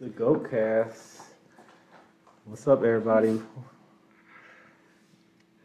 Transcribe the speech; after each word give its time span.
the 0.00 0.08
Goat 0.08 0.50
Cast. 0.50 1.20
What's 2.46 2.66
up, 2.66 2.78
everybody? 2.78 3.38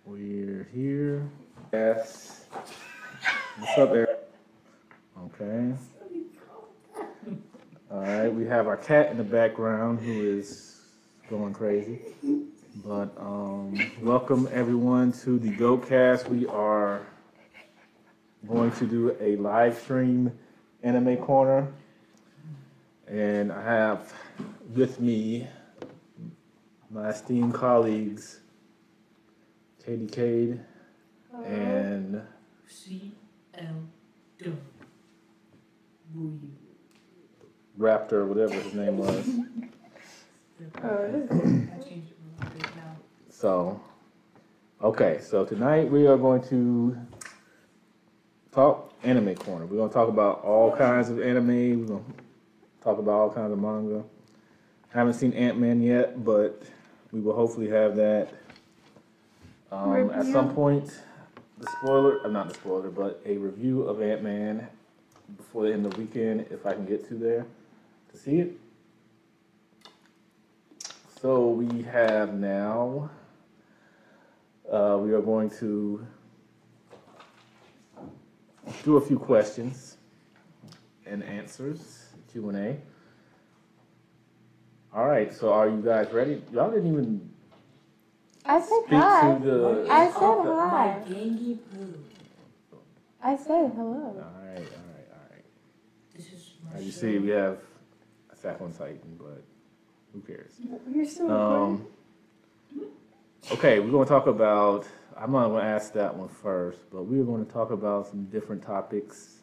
We're 0.04 0.67
here. 0.73 1.29
Yes. 1.72 2.43
What's 3.58 3.77
up, 3.77 3.92
everybody? 3.92 4.11
Okay. 5.24 5.74
All 7.90 8.02
right, 8.02 8.27
we 8.27 8.45
have 8.45 8.68
our 8.68 8.75
cat 8.75 9.09
in 9.09 9.16
the 9.16 9.23
background 9.23 10.02
who 10.02 10.38
is 10.38 10.81
going 11.29 11.54
crazy. 11.54 12.02
But 12.83 13.15
um, 13.17 13.79
welcome 14.02 14.49
everyone 14.52 15.13
to 15.23 15.39
the 15.39 15.52
Goat 15.52 15.88
Cast. 15.88 16.27
We 16.27 16.45
are 16.47 16.99
going 18.45 18.71
to 18.71 18.86
do 18.86 19.15
a 19.21 19.38
live 19.38 19.79
stream 19.79 20.38
anime 20.83 21.15
corner. 21.20 21.71
And 23.07 23.51
I 23.51 23.61
have 23.63 24.13
with 24.73 24.99
me 24.99 25.48
my 26.89 27.09
esteemed 27.09 27.53
colleagues, 27.53 28.39
Katie 29.85 30.07
Cade 30.07 30.59
and 31.45 32.21
C 32.67 33.11
L 33.53 33.67
W. 34.39 34.57
Boo. 36.13 36.39
Raptor, 37.77 38.25
whatever 38.25 38.53
his 38.53 38.73
name 38.73 38.97
was. 38.97 39.27
I 40.83 41.11
changed 41.83 42.11
it 42.11 42.17
a 42.17 42.44
little 42.44 42.58
bit 42.58 42.75
now. 42.75 42.95
So, 43.30 43.80
okay, 44.81 45.19
so 45.22 45.45
tonight 45.45 45.91
we 45.91 46.08
are 46.08 46.17
going 46.17 46.41
to 46.44 46.97
talk 48.52 48.94
anime 49.03 49.35
corner. 49.35 49.66
We're 49.66 49.77
going 49.77 49.89
to 49.89 49.94
talk 49.94 50.09
about 50.09 50.41
all 50.44 50.75
kinds 50.75 51.09
of 51.09 51.22
anime. 51.22 52.03
We're 52.85 52.94
going 52.94 53.03
to 53.03 53.12
talk 53.12 53.13
about 53.13 53.20
all 53.20 53.34
kinds 53.34 53.52
of 53.52 53.59
manga. 53.59 54.03
Haven't 54.89 55.16
seen 55.16 55.34
Ant 55.34 55.57
Man 55.57 55.81
yet, 55.81 56.23
but 56.23 56.62
we 57.11 57.19
will 57.19 57.36
hopefully 57.36 57.67
have 57.69 57.95
that 57.95 58.30
um, 59.72 60.11
at 60.11 60.25
some 60.25 60.53
point. 60.53 60.91
The 61.58 61.67
spoiler, 61.80 62.23
uh, 62.23 62.30
not 62.30 62.50
the 62.50 62.53
spoiler, 62.53 62.89
but 62.89 63.22
a 63.25 63.38
review 63.38 63.83
of 63.83 64.02
Ant 64.02 64.22
Man 64.22 64.67
before 65.36 65.63
the 65.66 65.73
end 65.73 65.86
of 65.86 65.94
the 65.94 66.00
weekend, 66.00 66.45
if 66.52 66.66
I 66.66 66.73
can 66.73 66.86
get 66.86 67.08
to 67.08 67.16
there 67.16 67.47
to 68.11 68.17
see 68.17 68.39
it. 68.39 68.53
So 71.22 71.50
we 71.50 71.81
have 71.83 72.36
now. 72.36 73.09
Uh, 74.72 75.00
we 75.02 75.11
are 75.13 75.22
going 75.22 75.50
to 75.52 76.06
do 78.83 78.97
a 78.97 79.02
few 79.02 79.17
questions 79.17 79.97
and 81.06 81.23
answers, 81.23 82.05
Q 82.36 82.50
and 82.50 82.58
A. 82.58 82.78
All 84.94 85.08
right, 85.08 85.33
so 85.33 85.53
are 85.53 85.69
you 85.69 85.81
guys 85.81 86.11
ready? 86.11 86.41
Y'all 86.52 86.69
didn't 86.69 86.91
even 86.91 87.30
I 88.45 88.59
said 88.59 88.80
speak 88.86 89.00
hi. 89.00 89.33
to 89.36 89.39
the. 89.45 89.88
I 89.89 90.11
said 90.11 90.19
My 90.19 90.44
hi. 90.44 91.02
gangy 91.08 91.58
poo. 91.72 91.94
I 93.23 93.38
said 93.38 93.50
All 93.52 93.69
hello. 93.69 94.13
right, 94.17 94.58
all 94.58 94.58
right, 94.58 95.08
all 95.13 95.28
right. 95.31 95.45
This 96.13 96.25
is 96.33 96.56
my 96.69 96.78
As 96.78 96.86
you 96.86 96.91
see, 96.91 97.19
we 97.19 97.30
have 97.30 97.59
Attack 98.33 98.59
on 98.59 98.73
Titan, 98.73 99.17
but 99.17 99.41
who 100.11 100.19
cares? 100.19 100.59
You're 100.94 101.06
still 101.06 101.28
recording? 101.28 101.88
Um, 102.75 102.88
okay, 103.53 103.80
we're 103.80 103.91
going 103.91 104.06
to 104.06 104.09
talk 104.13 104.28
about. 104.28 104.86
I'm 105.17 105.31
not 105.31 105.47
going 105.47 105.61
to 105.63 105.69
ask 105.69 105.94
that 105.94 106.13
one 106.13 106.28
first, 106.28 106.80
but 106.91 107.03
we're 107.03 107.23
going 107.23 107.45
to 107.45 107.52
talk 107.53 107.72
about 107.72 108.08
some 108.08 108.25
different 108.25 108.61
topics 108.61 109.34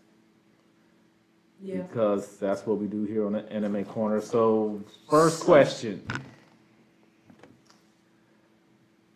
Yeah. 1.63 1.83
because 1.83 2.37
that's 2.39 2.67
what 2.67 2.79
we 2.79 2.87
do 2.87 3.05
here 3.05 3.25
on 3.27 3.33
the 3.35 3.53
Anime 3.53 3.85
Corner. 3.85 4.21
So, 4.21 4.83
first 5.09 5.45
question: 5.45 6.03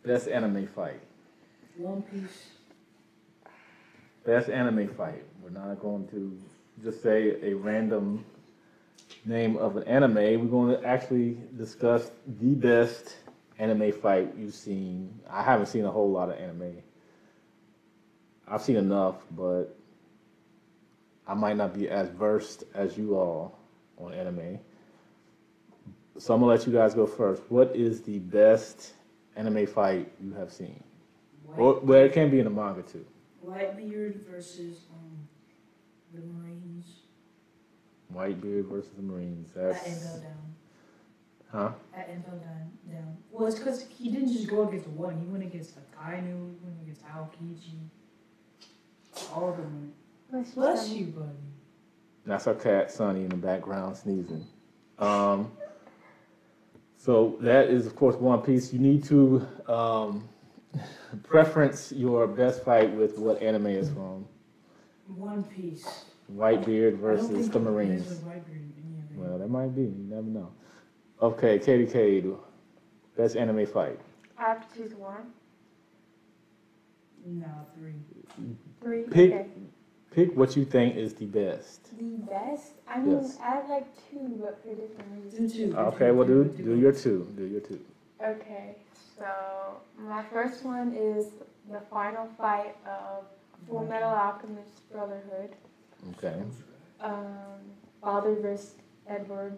Best 0.05 0.27
anime 0.29 0.67
fight. 0.67 1.01
One 1.77 2.01
Piece. 2.03 2.47
Best 4.25 4.49
anime 4.49 4.87
fight. 4.95 5.23
We're 5.43 5.49
not 5.49 5.79
going 5.81 6.07
to 6.09 6.39
just 6.83 7.03
say 7.03 7.37
a 7.41 7.53
random 7.53 8.25
name 9.25 9.57
of 9.57 9.77
an 9.77 9.83
anime. 9.83 10.15
We're 10.15 10.45
going 10.45 10.79
to 10.79 10.87
actually 10.87 11.37
discuss 11.57 12.11
the 12.39 12.55
best 12.55 13.15
anime 13.59 13.91
fight 13.91 14.33
you've 14.37 14.53
seen. 14.53 15.19
I 15.29 15.43
haven't 15.43 15.67
seen 15.67 15.85
a 15.85 15.91
whole 15.91 16.11
lot 16.11 16.29
of 16.29 16.37
anime. 16.37 16.77
I've 18.47 18.61
seen 18.61 18.77
enough, 18.77 19.15
but 19.31 19.76
I 21.27 21.33
might 21.33 21.57
not 21.57 21.73
be 21.73 21.89
as 21.89 22.09
versed 22.09 22.63
as 22.73 22.97
you 22.97 23.15
all 23.15 23.59
on 23.97 24.13
anime. 24.13 24.59
So 26.17 26.33
I'm 26.33 26.39
gonna 26.39 26.51
let 26.51 26.65
you 26.65 26.73
guys 26.73 26.93
go 26.93 27.05
first. 27.05 27.43
What 27.49 27.75
is 27.75 28.01
the 28.01 28.19
best 28.19 28.93
anime 29.35 29.67
fight 29.67 30.11
you 30.23 30.33
have 30.33 30.51
seen? 30.51 30.83
Or, 31.57 31.79
well, 31.79 32.03
it 32.03 32.13
can 32.13 32.29
be 32.29 32.39
in 32.39 32.45
the 32.45 32.51
manga 32.51 32.81
too. 32.81 33.05
Whitebeard 33.45 34.25
versus 34.25 34.85
um 34.91 35.27
the 36.13 36.21
Marines. 36.21 36.85
Whitebeard 38.13 38.69
versus 38.69 38.91
the 38.95 39.01
Marines. 39.01 39.49
At 39.55 39.73
That's 39.73 39.87
Impel 39.87 40.19
Down. 40.21 40.55
huh? 41.51 41.71
At 41.95 42.07
Down. 42.07 42.71
Down. 42.89 43.17
Well, 43.31 43.47
it's 43.47 43.59
because 43.59 43.85
he 43.87 44.09
didn't 44.09 44.31
just 44.31 44.47
go 44.47 44.67
against 44.67 44.87
one. 44.87 45.19
He 45.19 45.25
went 45.27 45.43
against 45.43 45.75
Akainu. 45.75 46.25
He 46.25 46.57
went 46.63 46.81
against 46.81 47.05
Aokiji. 47.05 47.77
All 49.33 49.49
of 49.49 49.57
them. 49.57 49.93
Bless 50.31 50.47
you, 50.47 50.53
Bless 50.55 50.89
you, 50.89 51.05
buddy. 51.07 51.29
That's 52.25 52.47
our 52.47 52.55
cat 52.55 52.91
Sonny 52.91 53.21
in 53.21 53.29
the 53.29 53.35
background 53.37 53.95
sneezing. 53.95 54.45
Um, 54.99 55.51
so 56.97 57.37
that 57.41 57.69
is 57.69 57.85
of 57.85 57.95
course 57.95 58.15
One 58.15 58.41
Piece. 58.41 58.73
You 58.73 58.79
need 58.79 59.03
to 59.05 59.47
um, 59.67 60.27
preference 61.23 61.91
your 61.93 62.27
best 62.27 62.63
fight 62.65 62.91
with 62.91 63.17
what 63.17 63.41
anime 63.41 63.67
is 63.67 63.89
from. 63.89 64.25
One 65.07 65.43
Piece. 65.43 65.87
Whitebeard 66.35 66.87
I 66.87 66.89
don't 66.91 66.99
versus 66.99 67.29
think 67.29 67.53
the 67.53 67.59
Marines. 67.59 68.11
a 68.11 68.15
Whitebeard 68.15 68.49
in 68.49 68.73
any 68.85 68.99
of 68.99 69.11
it. 69.11 69.29
Well, 69.29 69.37
that 69.37 69.49
might 69.49 69.73
be. 69.73 69.83
You 69.83 69.95
never 70.09 70.23
know. 70.23 70.51
Okay, 71.21 71.57
Katie 71.59 71.85
Cade, 71.89 72.29
best 73.15 73.37
anime 73.37 73.65
fight. 73.65 73.97
I 74.37 74.41
have 74.43 74.69
to 74.73 74.77
choose 74.77 74.93
one. 74.93 75.31
No, 77.25 77.47
three. 77.77 77.93
Three. 78.81 79.03
Pick- 79.03 79.31
Okay. 79.33 79.47
Pick 80.17 80.35
what 80.35 80.57
you 80.57 80.65
think 80.65 80.95
is 80.95 81.13
the 81.13 81.27
best. 81.27 81.95
The 81.95 82.17
best? 82.25 82.71
I 82.89 82.97
mean, 82.99 83.17
Yes. 83.21 83.37
I 83.39 83.49
have 83.51 83.69
like 83.69 83.85
two, 84.09 84.39
but 84.41 84.59
for 84.63 84.69
different 84.73 85.13
Do 85.13 85.37
reasons. 85.43 85.53
two. 85.53 85.77
Okay, 85.77 86.09
well 86.09 86.25
do 86.25 86.43
do 86.45 86.75
your 86.75 86.91
two. 86.91 87.31
Do 87.37 87.43
your 87.45 87.61
two. 87.61 87.79
Okay, 88.19 88.77
so 89.15 89.27
my 89.99 90.23
first 90.33 90.65
one 90.65 90.91
is 90.95 91.27
the 91.71 91.81
final 91.81 92.25
fight 92.35 92.75
of 92.87 93.25
Full 93.69 93.85
Metal 93.85 94.09
Alchemist 94.09 94.89
Brotherhood. 94.91 95.51
Okay. 96.17 96.41
Um, 96.99 97.59
Father 98.01 98.33
versus 98.41 98.73
Edward. 99.07 99.55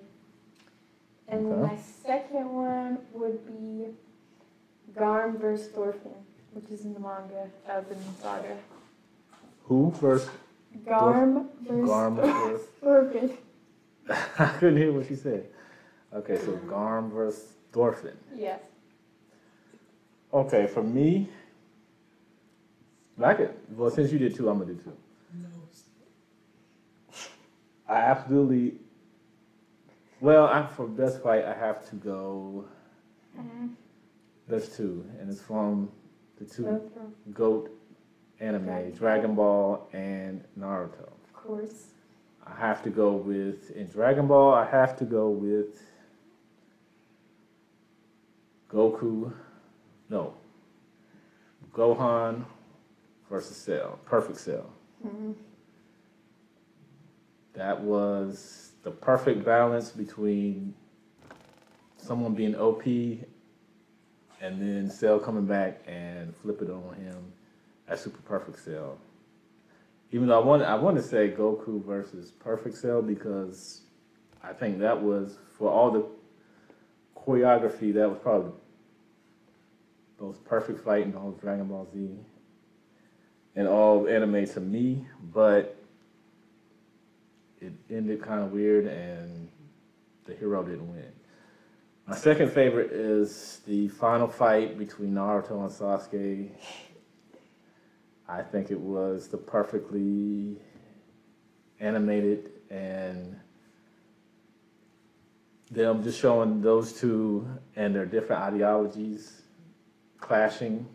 And 1.29 1.53
Okay. 1.53 1.61
my 1.73 1.77
second 2.05 2.53
one 2.53 2.97
would 3.13 3.39
be 3.47 3.95
Garm 4.93 5.37
versus 5.37 5.69
Thorfinn, 5.71 6.19
which 6.51 6.69
is 6.69 6.83
in 6.83 6.93
the 6.93 6.99
manga 6.99 7.49
of 7.69 7.87
the 7.87 7.95
saga. 8.21 8.57
Who 9.69 9.91
first? 9.91 10.29
Garm 10.85 11.49
versus 11.61 11.87
Garm. 11.89 12.17
Thorfinn. 12.81 13.37
I 14.09 14.45
couldn't 14.59 14.77
hear 14.77 14.91
what 14.91 15.07
she 15.07 15.15
said. 15.15 15.47
Okay, 16.13 16.37
so 16.37 16.55
Garm 16.67 17.11
versus 17.11 17.53
Thorfinn. 17.71 18.17
Yes. 18.35 18.59
Okay, 20.33 20.67
for 20.67 20.83
me, 20.83 21.29
like 23.17 23.39
it. 23.39 23.57
Well, 23.75 23.89
since 23.91 24.11
you 24.11 24.19
did 24.19 24.35
two, 24.35 24.49
I'm 24.49 24.59
gonna 24.59 24.73
do 24.73 24.79
two. 24.83 24.93
No. 25.41 25.47
I 27.87 27.95
absolutely. 27.95 28.75
Well, 30.21 30.45
I, 30.47 30.65
for 30.67 30.85
best 30.87 31.21
fight, 31.23 31.45
I 31.45 31.53
have 31.53 31.87
to 31.89 31.95
go. 31.95 32.65
Mhm. 33.37 33.69
There's 34.47 34.75
two, 34.75 35.05
and 35.19 35.29
it's 35.29 35.41
from 35.41 35.91
the 36.37 36.45
two 36.45 36.91
goat 37.33 37.71
anime, 38.39 38.91
Dragon 38.91 39.35
Ball 39.35 39.87
and 39.93 40.43
Naruto. 40.57 41.07
of 41.23 41.33
course. 41.33 41.87
I 42.45 42.55
have 42.59 42.81
to 42.83 42.89
go 42.89 43.13
with 43.13 43.71
in 43.71 43.87
Dragon 43.87 44.27
Ball. 44.27 44.53
I 44.53 44.65
have 44.65 44.97
to 44.97 45.05
go 45.05 45.29
with 45.29 45.81
Goku. 48.69 49.31
No, 50.09 50.33
Gohan 51.73 52.45
versus 53.29 53.55
Cell. 53.57 53.99
Perfect 54.05 54.39
Cell. 54.39 54.71
Mhm. 55.05 55.35
That 57.53 57.81
was 57.81 58.71
the 58.83 58.91
perfect 58.91 59.43
balance 59.45 59.91
between 59.91 60.73
someone 61.97 62.33
being 62.33 62.55
OP 62.55 63.25
and 64.41 64.61
then 64.61 64.89
Cell 64.89 65.19
coming 65.19 65.45
back 65.45 65.81
and 65.85 66.35
flip 66.37 66.61
it 66.61 66.69
on 66.69 66.95
him 66.95 67.33
at 67.89 67.99
Super 67.99 68.21
Perfect 68.21 68.63
Cell. 68.63 68.97
Even 70.11 70.27
though 70.27 70.41
I 70.41 70.45
want 70.45 70.63
I 70.63 70.75
want 70.75 70.97
to 70.97 71.03
say 71.03 71.29
Goku 71.29 71.83
versus 71.85 72.31
Perfect 72.31 72.77
Cell 72.77 73.01
because 73.01 73.81
I 74.43 74.53
think 74.53 74.79
that 74.79 75.01
was, 75.01 75.37
for 75.57 75.69
all 75.69 75.91
the 75.91 76.05
choreography, 77.17 77.93
that 77.93 78.09
was 78.09 78.17
probably 78.21 78.51
the 80.17 80.23
most 80.23 80.43
perfect 80.45 80.83
fight 80.83 81.03
in 81.03 81.15
all 81.15 81.31
Dragon 81.31 81.67
Ball 81.67 81.87
Z 81.93 82.09
and 83.55 83.67
all 83.67 84.07
anime 84.07 84.45
to 84.47 84.59
me, 84.59 85.05
but 85.33 85.75
it 87.59 87.73
ended 87.89 88.21
kind 88.21 88.41
of 88.41 88.51
weird 88.51 88.85
and 88.85 89.49
the 90.25 90.33
hero 90.33 90.63
didn't 90.63 90.89
win. 90.89 91.11
My 92.07 92.15
second 92.15 92.51
favorite 92.51 92.91
is 92.91 93.61
the 93.67 93.87
final 93.89 94.27
fight 94.27 94.79
between 94.79 95.11
Naruto 95.11 95.61
and 95.61 95.69
Sasuke. 95.69 96.49
I 98.29 98.43
think 98.43 98.69
it 98.69 98.79
was 98.79 99.27
the 99.27 99.37
perfectly 99.37 100.57
animated 101.79 102.51
and 102.69 103.35
them 105.71 106.03
just 106.03 106.19
showing 106.19 106.61
those 106.61 106.93
two 106.93 107.47
and 107.75 107.95
their 107.95 108.05
different 108.05 108.41
ideologies 108.41 109.41
clashing. 110.19 110.87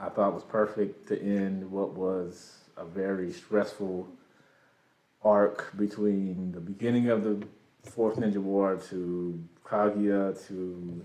I 0.00 0.08
thought 0.08 0.34
was 0.34 0.42
perfect 0.42 1.06
to 1.08 1.22
end 1.22 1.70
what 1.70 1.92
was 1.92 2.58
a 2.76 2.84
very 2.84 3.32
stressful 3.32 4.08
arc 5.22 5.72
between 5.76 6.50
the 6.50 6.60
beginning 6.60 7.08
of 7.10 7.22
the 7.22 7.46
Fourth 7.84 8.16
Ninja 8.16 8.38
War 8.38 8.76
to 8.90 9.40
Kaguya 9.64 10.46
to 10.48 11.04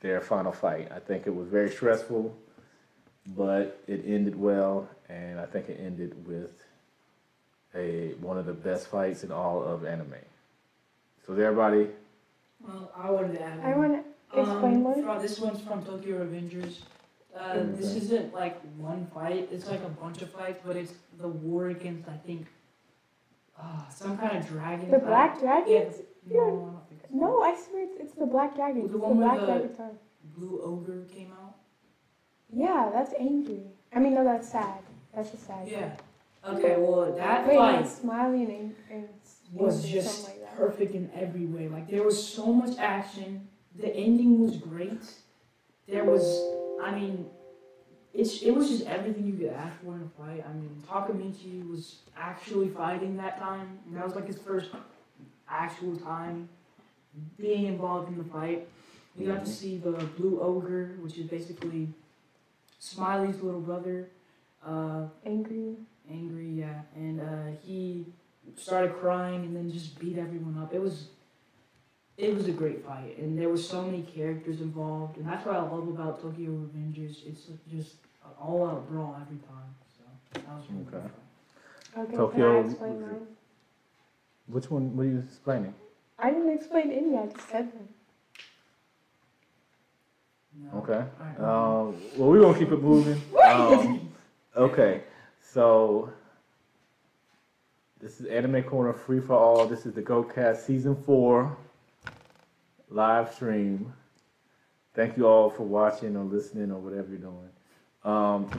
their 0.00 0.20
final 0.22 0.52
fight. 0.52 0.90
I 0.90 0.98
think 0.98 1.26
it 1.26 1.34
was 1.34 1.48
very 1.48 1.70
stressful, 1.70 2.34
but 3.26 3.80
it 3.86 4.04
ended 4.06 4.38
well, 4.38 4.88
and 5.08 5.38
I 5.38 5.46
think 5.46 5.68
it 5.68 5.78
ended 5.80 6.26
with 6.26 6.50
a 7.74 8.14
one 8.20 8.38
of 8.38 8.46
the 8.46 8.52
best 8.52 8.88
fights 8.88 9.22
in 9.24 9.30
all 9.32 9.62
of 9.62 9.84
anime. 9.84 10.14
So 11.26 11.32
is 11.34 11.38
everybody, 11.38 11.88
Well, 12.60 12.90
I 12.96 13.10
wanted 13.10 13.32
to 13.34 13.42
add. 13.42 13.60
I 13.60 13.76
want 13.76 13.92
to 14.32 14.40
explain 14.40 14.74
Um, 14.76 14.82
more. 14.82 14.94
from- 15.02 15.22
this 15.22 15.38
one's 15.40 15.60
from 15.60 15.84
Tokyo 15.84 16.24
Revengers. 16.24 16.80
Uh, 17.36 17.62
this 17.76 17.94
isn't 17.94 18.34
like 18.34 18.60
one 18.76 19.06
fight. 19.14 19.48
It's 19.52 19.68
like 19.70 19.82
a 19.84 19.88
bunch 19.88 20.20
of 20.20 20.30
fights, 20.30 20.60
but 20.66 20.74
it's 20.76 20.92
the 21.18 21.28
war 21.28 21.68
against 21.68 22.08
I 22.08 22.16
think 22.26 22.46
uh, 23.58 23.88
some 23.88 24.18
kind 24.18 24.36
of 24.38 24.46
dragon. 24.48 24.90
The 24.90 24.98
type. 24.98 25.06
Black 25.06 25.38
Dragon? 25.40 25.70
Yeah. 25.72 25.78
it's- 25.80 26.00
No, 26.26 26.40
I 26.40 26.50
don't 26.50 26.88
think 26.88 27.00
it's 27.04 27.12
No, 27.12 27.40
I 27.42 27.54
swear 27.56 27.84
it's, 27.84 27.96
it's 28.00 28.14
the 28.14 28.26
Black 28.26 28.54
Dragon. 28.56 28.78
The 28.80 28.84
It's 28.84 28.92
the 28.92 28.98
one 28.98 29.16
with 29.18 29.26
Black 29.26 29.40
the- 29.40 29.46
Dragon. 29.46 29.98
Blue 30.36 30.60
Ogre 30.62 31.04
came 31.04 31.32
out. 31.32 31.49
Yeah, 32.52 32.90
that's 32.92 33.12
angry. 33.18 33.62
I 33.94 33.98
mean, 33.98 34.14
no, 34.14 34.24
that's 34.24 34.50
sad. 34.50 34.78
That's 35.14 35.30
just 35.30 35.46
sad. 35.46 35.68
Yeah. 35.68 35.92
Okay. 36.44 36.76
Well, 36.78 37.12
that 37.16 37.46
Wait, 37.46 37.56
fight 37.56 37.80
no, 37.82 37.86
Smiley 37.86 38.44
and, 38.44 38.52
Ang- 38.52 38.74
and 38.90 39.08
was 39.52 39.84
Angry, 39.84 39.90
just 40.00 40.22
something 40.24 40.42
like 40.42 40.56
perfect 40.56 40.94
in 40.94 41.10
every 41.14 41.46
way. 41.46 41.68
Like 41.68 41.88
there 41.88 42.02
was 42.02 42.26
so 42.26 42.52
much 42.52 42.78
action. 42.78 43.48
The 43.76 43.94
ending 43.94 44.40
was 44.40 44.56
great. 44.56 45.02
There 45.88 46.04
was, 46.04 46.24
I 46.82 46.92
mean, 46.92 47.26
it's 48.12 48.42
it 48.42 48.50
was 48.52 48.68
just 48.68 48.86
everything 48.86 49.26
you 49.26 49.34
could 49.34 49.54
ask 49.54 49.80
for 49.82 49.94
in 49.94 50.02
a 50.02 50.22
fight. 50.22 50.44
I 50.48 50.52
mean, 50.52 50.82
Takemichi 50.88 51.68
was 51.68 51.96
actually 52.16 52.68
fighting 52.68 53.16
that 53.18 53.38
time. 53.38 53.78
And 53.86 53.96
that 53.96 54.04
was 54.04 54.14
like 54.14 54.26
his 54.26 54.38
first 54.38 54.70
actual 55.48 55.96
time 55.96 56.48
being 57.38 57.66
involved 57.66 58.08
in 58.08 58.18
the 58.18 58.24
fight. 58.24 58.68
We 59.16 59.26
got 59.26 59.44
to 59.44 59.50
see 59.50 59.78
the 59.78 59.90
Blue 59.90 60.40
Ogre, 60.40 60.96
which 61.00 61.18
is 61.18 61.26
basically 61.26 61.88
Smiley's 62.80 63.40
little 63.42 63.60
brother. 63.60 64.08
Uh, 64.66 65.04
Angry. 65.24 65.76
angry, 66.10 66.48
yeah, 66.48 66.80
and 66.96 67.20
uh, 67.20 67.56
he 67.62 68.04
started 68.56 68.94
crying 68.98 69.42
and 69.44 69.54
then 69.56 69.70
just 69.70 69.98
beat 70.00 70.18
everyone 70.18 70.58
up. 70.60 70.74
It 70.74 70.80
was, 70.80 71.08
it 72.18 72.34
was 72.34 72.46
a 72.48 72.52
great 72.52 72.84
fight, 72.84 73.16
and 73.18 73.38
there 73.38 73.48
were 73.48 73.56
so 73.56 73.82
many 73.82 74.02
characters 74.02 74.60
involved, 74.60 75.16
and 75.18 75.26
that's 75.26 75.46
what 75.46 75.54
I 75.56 75.60
love 75.62 75.88
about 75.88 76.20
Tokyo 76.20 76.50
Revengers. 76.50 77.24
It's 77.26 77.46
just 77.70 77.94
an 78.24 78.32
all-out 78.40 78.90
brawl 78.90 79.16
every 79.20 79.38
time. 79.38 79.74
So 79.96 80.04
that 80.40 80.48
was 80.48 80.64
really 80.70 80.86
Okay. 80.88 81.08
fun. 81.94 82.04
Okay, 82.04 82.16
Tokyo- 82.16 82.56
can 82.56 82.64
I 82.64 82.68
explain 82.68 83.00
mine? 83.00 83.26
which 84.48 84.70
one, 84.70 84.96
what 84.96 85.06
are 85.06 85.10
you 85.10 85.18
explaining? 85.20 85.74
I 86.18 86.30
didn't 86.30 86.50
explain 86.50 86.90
any, 86.90 87.16
I 87.16 87.26
just 87.26 87.48
said 87.48 87.72
them. 87.72 87.88
No. 90.56 90.78
Okay. 90.78 91.04
Um, 91.38 91.96
well, 92.16 92.28
we're 92.28 92.40
gonna 92.40 92.58
keep 92.58 92.72
it 92.72 92.82
moving. 92.82 93.20
Um, 93.44 94.12
okay, 94.56 95.02
so 95.40 96.12
this 98.00 98.20
is 98.20 98.26
Anime 98.26 98.62
Corner 98.64 98.92
Free 98.92 99.20
for 99.20 99.34
All. 99.34 99.66
This 99.66 99.86
is 99.86 99.94
the 99.94 100.02
GoCast 100.02 100.58
Season 100.66 100.96
Four 100.96 101.56
live 102.90 103.32
stream. 103.32 103.92
Thank 104.94 105.16
you 105.16 105.26
all 105.26 105.50
for 105.50 105.62
watching 105.62 106.16
or 106.16 106.24
listening 106.24 106.72
or 106.72 106.78
whatever 106.78 107.08
you're 107.08 107.18
doing. 107.18 107.50
Um, 108.04 108.50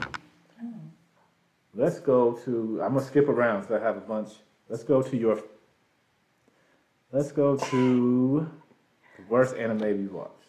let's 1.74 2.00
go 2.00 2.32
to. 2.44 2.80
I'm 2.82 2.94
gonna 2.94 3.04
skip 3.04 3.28
around 3.28 3.62
because 3.62 3.80
I 3.80 3.84
have 3.84 3.96
a 3.96 4.00
bunch. 4.00 4.30
Let's 4.68 4.82
go 4.82 5.02
to 5.02 5.16
your. 5.16 5.42
Let's 7.12 7.32
go 7.32 7.56
to 7.56 8.50
the 9.18 9.22
worst 9.28 9.54
anime 9.56 9.80
we 9.80 10.06
watched. 10.06 10.41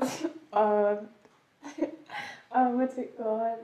Um, 0.50 1.08
uh, 2.52 2.68
what's 2.70 2.96
it 2.96 3.16
called? 3.18 3.58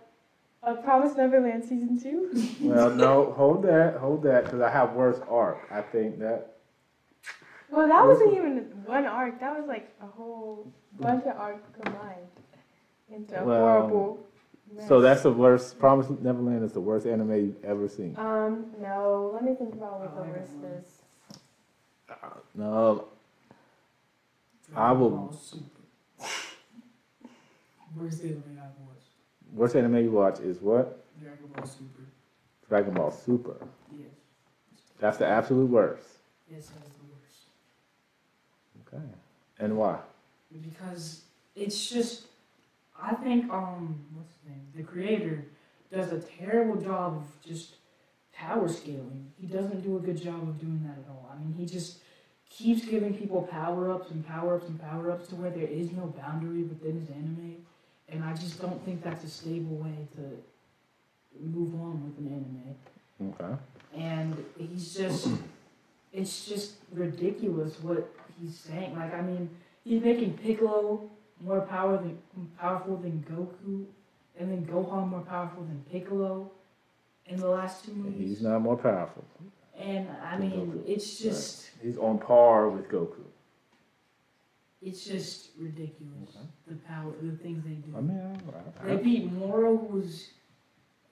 Uh, 0.63 0.75
Promise 0.77 1.17
Neverland 1.17 1.63
season 1.65 1.99
two. 2.01 2.31
Well, 2.61 2.91
no, 2.91 3.33
hold 3.33 3.63
that, 3.65 3.97
hold 3.97 4.23
that, 4.25 4.45
because 4.45 4.61
I 4.61 4.71
have 4.71 4.93
worse 4.93 5.19
arc. 5.29 5.67
I 5.71 5.81
think 5.81 6.19
that 6.21 6.57
Well, 7.71 7.89
that 7.89 8.05
wasn't 8.07 8.35
even 8.35 8.59
one 8.85 9.07
arc. 9.07 9.41
That 9.41 9.59
was 9.59 9.67
like 9.67 9.93
a 10.03 10.07
whole 10.07 10.71
bunch 11.01 11.25
of 11.25 11.37
arcs 11.39 11.67
combined 11.81 12.27
into 13.11 13.41
a 13.41 13.45
Well, 13.45 13.59
horrible. 13.61 14.19
Mess. 14.77 14.89
so. 14.89 15.01
That's 15.01 15.23
the 15.23 15.33
worst. 15.33 15.79
Promise 15.79 16.11
Neverland 16.21 16.65
is 16.65 16.73
the 16.73 16.81
worst 16.81 17.07
anime 17.07 17.33
you've 17.35 17.65
ever 17.65 17.89
seen. 17.89 18.15
Um, 18.19 18.67
no. 18.81 19.31
Let 19.35 19.43
me 19.45 19.55
think 19.55 19.75
about 19.75 20.01
what 20.01 20.13
Oh, 20.15 20.21
the 20.23 20.29
I 20.29 20.31
worst 20.33 20.53
one. 20.53 20.73
is. 20.73 20.87
No, 22.55 23.07
I 24.77 24.93
will- 24.93 25.35
Dragon 27.96 28.08
Ball 28.08 28.11
Super. 28.11 28.20
Where's 28.20 28.20
the 28.20 28.29
other 28.29 28.37
way 28.37 28.58
I 28.61 28.87
watched? 28.87 29.08
worst 29.52 29.76
anime 29.76 29.96
you 30.05 30.11
watch 30.11 30.41
is 30.41 30.61
what? 30.61 31.05
Dragon 31.20 31.46
Ball 31.55 31.67
Super. 31.67 32.02
Dragon 32.69 32.94
Ball 32.94 33.11
Super. 33.11 33.56
Yes. 33.93 34.08
That's 34.99 35.19
the 35.19 35.26
absolute 35.26 35.70
worst. 35.70 36.06
Yes, 36.50 36.67
that's 36.69 36.91
the 36.91 37.05
worst. 37.05 37.49
Okay, 38.86 39.05
and 39.60 39.77
why? 39.77 39.98
because 40.63 41.22
it's 41.56 41.91
just 41.91 42.27
I 43.01 43.15
think 43.15 43.51
um 43.53 43.98
what's 44.15 44.32
his 44.34 44.51
name 44.51 44.67
the 44.77 44.82
creator 44.84 45.44
does 45.93 46.13
a 46.13 46.20
terrible 46.20 46.81
job 46.81 47.17
of 47.17 47.24
just 47.46 47.74
power 48.32 48.69
scaling. 48.69 49.32
He 49.41 49.46
doesn't 49.46 49.82
do 49.82 49.96
a 49.96 50.01
good 50.01 50.20
job 50.20 50.48
of 50.48 50.60
doing 50.60 50.81
that 50.84 50.98
at 50.98 51.08
all. 51.08 51.29
I 51.32 51.39
mean 51.39 51.55
he 51.58 51.67
just 51.67 51.98
keeps 52.51 52.84
giving 52.84 53.15
people 53.15 53.43
power 53.43 53.91
ups 53.91 54.10
and 54.10 54.24
power 54.27 54.55
ups 54.56 54.69
and 54.69 54.81
power 54.81 55.10
ups 55.10 55.27
to 55.29 55.34
where 55.36 55.51
there 55.51 55.67
is 55.67 55.91
no 55.93 56.06
boundary 56.06 56.63
within 56.63 57.01
his 57.01 57.10
anime, 57.10 57.56
and 58.08 58.23
I 58.25 58.34
just 58.34 58.61
don't 58.61 58.82
think 58.84 59.03
that's 59.03 59.25
a 59.25 59.29
stable 59.29 59.77
way 59.77 60.08
to 60.17 60.23
move 61.41 61.75
on 61.81 62.05
with 62.05 62.19
an 62.19 62.27
anime 62.32 63.34
Okay. 63.41 63.55
and 63.96 64.44
he's 64.58 64.94
just 64.94 65.29
it's 66.13 66.46
just 66.46 66.75
ridiculous 66.93 67.81
what 67.82 68.08
he's 68.41 68.56
saying. 68.56 68.94
Like 68.96 69.15
I 69.15 69.20
mean, 69.20 69.49
he's 69.84 70.03
making 70.03 70.37
Piccolo 70.39 71.08
more 71.41 71.61
power 71.63 71.96
than 71.99 72.19
powerful 72.58 72.96
than 72.96 73.25
Goku, 73.31 73.84
and 74.39 74.51
then 74.51 74.65
Gohan 74.67 75.08
more 75.08 75.20
powerful 75.23 75.63
than 75.65 75.84
Piccolo 75.91 76.51
in 77.27 77.37
the 77.39 77.49
last 77.49 77.84
two 77.84 77.93
movies. 77.93 78.29
He's 78.29 78.43
not 78.43 78.61
more 78.61 78.77
powerful. 78.77 79.25
and 79.77 80.08
I 80.23 80.39
mean, 80.39 80.51
Goku. 80.53 80.89
it's 80.89 81.19
just 81.19 81.70
He's 81.82 81.96
on 81.99 82.19
par 82.19 82.69
with 82.69 82.89
Goku. 82.89 83.25
It's 84.84 85.05
just 85.05 85.50
ridiculous 85.58 86.36
Okay. 86.36 86.46
the 86.69 86.74
power 86.86 87.12
the 87.22 87.36
things 87.38 87.64
they 87.64 87.70
do. 87.86 87.96
I 87.96 88.00
mean, 88.00 88.38
I, 88.82 88.86
They 88.86 88.93
I, 88.93 88.96
beat 88.96 89.32
Moro, 89.32 89.76
who 89.76 89.96
was 89.98 90.31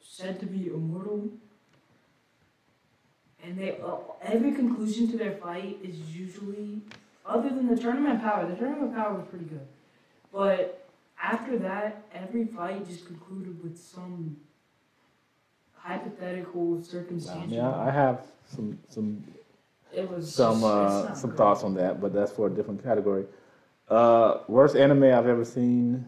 said 0.01 0.39
to 0.41 0.47
be 0.47 0.67
immortal. 0.69 1.29
And 3.43 3.59
they 3.59 3.79
uh, 3.81 3.97
every 4.23 4.53
conclusion 4.53 5.11
to 5.11 5.17
their 5.19 5.33
fight 5.33 5.79
is 5.83 5.97
usually, 6.17 6.81
other 7.27 7.49
than 7.49 7.67
the 7.69 7.77
tournament 7.81 8.21
power, 8.23 8.47
the 8.49 8.55
tournament 8.55 8.95
power 8.95 9.15
was 9.15 9.27
pretty 9.29 9.47
good. 9.47 9.67
But 10.33 10.87
after 11.21 11.59
that, 11.59 12.05
every 12.15 12.45
fight 12.47 12.87
just 12.89 13.07
concluded 13.07 13.61
with 13.63 13.77
some 13.79 14.37
hypothetical, 15.75 16.79
I, 16.79 16.83
circumstantial. 16.83 17.49
mean, 17.49 17.61
I 17.61 17.89
I 17.89 17.91
have 17.91 18.21
some 18.47 18.79
some 18.89 19.25
it 19.93 20.09
was 20.09 20.33
some 20.33 20.61
just- 20.61 20.65
uh, 20.65 21.15
some 21.15 21.31
great. 21.31 21.39
thoughts 21.39 21.65
on 21.65 21.75
that, 21.75 22.01
but 22.01 22.13
that's 22.13 22.31
for 22.33 22.47
a 22.47 22.51
different 22.51 22.83
category. 22.85 23.25
Uh, 23.93 24.41
worst 24.49 24.75
anime 24.75 25.05
I've 25.05 25.27
ever 25.27 25.45
seen. 25.45 26.07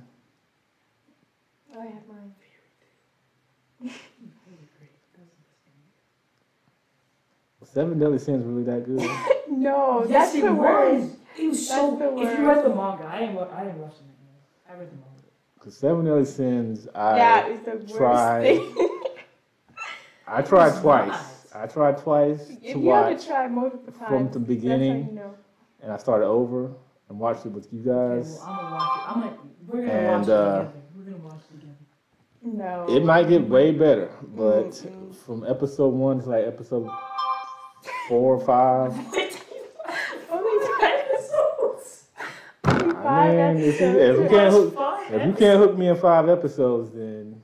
Oh, 1.75 1.81
I 1.81 1.85
have 1.85 1.93
mine. 2.09 2.33
Really 3.81 3.93
great. 4.79 4.91
That 5.13 5.21
was 5.21 5.37
the 5.37 5.45
best 5.45 5.61
thing. 5.67 5.75
What's 7.59 7.73
Seven 7.75 7.99
Deadly 7.99 8.19
Sins 8.19 8.47
really 8.47 8.63
that 8.65 8.87
good? 8.87 9.01
No, 9.51 10.05
Yes, 10.09 10.33
that's 10.33 10.35
it 10.37 10.43
the 10.45 10.55
was. 10.55 11.03
worst. 11.03 11.17
It 11.39 11.49
was 11.49 11.69
so. 11.69 11.91
That's 11.91 11.99
the 12.01 12.23
If 12.23 12.39
you 12.39 12.45
worst. 12.45 12.57
read 12.63 12.65
the 12.65 12.75
manga, 12.75 13.05
I 13.07 13.19
didn't. 13.21 13.39
I 13.39 13.65
didn't 13.65 13.79
watch 13.81 13.95
the 13.99 14.05
manga. 14.05 14.69
I 14.69 14.73
read 14.73 14.91
the 14.91 14.97
manga. 14.97 15.23
Cause 15.61 15.77
Seven 15.77 16.05
Deadly 16.07 16.25
Sins, 16.25 16.89
I 16.95 17.15
that 17.17 17.51
is 17.51 17.61
the 17.61 17.73
worst 17.77 17.97
tried 17.97 18.43
thing. 18.43 18.89
I 20.27 20.41
tried 20.43 20.69
It's 20.69 20.81
twice. 20.81 21.09
not. 21.53 21.63
I 21.63 21.67
tried 21.67 21.99
twice 21.99 22.49
if 22.51 22.61
to 22.61 22.67
you 22.67 22.73
have 22.73 22.83
watch, 23.13 23.21
to 23.21 23.27
try 23.27 23.47
multiple 23.49 23.93
times, 23.93 24.09
from 24.09 24.33
the 24.33 24.39
beginning. 24.41 25.01
That's 25.03 25.17
how 25.17 25.23
you 25.23 25.29
know. 25.29 25.35
and 25.83 25.93
I 25.93 25.97
started 25.99 26.27
over 26.27 26.73
and 27.09 27.19
watched 27.19 27.45
it 27.47 27.53
with 27.53 27.69
you 27.73 27.81
Okay, 27.81 28.19
guys. 28.23 28.39
well, 28.41 28.49
I'm 28.49 28.57
gonna 28.57 28.75
watch 28.75 28.83
it. 28.83 29.09
I'm 29.09 29.21
gonna. 29.21 29.37
We're 29.67 29.87
gonna 29.87 29.93
And, 29.93 30.19
watch 30.21 30.29
it 30.29 30.33
uh, 30.33 30.59
together. 30.59 30.73
We're 30.97 31.05
gonna 31.05 31.17
watch 31.25 31.35
it 31.35 31.61
together. 31.61 31.77
No. 32.47 32.87
It 32.95 33.05
might 33.05 33.29
get 33.29 33.49
way 33.49 33.73
better, 33.73 34.11
but 34.37 34.71
Mm-mm. 34.71 35.15
from 35.15 35.45
episode 35.47 35.89
one 35.95 36.21
to 36.23 36.29
like 36.29 36.45
episode 36.47 36.91
four 38.09 38.35
or 38.37 38.41
five, 38.45 38.93
Only 40.31 40.67
five 40.67 40.93
episodes. 41.11 42.05
I 42.65 42.93
five 43.03 43.57
mean, 43.57 43.65
if 43.65 43.81
you, 43.81 43.87
episodes. 43.87 43.99
if 43.99 44.19
you 44.23 44.29
can't 44.29 44.53
hook, 44.53 44.75
if 45.11 45.27
you 45.27 45.33
can't 45.33 45.59
hook 45.59 45.79
me 45.79 45.89
in 45.89 45.97
five 45.97 46.29
episodes, 46.29 46.91
then 46.95 47.43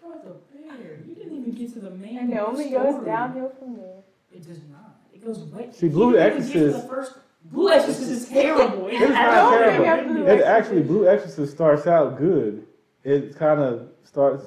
Brother 0.00 0.36
Bear, 0.52 0.98
you 1.06 1.14
didn't 1.14 1.38
even 1.40 1.52
get 1.52 1.72
to 1.74 1.80
the 1.80 1.90
main. 1.90 2.18
And 2.18 2.32
it 2.32 2.36
only 2.38 2.68
story. 2.70 2.84
goes 2.92 3.04
downhill 3.04 3.52
from 3.58 3.76
there. 3.76 4.02
It 4.32 4.44
does 4.46 4.58
not. 4.70 4.96
It 5.14 5.24
goes 5.24 5.38
way. 5.38 5.68
See, 5.72 5.88
Blue 5.88 6.10
you 6.10 6.16
didn't 6.16 6.42
even 6.42 6.46
get 6.48 6.52
to 6.52 6.66
Exorcist- 6.66 6.88
the 6.88 6.94
first. 6.94 7.12
Blue 7.44 7.70
Exorcist 7.70 8.10
is 8.10 8.28
terrible. 8.28 8.86
it's 8.88 9.02
I 9.02 9.08
not 9.08 9.50
don't 9.50 9.82
terrible. 9.84 10.14
Blue 10.14 10.26
It 10.26 10.40
actually 10.42 10.82
Blue 10.82 11.08
Exorcist 11.08 11.52
starts 11.52 11.86
out 11.86 12.18
good. 12.18 12.66
It 13.04 13.36
kind 13.36 13.60
of 13.60 13.88
starts 14.04 14.46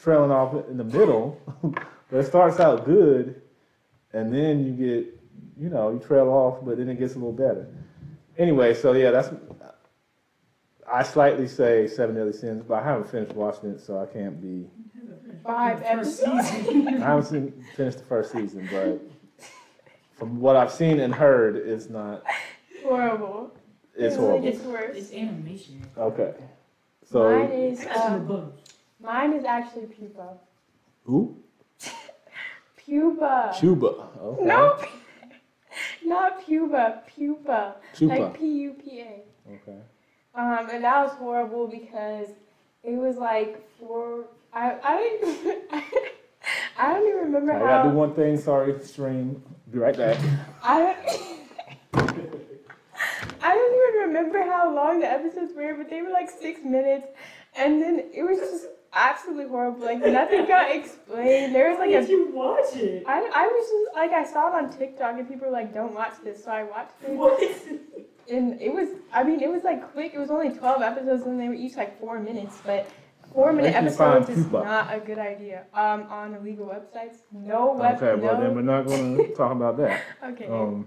trailing 0.00 0.30
off 0.30 0.68
in 0.68 0.76
the 0.76 0.84
middle, 0.84 1.40
but 1.62 2.18
it 2.20 2.26
starts 2.26 2.60
out 2.60 2.84
good, 2.84 3.40
and 4.12 4.32
then 4.34 4.64
you 4.66 4.72
get, 4.72 5.20
you 5.58 5.70
know, 5.70 5.90
you 5.92 5.98
trail 5.98 6.28
off, 6.28 6.64
but 6.64 6.76
then 6.76 6.88
it 6.88 6.98
gets 6.98 7.14
a 7.14 7.18
little 7.18 7.32
better. 7.32 7.66
Anyway, 8.36 8.74
so 8.74 8.92
yeah, 8.92 9.10
that's. 9.10 9.30
I 10.92 11.02
slightly 11.02 11.48
say 11.48 11.86
Seven 11.86 12.14
Deadly 12.14 12.34
Sins, 12.34 12.62
but 12.68 12.74
I 12.74 12.84
haven't 12.84 13.10
finished 13.10 13.34
watching 13.34 13.70
it, 13.70 13.80
so 13.80 13.98
I 13.98 14.06
can't 14.06 14.40
be. 14.40 14.68
Five 15.42 15.82
episodes. 15.82 16.46
I 16.50 16.52
haven't 16.52 17.24
seen, 17.24 17.64
finished 17.76 17.98
the 17.98 18.04
first 18.04 18.32
season, 18.32 18.68
but 18.70 19.00
from 20.24 20.40
what 20.40 20.56
I've 20.56 20.72
seen 20.72 21.00
and 21.00 21.14
heard, 21.14 21.54
it's 21.56 21.90
not. 21.90 22.24
Horrible. 22.82 23.52
It's 23.94 24.16
It 24.16 24.18
really 24.18 24.30
horrible. 24.40 24.50
gets 24.50 24.64
worse. 24.64 24.96
It's 24.96 25.12
animation. 25.12 25.86
Okay. 25.98 26.34
So. 27.04 27.30
Mine 27.30 27.48
So 27.48 27.54
is 27.56 27.84
That's 27.84 27.98
uh, 27.98 28.40
mine 29.00 29.32
is 29.34 29.44
actually 29.44 29.86
pupa. 29.86 30.38
who? 31.04 31.36
Pupa. 32.76 33.52
Chuba. 33.54 34.18
Okay. 34.18 34.44
No, 34.44 34.78
not 36.04 36.44
pupa. 36.44 37.02
Pupa. 37.06 37.76
Chupa. 37.94 38.08
Like 38.18 38.38
P 38.38 38.46
U 38.46 38.74
P 38.82 39.00
A. 39.00 39.22
Okay. 39.54 39.78
Um, 40.34 40.68
and 40.70 40.84
that 40.84 41.06
was 41.06 41.12
horrible 41.16 41.66
because 41.68 42.28
it 42.82 42.96
was 42.96 43.16
like 43.16 43.62
four. 43.78 44.24
I 44.52 44.76
I 44.82 44.96
didn't. 45.20 45.84
I 46.78 46.92
don't 46.92 47.08
even 47.08 47.20
remember 47.20 47.52
how 47.52 47.64
I 47.64 47.68
gotta 47.68 47.90
do 47.90 47.94
one 47.96 48.14
thing. 48.14 48.36
Sorry, 48.38 48.78
stream. 48.80 49.42
Be 49.74 49.80
right 49.80 49.96
back. 49.96 50.16
I 50.62 50.78
don't. 50.78 50.96
I 53.42 53.54
don't 53.54 53.74
even 53.74 54.08
remember 54.08 54.40
how 54.42 54.72
long 54.72 55.00
the 55.00 55.10
episodes 55.10 55.52
were, 55.56 55.74
but 55.74 55.90
they 55.90 56.00
were 56.00 56.10
like 56.10 56.30
six 56.30 56.60
minutes, 56.64 57.08
and 57.56 57.82
then 57.82 58.04
it 58.14 58.22
was 58.22 58.38
just 58.38 58.66
absolutely 58.92 59.48
horrible. 59.48 59.84
Like 59.84 59.98
nothing 59.98 60.46
got 60.48 60.70
explained. 60.70 61.56
There 61.56 61.70
was 61.70 61.78
Why 61.80 61.86
like 61.86 61.90
did 61.90 62.08
a. 62.08 62.12
you 62.12 62.30
watch 62.32 62.76
it? 62.76 63.02
I, 63.04 63.18
I 63.34 63.46
was 63.48 63.68
just 63.68 63.96
like 63.96 64.12
I 64.12 64.22
saw 64.24 64.56
it 64.56 64.64
on 64.64 64.78
TikTok 64.78 65.18
and 65.18 65.28
people 65.28 65.48
were 65.48 65.52
like, 65.52 65.74
"Don't 65.74 65.92
watch 65.92 66.14
this," 66.22 66.44
so 66.44 66.52
I 66.52 66.62
watched 66.62 66.92
it. 67.02 67.10
What? 67.10 67.42
And 68.30 68.60
it 68.60 68.72
was, 68.72 68.88
I 69.12 69.24
mean, 69.24 69.40
it 69.40 69.50
was 69.50 69.64
like 69.64 69.92
quick. 69.92 70.14
It 70.14 70.18
was 70.20 70.30
only 70.30 70.50
12 70.50 70.82
episodes 70.82 71.24
and 71.26 71.38
they 71.38 71.48
were 71.48 71.54
each 71.54 71.74
like 71.76 71.98
four 72.00 72.20
minutes. 72.20 72.58
But 72.64 72.88
four 73.34 73.52
minute 73.52 73.72
Where 73.72 73.82
can 73.82 73.84
you 73.84 73.90
find 73.90 74.16
episodes 74.22 74.38
is 74.38 74.44
Pupa? 74.46 74.64
not 74.64 74.94
a 74.94 75.00
good 75.00 75.18
idea. 75.18 75.64
Um, 75.74 76.02
on 76.08 76.34
illegal 76.36 76.66
websites. 76.66 77.16
No 77.32 77.74
web, 77.74 77.96
Okay, 78.02 78.14
well 78.20 78.40
then 78.40 78.54
we're 78.54 78.62
not 78.62 78.86
gonna 78.86 79.28
talk 79.36 79.52
about 79.52 79.76
that. 79.78 80.00
Okay. 80.30 80.46
Um, 80.46 80.86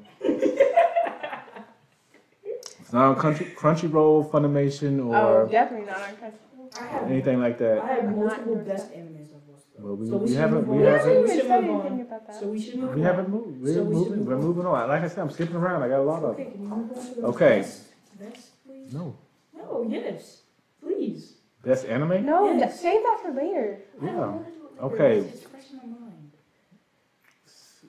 it's 2.80 2.94
not 2.94 3.06
on 3.10 3.16
Crunchy, 3.18 3.54
Crunchyroll, 3.56 4.30
Funimation, 4.32 5.06
or 5.06 5.16
oh, 5.44 5.48
definitely 5.50 5.88
not 5.88 5.98
on 6.02 6.16
Crunchyroll. 6.16 6.82
I 6.82 6.86
have, 6.88 7.04
anything 7.12 7.40
like 7.40 7.56
I 7.56 7.64
that. 7.66 7.84
have 7.84 8.16
multiple 8.16 8.56
best 8.58 8.92
animes 8.94 9.28
I've 9.34 9.48
watched. 9.48 9.66
though. 9.78 9.86
Well, 9.86 9.96
we- 9.96 10.08
so 10.10 10.18
we 10.18 10.28
should 10.28 10.38
haven't- 10.38 10.68
move 10.68 10.68
we 10.68 10.76
on. 10.76 10.82
We 10.82 10.88
haven't- 10.88 11.08
haven't 11.08 11.28
So 11.28 11.28
we 11.28 11.28
even 11.28 11.38
should 11.38 11.48
said 11.48 11.64
move 11.64 11.70
anything 11.86 11.92
on. 11.92 12.02
about 12.08 12.28
that. 12.28 12.36
So 12.40 12.48
we 12.48 12.62
should 12.62 12.76
move 12.80 12.94
We 12.96 13.02
on. 13.02 13.06
haven't 13.08 13.30
moved. 13.30 13.62
We're 13.62 13.74
So 13.74 13.84
we 13.84 13.86
should 13.86 13.94
moving. 13.94 14.18
move 14.20 14.28
We're 14.28 14.36
on. 14.36 14.42
moving 14.42 14.66
on. 14.66 14.90
Like 14.90 15.02
I 15.04 15.08
said, 15.08 15.20
I'm 15.20 15.30
skipping 15.32 15.56
around. 15.56 15.84
I 15.84 15.88
got 15.90 16.00
a 16.00 16.04
lot 16.04 16.24
of. 16.24 16.30
Okay, 16.32 16.46
can 16.52 16.62
you 16.62 16.68
move 16.68 16.92
on 16.98 17.06
to 17.06 17.22
the 17.22 17.28
Okay. 17.28 17.60
best, 17.60 17.84
best, 18.20 18.66
please? 18.66 18.94
No. 18.94 19.16
No, 19.56 19.86
yes, 19.88 20.42
please. 20.82 21.37
Best 21.68 21.86
anime? 21.86 22.26
no, 22.26 22.54
Yes. 22.58 22.80
save 22.80 23.04
that 23.04 23.20
for 23.22 23.32
later. 23.32 23.82
Yeah. 24.02 24.16
wanna 24.16 24.38
do 24.40 24.68
it 24.68 24.82
later. 24.82 24.84
Okay. 24.86 25.18
It's 25.20 25.44
fresh 25.44 25.70
in 25.72 25.78
my 25.78 26.00
mind. 26.00 26.32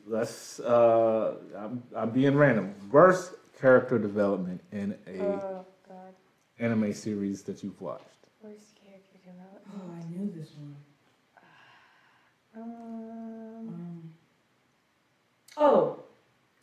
Let's. 0.04 0.58
Uh, 0.58 1.37
I'm, 1.56 1.82
I'm 1.94 2.11
being 2.11 2.35
random. 2.37 2.75
Worst 2.90 3.35
character 3.61 3.97
development 3.97 4.61
in 4.73 4.97
a 5.06 5.20
Oh 5.23 5.66
God. 5.88 6.12
anime 6.58 6.92
series 6.92 7.42
that 7.42 7.62
you've 7.62 7.80
watched. 7.80 8.02
Worst 8.42 8.75
character 8.85 9.16
development. 9.25 9.62
Oh, 9.73 9.92
I 9.97 10.02
knew 10.11 10.32
this 10.35 10.50
one. 10.56 10.76
Um. 12.56 13.68
Um, 13.68 14.11
oh, 15.56 16.02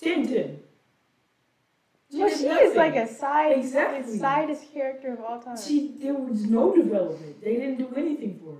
Tenten. 0.02 0.58
Well, 2.20 2.30
did 2.30 2.38
she 2.38 2.48
is 2.48 2.76
like 2.76 2.96
a 2.96 3.08
side, 3.08 3.58
Exactly. 3.58 4.12
the 4.14 4.18
sidest 4.20 4.74
character 4.74 5.14
of 5.14 5.22
all 5.22 5.40
time. 5.42 5.58
She, 5.58 5.94
there 6.00 6.14
was 6.14 6.46
no 6.46 6.76
development. 6.76 7.42
They 7.44 7.56
didn't 7.56 7.78
do 7.78 7.90
anything 7.96 8.40
for 8.44 8.52
her. 8.54 8.60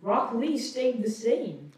Rock 0.00 0.34
Lee 0.34 0.58
stayed 0.58 1.02
the 1.02 1.10
same. 1.10 1.72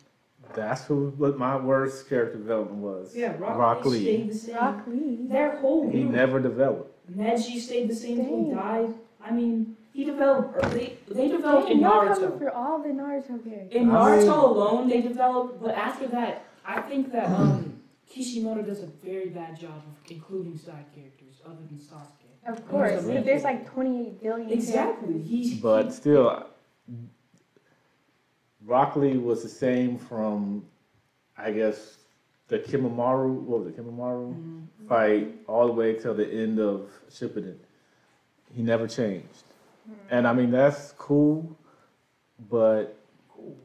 That's 0.55 0.85
who, 0.85 1.11
what 1.17 1.39
my 1.39 1.57
worst 1.57 2.09
character 2.09 2.37
development 2.39 2.79
was. 2.83 3.15
Yeah, 3.17 3.37
Rock, 3.39 3.57
Rock 3.59 3.85
Lee, 3.85 3.91
Lee. 3.99 4.03
stayed 4.05 4.31
the 4.31 4.35
same. 4.35 4.57
Rock 4.57 4.83
Lee. 4.87 5.19
Their 5.29 5.57
whole 5.59 5.89
He 5.91 6.01
group. 6.03 6.13
never 6.13 6.41
developed. 6.41 6.87
Neji 7.17 7.59
stayed 7.61 7.89
the 7.89 7.95
same 7.95 8.17
till 8.25 8.45
he 8.45 8.51
died. 8.55 8.95
I 9.25 9.31
mean, 9.33 9.77
he 9.93 10.05
developed. 10.05 10.57
Or 10.65 10.69
they 10.71 10.97
they 11.09 11.29
developed 11.29 11.69
Dang, 11.69 11.77
in 11.77 11.83
y'all 11.83 12.07
coming 12.09 12.31
Naruto. 12.31 12.39
for 12.39 12.51
all 12.53 12.83
the 12.83 12.89
Naruto 12.91 13.45
characters. 13.45 13.73
In 13.73 13.87
Naruto 13.89 14.43
alone, 14.45 14.89
they 14.89 15.01
developed. 15.01 15.63
But 15.63 15.75
after 15.77 16.07
that, 16.09 16.45
I 16.65 16.81
think 16.83 17.13
that 17.13 17.27
um, 17.31 17.70
Kishimoto 18.11 18.63
does 18.63 18.83
a 18.83 18.87
very 18.87 19.29
bad 19.29 19.59
job 19.59 19.71
of 19.71 20.11
including 20.11 20.59
side 20.59 20.85
characters 20.95 21.41
other 21.47 21.63
than 21.69 21.79
Sasuke. 21.79 22.27
Of 22.47 22.67
course, 22.69 23.03
the 23.03 23.09
main 23.15 23.25
there's 23.25 23.45
like 23.45 23.71
28 23.73 24.21
billion. 24.21 24.51
Exactly. 24.51 25.09
characters. 25.13 25.31
He's 25.31 25.61
But 25.61 25.93
still, 25.95 26.47
Rock 28.67 28.97
Lee 28.97 29.17
was 29.17 29.43
the 29.45 29.49
same 29.49 29.97
from, 29.97 30.65
I 31.39 31.53
guess, 31.53 31.99
the 32.49 32.59
Kimimaro, 32.59 33.33
what 33.33 33.61
was 33.61 33.69
it, 33.69 33.77
Kimimaro 33.77 34.35
Mhm. 34.35 34.67
fight 34.89 35.45
all 35.47 35.69
the 35.69 35.73
way 35.73 35.95
till 35.95 36.15
the 36.15 36.27
end 36.29 36.59
of 36.59 36.91
Shippuden. 37.09 37.57
He 38.53 38.63
never 38.63 38.89
changed. 38.89 39.45
Hmm. 39.87 39.93
And 40.11 40.27
I 40.27 40.33
mean, 40.33 40.51
that's 40.51 40.93
cool, 40.99 41.57
but 42.51 42.97
cool. 43.29 43.57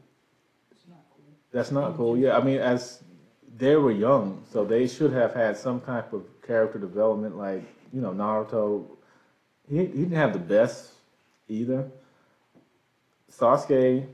It's 0.70 0.86
not 0.88 0.98
cool. 1.10 1.24
that's 1.50 1.72
not 1.72 1.96
cool. 1.96 2.16
Yeah, 2.16 2.38
I 2.38 2.44
mean, 2.44 2.58
as 2.60 3.02
they 3.58 3.76
were 3.76 3.92
young, 3.92 4.42
so 4.52 4.64
they 4.64 4.86
should 4.86 5.12
have 5.12 5.34
had 5.34 5.56
some 5.56 5.80
type 5.80 6.12
of 6.12 6.24
character 6.46 6.78
development, 6.78 7.36
like, 7.36 7.64
you 7.92 8.00
know, 8.00 8.12
Naruto. 8.12 8.84
He, 9.68 9.78
he 9.78 9.86
didn't 9.86 10.12
have 10.12 10.32
the 10.32 10.38
best 10.38 10.92
either. 11.48 11.90
Sasuke, 13.32 14.06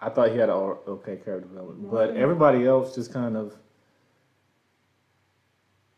I 0.00 0.08
thought 0.08 0.30
he 0.30 0.38
had 0.38 0.48
an 0.48 0.54
okay 0.54 1.16
character 1.16 1.48
development, 1.48 1.90
but 1.90 2.16
everybody 2.16 2.66
else 2.66 2.94
just 2.94 3.12
kind 3.12 3.36
of. 3.36 3.54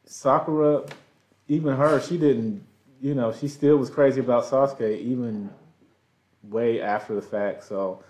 Sakura, 0.07 0.85
even 1.47 1.77
her, 1.77 2.01
she 2.01 2.19
didn't, 2.19 2.67
you 3.01 3.15
know, 3.15 3.33
she 3.33 3.47
still 3.47 3.77
was 3.77 3.89
crazy 3.91 4.21
about 4.21 4.45
Sasuke 4.45 5.01
even 5.01 5.51
way 6.43 6.81
after 6.81 7.15
the 7.15 7.23
fact. 7.23 7.65
So 7.65 8.03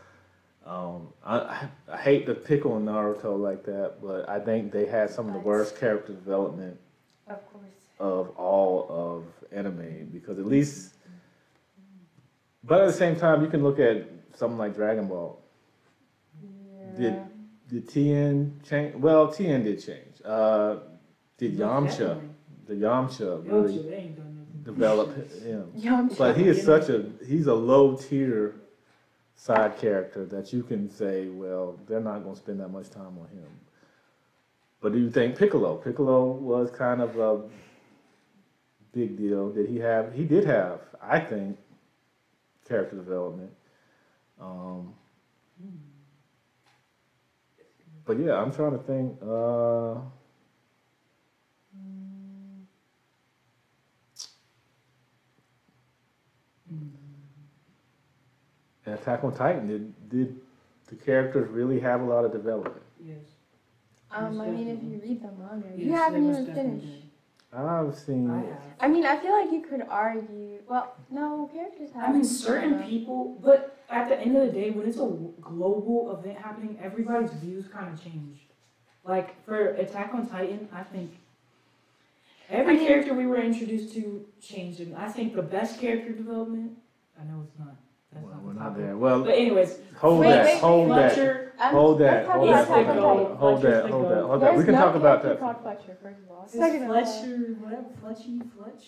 um, 0.67 1.09
I, 1.25 1.37
I- 1.39 1.69
I 1.93 1.97
hate 1.97 2.27
to 2.27 2.35
pick 2.35 2.65
on 2.67 2.85
Naruto 2.85 3.39
like 3.39 3.65
that, 3.65 3.95
but 4.03 4.29
I 4.29 4.39
think 4.41 4.71
they 4.73 4.87
had 4.87 5.11
some 5.11 5.27
of 5.29 5.33
the 5.35 5.41
worst 5.41 5.79
character 5.79 6.13
development 6.13 6.79
Of 7.29 7.39
course. 7.53 7.65
of 7.99 8.31
all 8.37 8.87
of 8.89 9.25
anime 9.53 10.09
because 10.13 10.39
at 10.39 10.47
least, 10.47 10.95
but 12.63 12.81
at 12.81 12.87
the 12.87 12.93
same 12.93 13.17
time, 13.17 13.43
you 13.43 13.49
can 13.49 13.63
look 13.63 13.79
at 13.79 14.07
something 14.35 14.59
like 14.59 14.75
Dragon 14.77 15.09
Ball. 15.09 15.39
Did 16.97 17.15
Yeah. 17.15 17.25
did 17.69 17.89
Tien 17.89 18.61
change? 18.69 18.95
Well, 18.97 19.29
Tien 19.33 19.65
did 19.65 19.81
change. 19.83 20.21
Uh, 20.25 20.77
did 21.39 21.57
Yamcha, 21.57 22.21
the 22.67 22.75
Yamcha, 22.75 23.47
really 23.51 23.79
Yamcha, 23.79 23.91
they 23.91 23.97
ain't 23.97 24.17
done 24.17 24.37
nothing. 24.39 24.63
develop 24.63 25.09
him? 25.43 25.73
Yamcha. 25.77 26.19
But 26.19 26.37
he 26.37 26.47
is 26.49 26.63
such 26.65 26.89
a 26.89 27.07
he's 27.27 27.47
a 27.47 27.55
low 27.55 27.97
tier 27.97 28.57
side 29.41 29.79
character 29.79 30.27
that 30.27 30.53
you 30.53 30.63
can 30.63 30.91
say, 30.91 31.29
well, 31.29 31.79
they're 31.89 31.99
not 31.99 32.23
going 32.23 32.35
to 32.35 32.41
spend 32.41 32.61
that 32.61 32.69
much 32.69 32.91
time 32.91 33.17
on 33.19 33.27
him. 33.33 33.49
But 34.83 34.93
do 34.93 34.99
you 34.99 35.11
think 35.11 35.39
Piccolo? 35.39 35.77
Piccolo 35.77 36.33
was 36.33 36.71
kind 36.71 37.01
of 37.01 37.19
a 37.19 37.41
big 38.93 39.17
deal. 39.17 39.51
Did 39.51 39.71
he 39.71 39.79
have? 39.79 40.13
He 40.13 40.25
did 40.25 40.45
have, 40.45 40.81
I 41.03 41.21
think, 41.21 41.59
character 42.69 42.97
development. 42.97 43.51
Um, 44.39 44.93
but 48.05 48.19
yeah, 48.19 48.35
I'm 48.35 48.53
trying 48.53 48.73
to 48.73 48.85
think. 48.85 49.17
Uh, 49.23 50.01
and 58.91 58.99
Attack 58.99 59.25
on 59.25 59.35
Titan 59.35 59.69
did 59.69 60.11
did 60.11 60.41
the 60.89 60.97
characters 60.97 61.49
really 61.51 61.79
have 61.81 62.01
a 62.01 62.05
lot 62.05 62.25
of 62.25 62.33
development? 62.33 62.83
Yes. 63.03 63.19
Um, 64.11 64.41
I 64.41 64.49
mean, 64.51 64.67
if 64.69 64.83
you 64.83 65.01
read 65.01 65.23
the 65.23 65.31
manga, 65.31 65.69
Yes, 65.77 65.87
you 65.87 65.93
haven't 65.93 66.23
they 66.23 66.27
most 66.33 66.41
even 66.41 66.55
definitely 66.55 66.81
finished. 66.81 67.05
I've 67.53 67.95
seen. 67.95 68.31
I 68.31 68.39
have. 68.39 68.59
I 68.81 68.89
mean, 68.89 69.07
I 69.07 69.17
feel 69.19 69.33
like 69.33 69.53
you 69.53 69.63
could 69.63 69.83
argue. 69.89 70.59
Well, 70.69 70.95
no, 71.11 71.49
characters 71.53 71.91
have. 71.93 72.09
I 72.11 72.13
mean, 72.13 72.25
certain 72.25 72.71
development. 72.71 72.91
people, 72.91 73.39
but 73.43 73.77
at 73.89 74.09
the 74.09 74.19
end 74.19 74.37
of 74.37 74.47
the 74.47 74.53
day, 74.53 74.71
when 74.71 74.89
it's 74.89 74.99
a 74.99 75.09
global 75.41 76.17
event 76.19 76.39
happening, 76.39 76.77
everybody's 76.83 77.31
views 77.35 77.67
kind 77.69 77.93
of 77.93 78.03
change. 78.03 78.39
Like 79.05 79.43
for 79.45 79.69
Attack 79.71 80.13
on 80.13 80.29
Titan, 80.29 80.69
I 80.73 80.83
think 80.83 81.13
every 82.49 82.75
I 82.75 82.79
mean- 82.79 82.87
character 82.89 83.15
we 83.15 83.27
were 83.27 83.41
introduced 83.41 83.95
to 83.95 84.27
changed, 84.41 84.81
and 84.81 84.97
I 84.97 85.09
think 85.09 85.37
the 85.37 85.43
best 85.43 85.81
character 85.81 86.13
development. 86.13 86.73
I 87.21 87.25
know 87.25 87.45
it's 87.47 87.59
not. 87.59 87.77
That's 88.13 88.25
Well, 88.25 88.35
not 88.35 88.43
we're 88.43 88.53
the 88.55 88.59
not 88.59 88.65
topic. 88.71 88.83
there. 88.85 88.97
Well, 88.97 89.21
But 89.25 89.35
anyways, 89.35 89.79
hold 89.97 90.21
Wait, 90.21 90.29
that. 90.31 90.45
wait, 90.45 90.59
hold 90.61 90.91
that. 90.91 91.13
Fletcher. 91.13 91.53
I'm- 91.61 91.75
Hold 91.75 91.99
that. 92.01 92.13
let's 92.13 92.29
Hold 92.33 92.49
that. 92.49 92.63
Attack 92.65 92.67
Hold 92.67 92.87
that. 92.87 92.87
Titan. 92.87 92.97
Hold 93.37 93.63
that. 93.63 93.91
Hold 93.91 94.09
that. 94.11 94.23
Hold 94.25 94.41
that. 94.43 94.57
We 94.57 94.65
can 94.65 94.75
talk 94.75 94.95
about 94.95 95.23
that. 95.23 95.39
Fletcher, 95.39 95.97
first 96.03 96.19
of 96.25 96.31
all. 96.31 96.43
It's 96.45 96.53
Second 96.55 96.83
of 96.85 96.91
all, 96.91 97.05
Fletcher, 97.05 97.37
whatever, 97.61 97.85
Fletchy, 98.03 98.43
Fletch. 98.57 98.87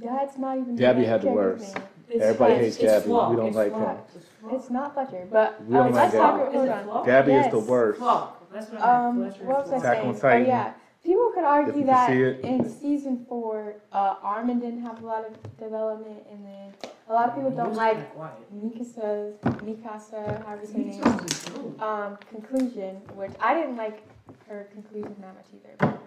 That's 0.00 0.38
not 0.38 0.56
even. 0.58 0.76
Gabby 0.76 1.04
had 1.04 1.20
the 1.20 1.26
character's 1.28 1.60
worst. 1.62 1.74
name. 1.74 1.84
It's 2.08 2.22
Everybody 2.22 2.52
Fletch. 2.54 2.64
hates 2.64 2.76
It's 2.76 2.84
Gabby. 2.84 3.06
We 3.08 3.12
Floch. 3.12 3.36
don't 3.36 3.46
It's 3.48 3.56
like 3.56 3.72
Floch. 3.72 3.78
him. 3.78 3.96
It's 4.14 4.26
Floch. 4.42 4.54
It's 4.54 4.70
not 4.70 4.94
Fletcher, 4.94 5.26
but 5.30 5.64
We 5.66 5.74
don't 5.74 5.86
um, 5.88 5.92
like 5.92 6.02
let's 6.02 6.14
Gabby. 6.14 6.38
talk. 6.38 6.48
Is 6.48 6.54
Hold 6.54 6.66
it 6.66 6.70
on. 6.72 6.84
Floch? 6.84 7.04
Gabby 7.06 7.32
is 7.34 7.50
the 7.50 7.58
Yes. 7.58 7.68
worst. 7.68 8.00
Floch. 8.00 8.28
That's 8.52 8.70
what 8.70 8.82
I 8.82 9.06
Um, 9.08 9.20
meant. 9.20 9.32
Fletcher. 9.34 9.46
what 9.48 9.62
was 9.64 9.72
I 9.72 9.76
Attack 9.76 9.96
on 9.98 10.02
saying? 10.02 10.16
Oh 10.16 10.20
Titan. 10.20 10.46
yeah, 10.46 10.72
people 11.04 11.30
could 11.34 11.40
If 11.40 11.46
argue 11.46 11.80
you 11.80 11.86
that 11.86 12.06
see 12.08 12.22
it. 12.22 12.40
in 12.40 12.68
season 12.68 13.26
four, 13.28 13.74
uh, 13.92 14.14
Armin 14.22 14.60
didn't 14.60 14.80
have 14.82 15.02
a 15.02 15.06
lot 15.06 15.24
of 15.26 15.56
development, 15.58 16.22
and 16.30 16.46
then 16.46 16.90
a 17.08 17.12
lot 17.12 17.28
of 17.28 17.34
people 17.34 17.50
don't 17.50 17.74
like 17.74 18.14
kinda. 18.14 18.36
Mikasa's 18.54 19.36
Mikasa, 19.62 20.44
however 20.44 20.62
you 20.62 20.66
say 20.66 20.78
her 20.78 20.84
name. 20.84 21.26
just 21.26 21.48
a 21.48 21.50
goat. 21.52 21.80
um, 21.80 22.18
conclusion, 22.30 22.96
which 23.14 23.32
I 23.40 23.54
didn't 23.54 23.76
like 23.76 24.02
her 24.48 24.68
conclusion 24.72 25.14
that 25.20 25.34
much 25.34 25.46
either. 25.54 25.74
But 25.78 26.00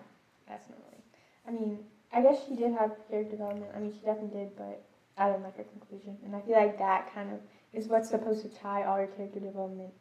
that's 0.47 0.69
not 0.69 0.79
really. 0.89 1.03
I 1.47 1.51
mean, 1.51 1.79
I 2.13 2.21
guess 2.21 2.39
she 2.47 2.55
did 2.55 2.73
have 2.73 2.91
character 3.09 3.31
development. 3.31 3.71
I 3.75 3.79
mean, 3.79 3.93
she 3.93 4.05
definitely 4.05 4.39
did, 4.39 4.55
but 4.57 4.83
I 5.17 5.27
didn't 5.27 5.43
like 5.43 5.57
her 5.57 5.63
conclusion. 5.63 6.17
And 6.23 6.35
I 6.35 6.41
feel 6.41 6.55
like 6.55 6.77
that 6.79 7.13
kind 7.13 7.31
of 7.31 7.39
is 7.73 7.87
what's 7.87 8.09
supposed 8.09 8.41
to 8.43 8.49
tie 8.49 8.83
all 8.83 8.97
your 8.97 9.07
character 9.07 9.39
development 9.39 9.91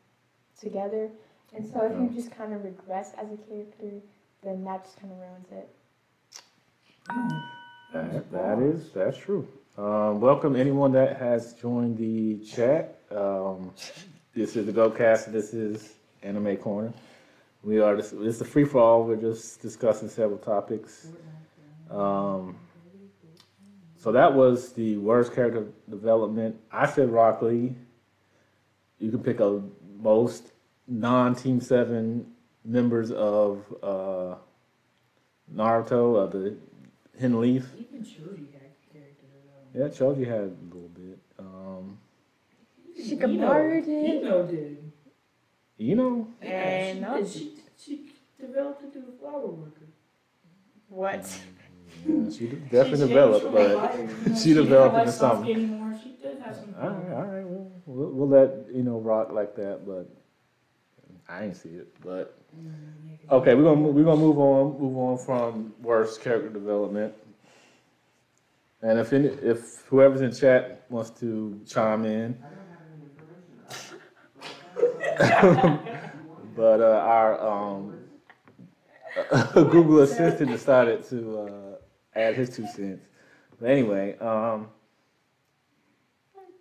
together. 0.59 1.11
And 1.55 1.67
so 1.67 1.85
if 1.85 1.93
you 1.93 2.11
just 2.15 2.37
kind 2.37 2.53
of 2.53 2.65
regress 2.65 3.13
as 3.21 3.31
a 3.33 3.37
character, 3.37 4.01
then 4.43 4.65
that 4.65 4.85
just 4.85 5.01
kind 5.01 5.13
of 5.13 5.19
ruins 5.19 5.47
it. 5.53 5.69
That, 7.93 8.33
that 8.33 8.59
is, 8.59 8.91
that's 8.93 9.17
true. 9.17 9.47
Um, 9.77 10.21
welcome 10.21 10.55
anyone 10.55 10.93
that 10.93 11.17
has 11.17 11.53
joined 11.55 11.99
the 11.99 12.39
chat. 12.47 13.01
Um, 13.11 13.73
this 14.33 14.55
is 14.55 14.67
the 14.67 14.73
GoCast, 14.73 15.33
this 15.33 15.53
is 15.53 15.95
Anime 16.23 16.57
Corner. 16.59 16.93
We 17.65 17.81
are, 17.81 17.97
this 17.97 18.13
is 18.13 18.41
a 18.41 18.45
free 18.45 18.65
for 18.65 18.81
all, 18.81 19.03
we're 19.03 19.17
just 19.17 19.61
discussing 19.61 20.09
several 20.09 20.39
topics. 20.39 21.09
Um, 21.91 22.55
so 23.97 24.13
that 24.13 24.33
was 24.33 24.73
the 24.75 24.97
worst 24.99 25.35
character 25.35 25.67
development. 25.91 26.55
I 26.71 26.87
said 26.87 27.11
Rock 27.11 27.43
Lee. 27.43 27.75
You 29.01 29.11
can 29.11 29.25
pick 29.25 29.41
a 29.41 29.61
most 30.01 30.53
non-Team 30.87 31.61
Seven 31.61 32.33
members 32.65 33.11
of 33.11 33.65
uh, 33.83 34.37
Naruto, 35.53 36.15
of 36.15 36.31
the 36.31 36.57
Hidden 37.19 37.41
Leaf. 37.41 37.67
Even 37.77 38.05
Choji 38.05 38.07
had 38.07 38.15
character 38.15 38.37
development. 38.37 38.54
Yeah, 39.75 39.89
Choji 39.89 40.27
had 40.27 40.41
a 40.41 40.53
little 40.73 40.91
bit. 40.95 41.19
Um, 41.39 41.99
Shikamaru 42.99 43.85
did. 43.85 44.23
Ino 44.23 44.47
did. 44.47 44.93
you 45.79 45.97
know, 45.97 46.29
And 46.41 47.01
Yeah, 47.01 47.17
she, 47.25 47.25
she, 47.29 47.51
she 47.77 48.11
developed 48.41 48.85
into 48.85 49.01
a 49.09 49.19
flower 49.19 49.47
worker. 49.49 49.89
What? 50.89 51.17
yeah, 52.07 52.25
she 52.31 52.31
She 52.31 52.47
definitely 52.47 52.99
changed 52.99 53.01
developed, 53.09 53.53
but 53.53 53.71
a 53.73 53.75
liar, 53.75 54.09
you 54.25 54.31
know, 54.33 54.39
she 54.39 54.55
developed 54.55 54.97
have, 54.97 55.07
into 55.09 55.25
like, 55.25 55.33
something. 55.33 55.57
Anymore. 55.57 55.97
She 56.03 56.11
did 56.23 56.39
have 56.39 56.55
some. 56.55 56.75
all 56.81 56.89
right, 56.91 57.13
all 57.17 57.25
right, 57.25 57.45
well, 57.47 57.73
we'll, 57.87 58.11
we'll 58.11 58.29
let 58.29 58.73
you 58.73 58.83
know 58.85 58.99
rock 59.01 59.33
like 59.33 59.57
that, 59.57 59.85
but 59.85 60.09
I 61.29 61.47
ain't 61.47 61.57
see 61.57 61.71
it. 61.71 61.89
But 62.01 62.39
Mm, 62.57 62.71
yeah, 63.11 63.17
'cause- 63.29 63.41
okay, 63.43 63.55
we're 63.57 63.65
gonna 63.65 63.81
we're 63.89 64.05
gonna 64.05 64.21
move 64.21 64.39
on 64.39 64.79
move 64.81 64.97
on 64.97 65.19
from 65.19 65.75
worst 65.83 66.21
character 66.21 66.49
development. 66.51 67.13
And 68.85 68.99
if 68.99 69.15
any, 69.15 69.29
if 69.29 69.87
whoever's 69.89 70.21
in 70.21 70.31
chat 70.31 70.85
wants 70.91 71.09
to 71.21 71.59
chime 71.67 72.05
in, 72.05 72.37
but 76.55 76.81
uh, 76.83 77.03
our 77.03 77.41
um, 77.41 77.95
Google 79.55 80.01
Assistant 80.01 80.51
decided 80.51 81.03
to 81.09 81.39
uh, 81.39 81.77
add 82.15 82.35
his 82.35 82.51
two 82.51 82.67
cents. 82.67 83.07
But 83.59 83.71
anyway, 83.71 84.19
um, 84.19 84.69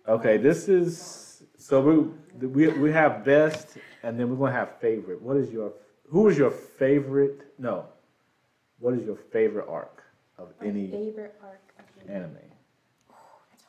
okay, 0.08 0.38
this 0.38 0.66
is 0.66 1.42
so 1.58 1.82
we 1.82 2.46
we 2.46 2.68
we 2.68 2.90
have 2.90 3.22
best, 3.22 3.76
and 4.02 4.18
then 4.18 4.30
we're 4.30 4.36
gonna 4.36 4.58
have 4.58 4.80
favorite. 4.80 5.20
What 5.20 5.36
is 5.36 5.50
your 5.50 5.74
who 6.08 6.30
is 6.30 6.38
your 6.38 6.50
favorite? 6.50 7.52
No, 7.58 7.84
what 8.78 8.94
is 8.94 9.04
your 9.04 9.16
favorite 9.16 9.66
arc 9.68 10.02
of 10.38 10.48
My 10.62 10.68
any 10.68 10.90
favorite 10.90 11.34
arc. 11.42 11.73
Of 12.04 12.08
the- 12.08 12.14
anime? 12.14 12.36
That's 13.50 13.64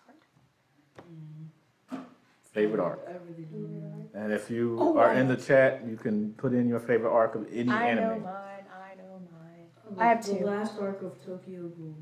hard. 1.89 2.05
Favorite 2.51 2.79
arc. 2.81 2.99
I 3.07 3.11
really 3.11 3.43
don't 3.43 3.51
Favorite 3.51 3.81
know. 3.81 4.09
arc. 4.13 4.23
And 4.23 4.31
if 4.33 4.49
you 4.49 4.77
Oh, 4.79 4.97
are 4.97 5.09
I- 5.09 5.19
in 5.19 5.27
the 5.27 5.35
chat, 5.37 5.85
you 5.85 5.97
can 5.97 6.33
put 6.35 6.53
in 6.53 6.67
your 6.67 6.79
favorite 6.79 7.11
arc 7.11 7.35
of 7.35 7.47
any 7.51 7.69
anime. 7.69 7.73
I 7.73 7.93
know 7.93 8.19
mine. 8.19 8.65
I 8.71 8.95
know 8.95 9.21
mine. 9.31 9.95
The- 9.95 10.01
I 10.01 10.07
have 10.07 10.25
The 10.25 10.37
two. 10.39 10.45
last 10.45 10.79
arc 10.79 11.01
of 11.01 11.21
Tokyo 11.25 11.67
Ghoul. 11.69 11.95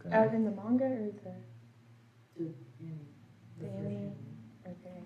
Okay. 0.00 0.14
Out 0.16 0.34
in 0.34 0.44
the 0.44 0.50
manga 0.50 0.84
or 0.84 1.10
the 1.10 1.34
The, 2.36 2.52
anime. 2.80 3.06
The 3.58 3.64
The 3.66 3.70
anime? 3.72 4.12
okay. 4.66 5.02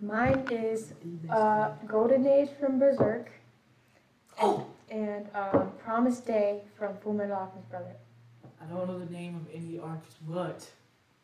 Mine 0.00 0.46
is 0.50 0.90
one. 0.92 0.98
The 1.20 1.28
best 1.28 1.32
uh. 1.40 1.74
Golden 1.86 2.26
Age 2.26 2.50
from 2.58 2.78
Berserk 2.80 3.30
Oh! 4.42 4.66
and 4.90 5.28
um, 5.34 5.72
Promised 5.78 6.26
Day 6.26 6.64
from 6.76 6.96
Full 6.98 7.12
Metal 7.12 7.36
Alchemist 7.36 7.70
Brother. 7.70 7.94
I 8.60 8.64
don't 8.66 8.86
know 8.86 8.98
the 8.98 9.10
name 9.12 9.36
of 9.36 9.46
any 9.54 9.78
arcs, 9.78 10.14
but 10.28 10.68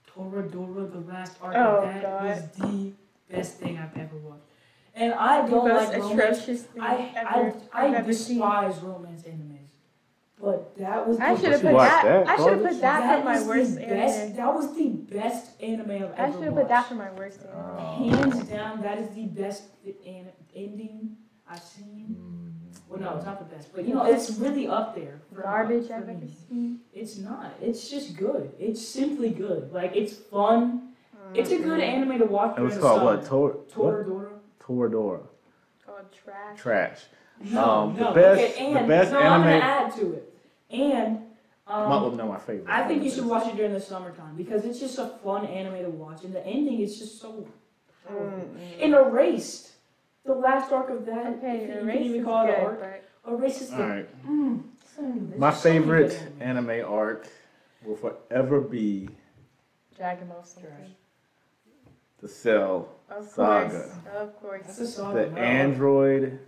Toradora, 0.09 0.91
the 0.91 1.01
last 1.11 1.37
arc 1.43 1.55
Oh, 1.57 1.83
that 1.85 2.03
God. 2.03 2.23
was 2.25 2.43
the 2.73 2.93
best 3.31 3.59
thing 3.59 3.79
I've 3.79 3.97
ever 3.97 4.17
watched. 4.17 4.43
And 4.95 5.13
I 5.13 5.47
don't 5.47 5.65
like 5.69 5.93
romance. 5.99 6.13
atrocious 6.13 6.63
thing 6.63 6.83
I, 6.83 7.13
ever 7.15 7.29
I, 7.29 7.85
I've 7.85 7.93
I 7.93 7.97
ever 7.99 8.13
seen. 8.13 8.39
despise 8.39 8.79
romance 8.79 9.23
animes. 9.23 9.53
But 10.41 10.77
that 10.77 11.07
was 11.07 11.19
I 11.19 11.35
should 11.35 11.53
have 11.53 11.63
put 11.63 11.73
that. 11.77 12.05
that, 12.05 12.29
I 12.29 12.37
should 12.37 12.53
have 12.53 12.63
put 12.63 12.81
that, 12.81 13.01
that 13.01 13.19
for 13.21 13.25
my 13.25 13.43
worst 13.43 13.75
the 13.75 13.81
best, 13.87 14.19
anime. 14.19 14.37
That 14.37 14.55
was 14.55 14.75
the 14.77 14.89
best 14.89 15.63
anime 15.63 15.91
I've 15.91 16.03
ever 16.03 16.15
I 16.23 16.31
should 16.33 16.43
have 16.45 16.55
put 16.55 16.69
that 16.69 16.87
for 16.89 16.95
my 16.95 17.11
worst 17.13 17.41
anime. 17.43 18.11
Hands 18.15 18.45
down, 18.49 18.83
that 18.83 18.99
is 18.99 19.09
the 19.15 19.25
best 19.27 19.65
an- 20.07 20.29
ending 20.55 21.17
I've 21.49 21.63
seen. 21.63 22.17
Mm. 22.21 22.46
Well, 22.89 23.01
no, 23.01 23.17
it's 23.17 23.27
not 23.27 23.39
the 23.39 23.55
best, 23.57 23.75
but 23.75 23.87
you 23.87 23.95
know, 23.95 24.05
it's 24.05 24.31
really 24.33 24.69
up 24.69 24.95
there. 24.95 25.21
for- 25.35 25.43
Garbage 25.43 25.89
for 25.89 25.95
I've 25.95 26.07
me. 26.07 26.15
ever 26.15 26.27
seen. 26.49 26.81
It's 26.95 27.19
not. 27.19 27.53
It's 27.61 27.91
just 27.91 28.17
good. 28.17 28.53
It's 28.61 28.81
simply 28.87 29.31
good. 29.31 29.73
Like 29.73 29.97
it's 29.97 30.13
fun. 30.15 30.93
It's 31.35 31.51
a 31.51 31.59
good 31.59 31.81
anime 31.81 32.19
to 32.19 32.25
watch 32.27 32.53
It 32.53 32.57
during 32.57 32.67
was 32.67 32.75
the 32.77 32.81
called 32.83 32.99
summer. 33.01 33.17
what? 33.17 33.27
Tor, 33.27 33.51
what? 33.51 33.69
Toradora. 33.71 34.29
Toradora. 34.63 35.21
Called 35.85 36.13
trash. 36.13 36.57
Trash. 36.59 37.01
No, 37.51 37.65
Um, 37.65 37.95
the 37.97 38.01
no. 38.03 38.15
best- 38.15 38.55
okay, 38.55 38.73
the 38.73 38.79
and 38.79 38.89
best 38.89 39.13
no, 39.13 39.19
I'm 39.19 39.41
gonna 39.43 39.51
anime- 39.51 39.63
add 39.63 39.93
to 39.97 40.13
it. 40.15 40.35
And 40.71 41.17
um, 41.67 41.89
my, 41.89 41.97
well, 42.01 42.11
no, 42.13 42.29
my 42.29 42.39
favorite. 42.39 42.67
I 42.69 42.87
think 42.87 43.03
you 43.03 43.11
should 43.11 43.27
watch 43.27 43.47
it 43.49 43.57
during 43.57 43.73
the 43.73 43.81
summertime 43.81 44.37
because 44.37 44.65
it's 44.65 44.79
just 44.79 44.99
a 44.99 45.09
fun 45.25 45.45
anime 45.47 45.83
to 45.83 45.91
watch, 45.91 46.23
and 46.25 46.33
the 46.33 46.47
ending 46.47 46.79
is 46.81 46.97
just 46.99 47.21
so 47.21 47.47
powerful. 48.07 48.49
And 48.81 48.95
Erased, 48.95 49.73
the 50.27 50.35
last 50.35 50.73
arc 50.73 50.91
of 50.91 51.07
that. 51.07 51.27
Okay, 51.39 51.59
if 51.65 51.69
you 51.69 51.75
Erased 51.81 51.99
can 51.99 52.07
even 52.07 52.25
call 52.25 52.45
it 52.45 52.51
good, 52.51 52.59
an 52.59 52.65
arc. 52.65 52.81
but 53.25 53.33
Erased 53.33 53.63
is 53.63 53.71
All 53.73 53.79
the 53.79 53.85
right. 53.85 54.27
mm, 54.27 54.63
so 54.97 55.03
many- 55.03 55.37
My 55.39 55.53
so 55.53 55.69
many 55.69 55.85
good 55.87 56.11
favorite 56.13 56.33
anime. 56.41 56.71
anime 56.71 56.93
arc 56.93 57.29
will 57.85 57.97
forever 57.97 58.61
be 58.61 59.09
Dragon 59.97 60.29
Ball 60.29 60.43
something. 60.45 60.71
Trash. 60.71 60.89
the 62.21 62.29
Cell, 62.29 62.89
Of 63.11 63.27
Saga. 63.29 63.71
course. 63.71 63.93
Of 64.17 64.41
course. 64.41 64.63
That's 64.67 64.81
a 64.81 64.87
saga. 64.87 65.25
the 65.25 65.31
bro. 65.31 65.39
Android 65.43 66.39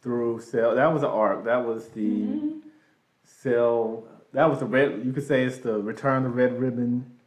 through 0.00 0.40
Cell. 0.40 0.74
That 0.74 0.92
was 0.92 1.02
an 1.02 1.10
arc. 1.10 1.44
That 1.44 1.64
was 1.66 1.88
the 1.90 2.22
Mhm. 2.22 2.60
Cell. 3.24 4.04
That 4.32 4.46
was 4.48 4.60
the 4.60 4.66
red. 4.66 5.04
You 5.04 5.12
could 5.12 5.22
say 5.26 5.44
it's 5.44 5.58
the 5.58 5.78
Return 5.80 6.24
of 6.24 6.32
the 6.34 6.36
Red 6.42 6.58
Ribbon 6.58 7.18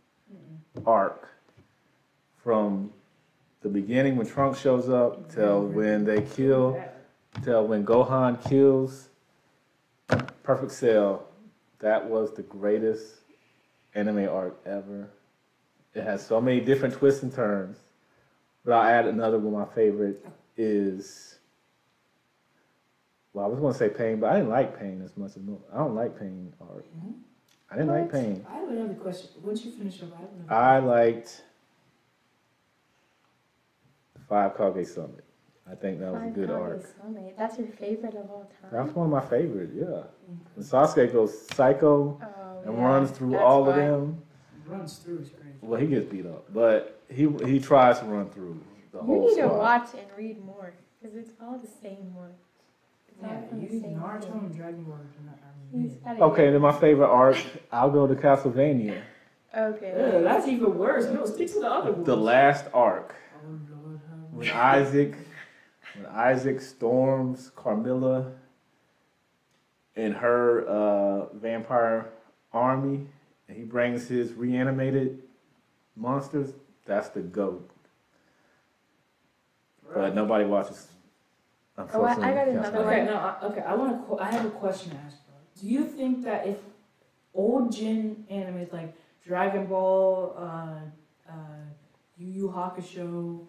arc 0.85 1.29
from 2.37 2.91
the 3.61 3.69
beginning 3.69 4.15
when 4.17 4.27
Trunks 4.27 4.59
shows 4.59 4.89
up 4.89 5.31
till 5.33 5.65
when 5.67 6.03
they 6.03 6.21
kill 6.21 6.81
till 7.43 7.65
when 7.67 7.85
Gohan 7.85 8.43
kills 8.49 9.09
Perfect 10.43 10.71
Cell. 10.71 11.27
That 11.79 12.09
was 12.09 12.33
the 12.33 12.43
greatest 12.43 13.15
anime 13.95 14.27
arc 14.29 14.59
ever. 14.65 15.09
It 15.93 16.03
has 16.03 16.25
so 16.25 16.39
many 16.41 16.59
different 16.59 16.93
twists 16.93 17.23
and 17.23 17.33
turns. 17.33 17.77
But 18.63 18.73
I'll 18.73 18.87
add 18.87 19.07
another 19.07 19.39
one. 19.39 19.53
My 19.53 19.73
favorite 19.73 20.25
is. 20.55 21.37
Well, 23.33 23.45
I 23.45 23.47
was 23.47 23.59
going 23.59 23.73
to 23.73 23.79
say 23.79 23.89
Pain, 23.89 24.19
but 24.19 24.29
I 24.31 24.35
didn't 24.35 24.49
like 24.49 24.77
Pain 24.77 25.01
as 25.03 25.15
much 25.15 25.31
as 25.31 25.43
I 25.73 25.77
don't 25.77 25.95
like 25.95 26.19
Pain 26.19 26.53
arc. 26.59 26.85
Mhm. 26.85 27.13
I 27.71 27.75
didn't 27.75 27.89
like 27.89 28.11
Pain. 28.11 28.45
I 28.49 28.55
have 28.55 28.69
another 28.69 28.93
question. 28.95 29.29
Once 29.41 29.63
you 29.63 29.71
finish 29.71 30.03
up, 30.03 30.09
I 30.13 30.21
have 30.21 30.29
another. 30.33 30.53
I 30.53 30.79
liked 30.79 31.43
Five 34.31 34.55
Kage 34.57 34.87
Summit. 34.87 35.25
I 35.69 35.75
think 35.75 35.99
that 35.99 36.11
was 36.13 36.21
a 36.21 36.25
Five 36.25 36.33
good 36.33 36.47
Kage 36.49 36.57
arc. 36.57 36.85
Summit. 37.01 37.35
That's 37.37 37.57
your 37.59 37.67
favorite 37.67 38.15
of 38.15 38.31
all 38.31 38.49
time. 38.61 38.71
That's 38.71 38.95
one 38.95 39.07
of 39.07 39.11
my 39.11 39.29
favorites, 39.29 39.73
yeah. 39.75 39.83
Mm-hmm. 39.83 40.35
When 40.55 40.65
Sasuke 40.65 41.11
goes 41.11 41.47
psycho 41.49 42.17
Oh, 42.23 42.61
and 42.65 42.77
yeah, 42.77 42.83
runs 42.85 43.11
through 43.11 43.31
that's 43.31 43.43
all 43.43 43.67
of 43.69 43.75
them, 43.75 44.21
runs 44.65 44.97
through 44.99 45.19
is 45.19 45.29
crazy. 45.31 45.57
well, 45.59 45.79
he 45.81 45.87
gets 45.87 46.05
beat 46.05 46.25
up, 46.25 46.45
but 46.53 47.01
he 47.09 47.27
he 47.45 47.59
tries 47.59 47.99
to 47.99 48.05
run 48.05 48.29
through 48.29 48.57
the 48.93 48.99
You 48.99 49.03
whole 49.05 49.15
You 49.29 49.35
need 49.35 49.41
to 49.41 49.47
watch 49.49 49.89
and 49.95 50.07
read 50.17 50.41
more 50.45 50.71
because 51.01 51.17
it's 51.17 51.31
all 51.41 51.57
the 51.59 51.67
same 51.67 52.15
one. 52.15 52.31
It's 53.09 53.21
all 53.21 53.29
Yeah, 53.29 53.41
the 53.51 53.57
you 53.75 53.81
same 53.81 53.95
Naruto 53.99 54.31
and 54.33 54.55
Dragon 54.55 54.83
Ball. 54.85 54.95
I 54.95 55.75
mean, 55.75 55.83
He's 55.89 55.95
got 55.97 56.17
a- 56.17 56.23
Okay, 56.23 56.51
then 56.51 56.61
my 56.61 56.71
favorite 56.71 57.09
arc, 57.23 57.35
I'll 57.69 57.91
go 57.91 58.07
to 58.07 58.15
Castlevania. 58.15 59.01
Okay. 59.57 59.93
yeah, 59.97 60.19
that's 60.21 60.47
even 60.47 60.77
worse. 60.77 61.03
No, 61.11 61.25
stick 61.25 61.47
to 61.51 61.59
the 61.59 61.69
other 61.69 61.91
one. 61.91 62.05
The 62.05 62.15
last 62.15 62.65
arc, 62.73 62.97
Lord, 63.03 63.15
have 63.30 63.30
when. 64.41 64.51
Isaac, 64.57 65.15
when 65.95 66.05
Isaac 66.07 66.61
storms 66.61 67.51
Carmilla 67.55 68.31
and 69.95 70.13
her 70.15 70.65
uh, 70.67 71.33
vampire 71.33 72.09
army, 72.53 73.07
and 73.47 73.57
he 73.57 73.63
brings 73.63 74.07
his 74.07 74.33
reanimated 74.33 75.21
monsters. 75.95 76.51
That's 76.85 77.09
the 77.09 77.21
goat. 77.21 77.69
But 79.93 80.15
nobody 80.15 80.45
watches. 80.45 80.87
Oh, 81.77 82.03
I- 82.03 82.11
I 82.11 82.33
got 82.33 82.47
another 82.47 82.79
Castlevania. 82.79 82.85
Okay, 82.85 83.05
no, 83.05 83.15
I, 83.15 83.45
okay. 83.45 83.61
I 83.61 83.75
want 83.75 84.07
to. 84.07 84.19
I 84.19 84.31
have 84.31 84.45
a 84.45 84.49
question 84.51 84.91
to 84.91 84.97
ask. 84.97 85.17
Do 85.59 85.67
you 85.67 85.83
think 85.85 86.23
that 86.23 86.47
if 86.47 86.57
old 87.33 87.71
gen 87.71 88.25
animes 88.31 88.71
like 88.71 88.93
Dragon 89.25 89.65
Ball, 89.67 90.33
uh, 90.37 91.29
uh, 91.29 91.33
Yu 92.17 92.27
Yu 92.27 92.47
Hakusho, 92.49 93.45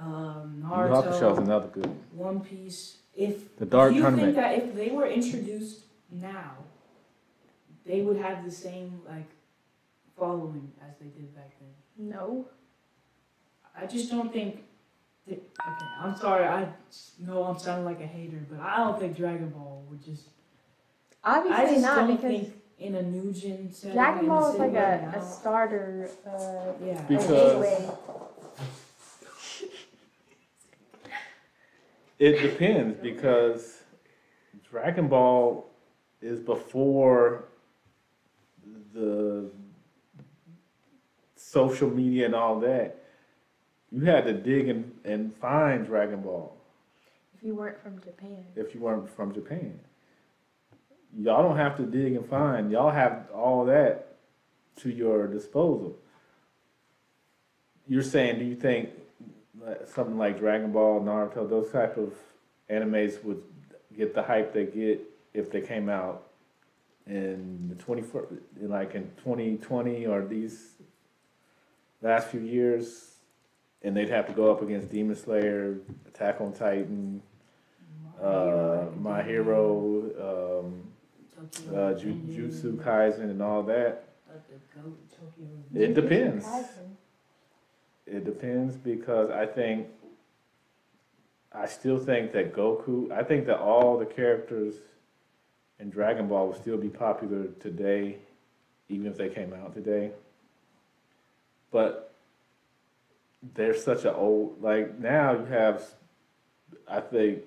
um, 0.00 0.58
Yu 0.62 0.68
Yu 0.68 0.74
Hakusho 0.74 1.32
is 1.32 1.38
another 1.38 1.68
good. 1.68 1.86
one. 1.86 2.36
One 2.36 2.40
Piece, 2.40 2.98
if 3.14 3.56
The 3.58 3.66
Dark 3.66 3.90
do 3.90 3.96
you 3.96 4.02
Tournament. 4.02 4.34
think 4.34 4.36
that 4.36 4.58
if 4.58 4.74
they 4.74 4.90
were 4.90 5.06
introduced 5.06 5.80
now, 6.10 6.52
they 7.86 8.00
would 8.02 8.18
have 8.18 8.44
the 8.44 8.50
same 8.50 9.00
like 9.08 9.28
following 10.18 10.72
as 10.86 10.96
they 10.98 11.06
did 11.06 11.34
back 11.34 11.52
then? 11.60 12.08
No. 12.10 12.48
I 13.78 13.86
just 13.86 14.10
don't 14.10 14.32
think. 14.32 14.62
That, 15.26 15.34
okay, 15.34 15.86
I'm 16.02 16.16
sorry. 16.16 16.46
I 16.46 16.68
know 17.18 17.44
I'm 17.44 17.58
sounding 17.58 17.84
like 17.84 18.00
a 18.00 18.06
hater, 18.06 18.40
but 18.50 18.60
I 18.60 18.76
don't 18.78 18.98
think 18.98 19.16
Dragon 19.16 19.50
Ball 19.50 19.84
would 19.90 20.02
just. 20.04 20.28
I 21.24 21.38
Obviously 21.38 21.66
just 21.74 21.82
not 21.82 21.96
don't 21.96 22.16
because 22.16 22.30
think 22.30 22.54
in 22.78 22.94
a 22.94 23.02
new 23.02 23.32
gen 23.32 23.72
setting. 23.72 23.96
Dragon 23.96 24.28
Ball 24.28 24.52
is 24.52 24.58
like 24.58 24.74
a, 24.74 25.12
a 25.16 25.22
starter. 25.22 26.08
Uh, 26.26 26.72
Yeah. 26.84 27.00
a 27.00 27.08
Because- 27.08 27.90
It 32.18 32.40
depends 32.40 32.96
because 33.02 33.82
Dragon 34.70 35.08
Ball 35.08 35.66
is 36.22 36.40
before 36.40 37.44
the 38.94 39.50
social 41.36 41.90
media 41.90 42.24
and 42.26 42.34
all 42.34 42.58
that. 42.60 43.02
You 43.92 44.04
had 44.04 44.24
to 44.24 44.32
dig 44.32 44.68
and, 44.68 44.92
and 45.04 45.34
find 45.36 45.86
Dragon 45.86 46.22
Ball 46.22 46.56
If 47.36 47.44
you 47.44 47.54
weren't 47.54 47.80
from 47.82 48.00
Japan. 48.00 48.44
if 48.56 48.74
you 48.74 48.80
weren't 48.80 49.08
from 49.14 49.32
Japan. 49.34 49.78
Y'all 51.18 51.42
don't 51.42 51.56
have 51.56 51.76
to 51.76 51.84
dig 51.84 52.14
and 52.14 52.26
find. 52.26 52.70
Y'all 52.70 52.90
have 52.90 53.28
all 53.32 53.64
that 53.66 54.16
to 54.76 54.90
your 54.90 55.26
disposal. 55.26 55.96
You're 57.86 58.02
saying, 58.02 58.38
do 58.38 58.44
you 58.44 58.56
think 58.56 58.90
something 59.86 60.18
like 60.18 60.38
Dragon 60.38 60.72
Ball, 60.72 61.00
Naruto, 61.00 61.48
those 61.48 61.70
type 61.70 61.96
of 61.96 62.12
animes 62.70 63.22
would 63.24 63.42
get 63.96 64.14
the 64.14 64.22
hype 64.22 64.52
they 64.52 64.64
get 64.66 65.00
if 65.34 65.50
they 65.50 65.60
came 65.60 65.88
out 65.88 66.28
in 67.06 67.68
the 67.68 67.74
24, 67.82 68.26
like 68.62 68.94
in 68.94 69.10
2020 69.18 70.06
or 70.06 70.24
these 70.24 70.72
last 72.02 72.28
few 72.28 72.40
years, 72.40 73.14
and 73.82 73.96
they'd 73.96 74.08
have 74.08 74.26
to 74.26 74.32
go 74.32 74.50
up 74.50 74.62
against 74.62 74.90
Demon 74.90 75.14
Slayer, 75.16 75.78
Attack 76.08 76.40
on 76.40 76.52
Titan, 76.52 77.22
uh, 78.20 78.86
My 78.98 79.22
Hero, 79.22 80.62
um, 80.64 80.82
uh, 81.74 81.94
Ju- 81.94 82.20
Jutsu 82.28 82.76
Kaisen, 82.76 83.30
and 83.30 83.42
all 83.42 83.62
that. 83.64 84.04
the 84.26 84.80
Goat, 84.80 84.98
Tokyo 85.10 85.46
It 85.74 85.94
depends. 85.94 86.46
It 88.06 88.24
depends 88.24 88.76
because 88.76 89.30
I 89.30 89.46
think, 89.46 89.88
I 91.52 91.66
still 91.66 91.98
think 91.98 92.32
that 92.32 92.54
Goku, 92.54 93.10
I 93.10 93.22
think 93.24 93.46
that 93.46 93.58
all 93.58 93.98
the 93.98 94.06
characters 94.06 94.76
in 95.80 95.90
Dragon 95.90 96.28
Ball 96.28 96.46
will 96.48 96.54
still 96.54 96.76
be 96.76 96.88
popular 96.88 97.46
today, 97.60 98.18
even 98.88 99.06
if 99.06 99.16
they 99.16 99.28
came 99.28 99.52
out 99.52 99.74
today. 99.74 100.12
But 101.72 102.14
they're 103.54 103.76
such 103.76 104.04
an 104.04 104.14
old, 104.14 104.62
like 104.62 104.98
now 104.98 105.32
you 105.32 105.44
have, 105.46 105.82
I 106.88 107.00
think, 107.00 107.42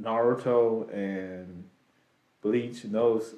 Naruto 0.00 0.92
and 0.92 1.64
Bleach 2.40 2.84
and 2.84 2.94
those 2.94 3.34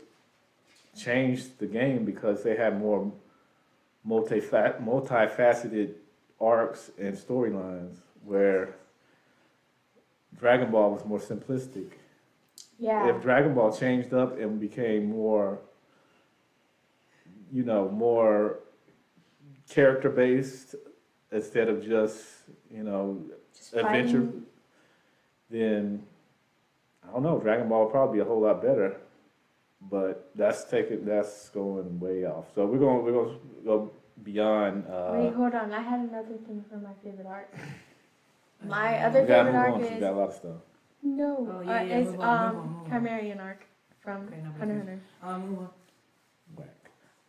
changed 0.97 1.59
the 1.59 1.67
game 1.67 2.05
because 2.05 2.45
they 2.45 2.57
had 2.57 2.79
more 2.79 3.13
multifa- 4.07 4.83
multifaceted 4.83 5.95
arcs 6.41 6.91
and 6.99 7.17
storylines 7.17 7.97
where 8.25 8.75
Dragon 10.39 10.71
Ball 10.71 10.91
was 10.93 11.05
more 11.05 11.19
simplistic. 11.19 11.93
Yeah. 12.79 13.09
If 13.09 13.23
Dragon 13.23 13.55
Ball 13.55 13.73
changed 13.73 14.13
up 14.13 14.39
and 14.39 14.59
became 14.61 15.07
more, 15.11 15.61
you 17.53 17.63
know, 17.63 17.89
more 17.89 18.59
character 19.69 20.11
based 20.11 20.75
instead 21.33 21.69
of 21.69 21.85
just, 21.85 22.23
you 22.71 22.83
know, 22.83 23.23
Just 23.57 23.75
adventure, 23.75 24.23
fighting. 24.23 24.43
then 25.51 26.03
I 27.09 27.13
don't 27.13 27.23
know. 27.23 27.39
Dragon 27.39 27.69
Ball 27.69 27.85
would 27.85 27.93
probably 27.93 28.19
be 28.19 28.23
a 28.23 28.25
whole 28.25 28.41
lot 28.41 28.61
better, 28.61 28.97
but 29.91 30.31
that's 30.35 30.65
taking 30.65 31.05
that's 31.05 31.49
going 31.51 32.01
way 32.01 32.25
off. 32.25 32.47
So 32.55 32.67
we're 32.67 32.79
going 32.79 33.05
we're 33.05 33.13
going 33.13 33.35
to 33.35 33.41
go 33.65 33.91
beyond. 34.23 34.87
Uh, 34.87 35.11
Wait, 35.15 35.35
hold 35.35 35.55
on. 35.55 35.73
I 35.73 35.81
had 35.83 36.01
another 36.01 36.37
thing 36.47 36.65
for 36.71 36.77
my 36.77 36.93
favorite 37.03 37.27
art. 37.27 37.53
My 38.65 39.03
Uh, 39.03 39.09
other 39.09 39.23
we 39.23 39.27
gotta 39.29 39.45
favorite 39.51 39.53
move 39.53 39.61
arc 39.61 39.75
on. 39.75 39.81
'cause 39.81 39.89
We 39.91 39.95
is 39.97 40.01
got 40.01 40.13
a 40.13 40.17
lot 40.17 40.29
of 40.29 40.35
stuff. 40.35 40.57
no. 41.03 41.37
Oh, 41.53 41.59
uh, 41.59 41.61
yeah, 41.63 41.83
yeah, 41.83 41.97
it's 41.99 42.11
move 42.13 42.21
on, 42.21 42.39
um 42.49 42.55
move 42.57 42.65
on, 42.65 42.73
move 42.73 42.85
on. 42.85 42.91
Chimera 42.91 43.23
Ant 43.23 43.41
arc 43.41 43.65
from 44.01 44.27
Okay, 44.29 44.37
no, 44.43 44.51
Hunter 44.53 44.75
but- 44.85 44.93
x 44.93 45.03
Hunter. 45.21 45.35
Um, 45.45 45.49
move 45.51 45.59
on. 45.59 45.69
Whack. 46.57 46.69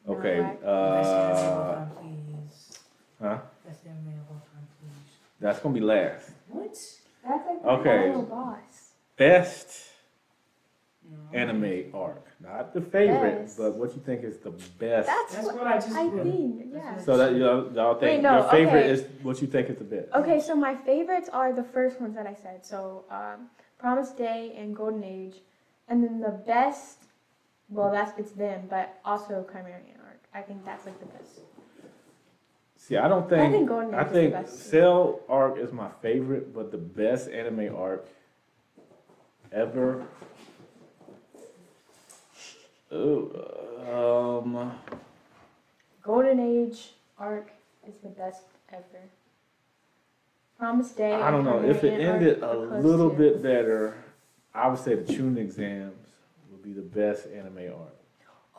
No, 0.08 0.14
Okay. 0.14 0.40
whack. 0.42 0.62
Best 0.62 0.66
anime 1.12 1.52
of 1.52 1.58
all 1.58 1.72
Uh, 1.72 1.76
time, 1.76 1.90
please. 1.96 2.80
huh? 3.20 3.38
Best 3.66 3.86
anime 3.88 4.08
of 4.08 4.30
all 4.32 4.42
time, 4.54 4.68
please. 4.80 5.18
That's 5.42 5.60
gonna 5.60 5.74
be 5.74 5.80
last. 5.82 6.32
What? 6.50 6.68
That's 6.72 7.02
like 7.26 7.62
the 7.64 7.70
Okay. 7.70 8.02
final 8.12 8.22
boss. 8.24 8.94
Best 9.18 9.92
No. 11.10 11.18
anime 11.38 11.92
arc, 11.94 12.25
not 12.42 12.74
the 12.74 12.82
favorite, 12.82 13.44
Best. 13.44 13.58
but 13.58 13.76
what 13.76 13.94
you 13.96 14.02
think 14.06 14.24
is 14.24 14.38
the 14.40 14.52
best. 14.52 15.08
That's, 15.08 15.36
That's 15.36 15.46
what 15.48 15.56
what 15.58 15.68
I 15.68 15.76
just 15.78 15.92
I 15.94 16.10
put. 16.10 16.24
think. 16.24 16.74
That's 16.74 16.86
Yeah. 17.00 17.04
so 17.06 17.18
that 17.18 17.34
y'all, 17.36 17.72
y'all 17.74 17.94
think 17.96 18.18
Wait, 18.18 18.22
no, 18.22 18.40
your 18.40 18.50
favorite 18.50 18.80
okay. 18.82 18.90
is 18.92 19.06
what 19.24 19.42
you 19.42 19.48
think 19.48 19.70
is 19.70 19.78
the 19.78 19.84
best. 19.86 20.12
Okay, 20.14 20.40
so 20.42 20.56
my 20.56 20.76
favorites 20.76 21.30
are 21.32 21.54
the 21.54 21.64
first 21.64 22.00
ones 22.02 22.14
that 22.16 22.28
I 22.28 22.34
said. 22.34 22.66
So, 22.66 23.06
um, 23.10 23.48
Promise 23.78 24.12
Day 24.12 24.54
and 24.58 24.76
Golden 24.76 25.04
Age, 25.04 25.38
and 25.88 26.04
then 26.04 26.20
the 26.20 26.32
best. 26.46 27.00
Well, 27.70 27.92
that's 27.92 28.18
it's 28.20 28.32
them, 28.32 28.68
but 28.70 29.00
also 29.06 29.46
Chimera 29.52 29.76
Ant 29.76 30.00
arc. 30.06 30.20
I 30.34 30.42
think 30.42 30.64
that's 30.66 30.86
like 30.86 31.00
the 31.00 31.08
best. 31.08 31.40
See, 32.78 32.98
I 32.98 33.08
don't 33.08 33.28
think 33.28 33.40
I 33.42 33.44
think 33.46 33.54
think 33.54 33.70
Golden 33.70 33.90
Age 33.96 34.00
I 34.00 34.06
is 34.06 34.12
think 34.12 34.34
the 34.34 34.42
best. 34.42 34.70
Cell 34.70 35.20
arc 35.28 35.58
is 35.58 35.72
my 35.72 35.90
favorite, 36.02 36.54
but 36.54 36.72
the 36.72 36.78
best 36.78 37.30
anime 37.30 37.76
arc 37.76 38.08
ever. 39.52 40.04
Oh, 42.92 44.40
um, 44.46 44.72
Golden 46.04 46.40
Age 46.40 46.92
arc 47.18 47.52
is 47.88 47.96
the 47.98 48.10
best 48.10 48.44
ever. 48.72 49.10
Promise 50.60 50.92
Day. 50.92 51.14
I 51.14 51.32
don't 51.32 51.44
know, 51.44 51.62
if 51.64 51.84
it 51.84 52.00
ended 52.00 52.42
a 52.42 52.56
little 52.58 53.10
to- 53.10 53.16
bit 53.16 53.42
better, 53.44 53.96
I 54.54 54.68
would 54.70 54.80
say 54.80 54.96
the 54.96 55.12
Chunin 55.14 55.38
exams 55.38 56.08
would 56.50 56.64
be 56.64 56.72
the 56.74 56.82
best 56.82 57.28
anime 57.28 57.58
arc. 57.74 57.96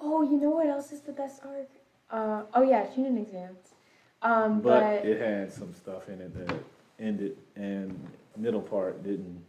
Oh, 0.00 0.22
you 0.22 0.38
know 0.38 0.50
what 0.50 0.66
else 0.66 0.92
is 0.92 1.00
the 1.00 1.12
best 1.12 1.40
arc? 1.44 1.68
Uh, 2.10 2.42
oh 2.54 2.62
yeah, 2.62 2.86
Chunin 2.86 3.18
exams. 3.18 3.74
Um, 4.22 4.60
But 4.60 4.80
but 4.80 5.04
it 5.06 5.20
had 5.20 5.52
some 5.52 5.72
stuff 5.72 6.08
in 6.08 6.20
it 6.20 6.34
that 6.46 6.56
ended 6.98 7.36
and 7.54 7.98
middle 8.36 8.60
part 8.60 9.02
didn't. 9.02 9.42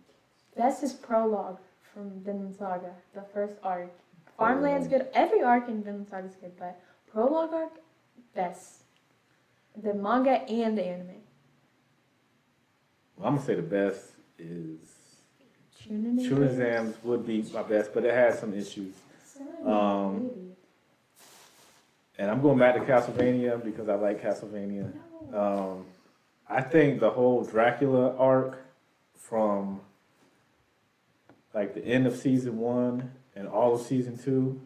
best 0.56 0.84
is 0.84 0.94
prologue 0.94 1.60
from 1.94 2.12
Vinland 2.22 2.56
Saga, 2.56 2.94
the 3.14 3.22
first 3.34 3.56
arc. 3.64 3.92
Farmland's 4.38 4.88
good. 4.88 5.08
Every 5.14 5.42
arc 5.42 5.68
in 5.68 5.84
Vinland 5.84 6.08
Saga 6.10 6.28
is 6.28 6.36
good, 6.36 6.58
but 6.58 6.80
prologue 7.12 7.54
arc, 7.54 7.74
best. 8.36 8.84
The 9.82 9.94
manga 9.94 10.42
and 10.50 10.78
the 10.78 10.86
anime. 10.86 11.08
Well, 13.18 13.28
I'm 13.28 13.36
gonna 13.36 13.46
say 13.46 13.56
the 13.56 13.62
best 13.62 14.12
is 14.38 14.80
exams 15.90 16.96
would 17.04 17.26
be 17.26 17.44
my 17.54 17.64
best, 17.64 17.94
but 17.94 18.04
it 18.04 18.14
has 18.14 18.40
some 18.40 18.54
issues. 18.54 18.94
Um, 19.66 20.32
And 22.20 22.32
I'm 22.32 22.42
going 22.42 22.58
back 22.58 22.74
to 22.74 22.82
Castlevania 22.82 23.64
because 23.64 23.88
I 23.88 23.94
like 23.94 24.24
Castlevania. 24.24 24.92
Um, 25.32 25.86
I 26.50 26.62
think 26.62 27.00
the 27.00 27.12
whole 27.12 27.44
Dracula 27.44 28.16
arc 28.18 28.58
from 29.14 29.82
like 31.54 31.76
the 31.76 31.86
end 31.86 32.08
of 32.08 32.16
season 32.16 32.58
one 32.58 33.12
and 33.38 33.48
all 33.48 33.76
of 33.76 33.82
season 33.82 34.18
two 34.18 34.60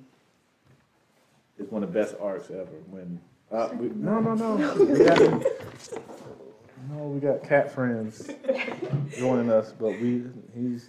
is 1.60 1.70
one 1.70 1.84
of 1.84 1.92
the 1.92 2.00
best 2.00 2.16
arcs 2.22 2.50
ever. 2.50 2.72
When 2.90 3.20
uh, 3.52 3.70
we, 3.74 3.90
no, 3.90 4.20
no, 4.20 4.34
no, 4.34 4.74
we 4.86 5.04
got, 5.04 5.20
no, 6.90 7.08
we 7.08 7.20
got 7.20 7.44
cat 7.44 7.72
friends 7.74 8.30
joining 9.18 9.52
us, 9.52 9.74
but 9.78 9.90
we 9.90 10.24
he 10.56 10.80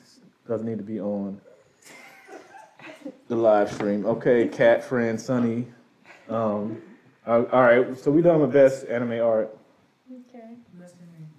doesn't 0.48 0.66
need 0.66 0.78
to 0.78 0.84
be 0.84 1.00
on 1.00 1.40
the 3.26 3.36
live 3.36 3.72
stream. 3.72 4.06
Okay, 4.06 4.46
cat 4.46 4.84
friend 4.84 5.20
Sunny. 5.20 5.66
Um, 6.28 6.80
all 7.26 7.44
all 7.46 7.62
right, 7.62 7.98
so 7.98 8.12
we 8.12 8.22
done 8.22 8.40
with 8.40 8.52
best 8.52 8.86
anime 8.86 9.20
art. 9.20 9.56
Okay. 10.28 10.56
Let's, 10.78 10.94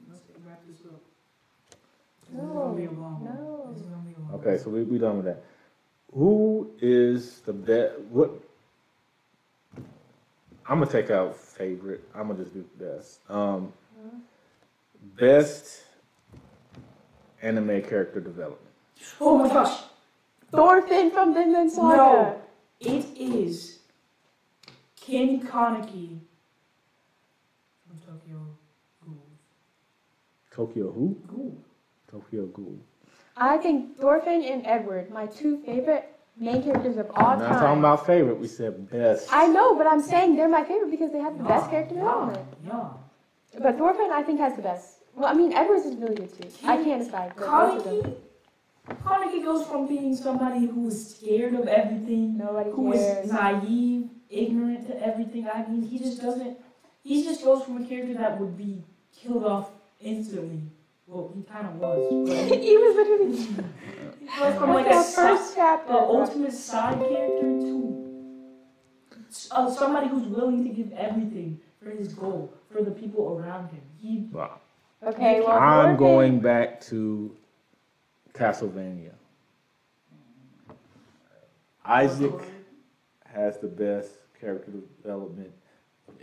let's 0.10 0.24
wrap 0.46 0.62
this 0.68 0.80
up. 0.86 1.02
No, 2.34 2.42
gonna 2.42 2.76
be 2.76 2.86
a 2.86 2.92
long 2.92 3.24
one. 3.24 3.36
no. 3.36 3.72
This 3.72 3.82
is 3.82 3.88
gonna 3.88 4.04
be 4.04 4.14
a 4.14 4.20
long 4.20 4.32
one. 4.32 4.42
Okay, 4.42 4.62
so 4.62 4.70
we 4.70 4.84
we 4.84 4.98
done 4.98 5.18
with 5.18 5.26
that. 5.26 5.44
Who 6.14 6.70
is 6.80 7.40
the 7.40 7.54
best? 7.54 8.00
What? 8.12 8.32
I'm 10.68 10.80
gonna 10.80 10.86
take 10.86 11.10
out 11.10 11.36
favorite. 11.36 12.08
I'm 12.14 12.28
gonna 12.28 12.44
just 12.44 12.54
do 12.54 12.66
best. 12.80 13.20
Um, 13.30 13.74
best 15.20 15.84
anime 17.42 17.82
character 17.82 18.20
development. 18.20 18.62
Oh 19.20 19.38
my 19.40 19.48
gosh! 19.48 19.84
Thorfinn 20.52 21.10
from 21.10 21.34
Vinland 21.34 21.72
Saga. 21.72 21.98
No. 21.98 22.42
It 22.80 23.06
is 23.18 23.80
Ken 24.96 25.42
Kaneki 25.42 26.20
from 27.88 27.98
Tokyo 28.06 28.46
Ghoul. 29.04 29.18
Tokyo 30.52 30.92
who? 30.92 31.18
Ghoul. 31.28 31.58
Tokyo 32.12 32.46
Ghoul. 32.46 32.78
I 33.36 33.58
think 33.58 33.98
Thorfinn 33.98 34.44
and 34.44 34.66
Edward, 34.66 35.10
my 35.12 35.26
two 35.26 35.58
favorite 35.66 36.10
main 36.38 36.64
characters 36.64 36.98
of 36.98 37.10
all 37.16 37.26
I'm 37.28 37.40
not 37.40 37.60
talking 37.60 37.80
about 37.80 38.06
favorite. 38.06 38.40
We 38.40 38.48
said 38.48 38.90
best. 38.90 39.28
I 39.32 39.48
know, 39.48 39.76
but 39.76 39.88
I'm 39.88 40.02
saying 40.02 40.36
they're 40.36 40.50
my 40.50 40.64
favorite 40.64 40.92
because 40.92 41.12
they 41.12 41.20
have 41.20 41.38
the 41.38 41.44
best 41.44 41.66
Yeah, 41.66 41.72
character 41.72 41.96
development. 41.96 42.48
Yeah. 42.66 42.90
But 43.62 43.78
Thorfinn, 43.78 44.10
I 44.12 44.24
think, 44.24 44.40
has 44.40 44.56
the 44.56 44.62
best. 44.62 45.00
Well, 45.16 45.30
I 45.30 45.34
mean, 45.34 45.54
Edward's 45.54 45.86
is 45.86 45.96
really 45.96 46.16
good 46.16 46.34
too. 46.42 46.50
I 46.68 46.84
can't 46.84 47.04
decide. 47.04 47.34
But 47.36 47.46
both 47.48 47.78
of 47.78 48.04
them. 48.04 48.16
Kaneki, 48.88 49.04
Kaneki 49.04 49.44
goes 49.44 49.66
from 49.68 49.88
being 49.88 50.16
somebody 50.16 50.66
who 50.66 50.88
is 50.88 51.16
scared 51.16 51.54
of 51.54 51.68
everything, 51.68 52.38
Nobody 52.38 52.72
who 52.72 52.94
is 52.94 53.00
cares. 53.02 53.32
naive, 53.32 54.10
ignorant 54.30 54.88
to 54.88 55.06
everything. 55.06 55.48
I 55.54 55.66
mean, 55.68 55.84
he 55.84 56.00
just 56.00 56.20
doesn't. 56.22 56.58
He 57.04 57.24
just 57.24 57.44
goes 57.44 57.64
from 57.64 57.84
a 57.84 57.88
character 57.88 58.14
that 58.16 58.40
would 58.40 58.58
be 58.58 58.84
killed 59.16 59.44
off 59.46 59.70
instantly. 60.02 60.62
Well, 61.08 61.32
he 61.36 61.44
kind 61.44 61.68
of 61.68 61.76
was. 61.76 62.00
But 62.50 62.60
he 62.60 62.78
was 62.78 62.96
literally 62.96 63.38
he 64.20 64.26
goes 64.40 64.56
from 64.58 64.70
like 64.70 64.86
like 64.86 64.94
a 64.96 64.98
the 64.98 65.04
si- 65.04 65.16
first 65.16 65.56
chapter. 65.56 65.92
the 65.94 66.00
ultimate 66.00 66.54
side 66.54 67.00
character 67.00 67.60
to 67.60 68.00
uh, 69.52 69.70
somebody 69.72 70.08
who's 70.08 70.28
willing 70.28 70.64
to 70.64 70.70
give 70.70 70.92
everything 70.94 71.60
for 71.82 71.90
his 71.92 72.14
goal, 72.14 72.54
for 72.72 72.82
the 72.84 72.92
people 72.92 73.38
around 73.38 73.70
him. 73.70 73.82
He 73.98 74.28
Wow. 74.32 74.60
Okay, 75.06 75.42
well, 75.42 75.52
I'm 75.52 75.98
Thorfinn- 75.98 75.98
going 75.98 76.40
back 76.40 76.80
to 76.82 77.36
Castlevania. 78.34 79.12
Isaac 81.86 82.32
has 83.26 83.58
the 83.60 83.68
best 83.68 84.12
character 84.40 84.72
development 85.02 85.48
of 85.48 85.54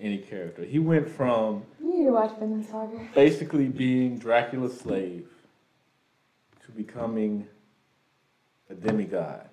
any 0.01 0.19
character. 0.19 0.65
He 0.65 0.79
went 0.79 1.09
from 1.09 1.63
You 1.81 1.99
need 1.99 2.05
to 2.07 2.13
watch 2.13 2.39
Vinland 2.39 2.67
Saga. 2.67 2.99
basically 3.15 3.69
being 3.69 4.19
Dracula's 4.19 4.79
slave 4.79 5.27
to 6.65 6.73
becoming 6.73 7.47
a 8.71 8.75
demigod. 8.75 9.49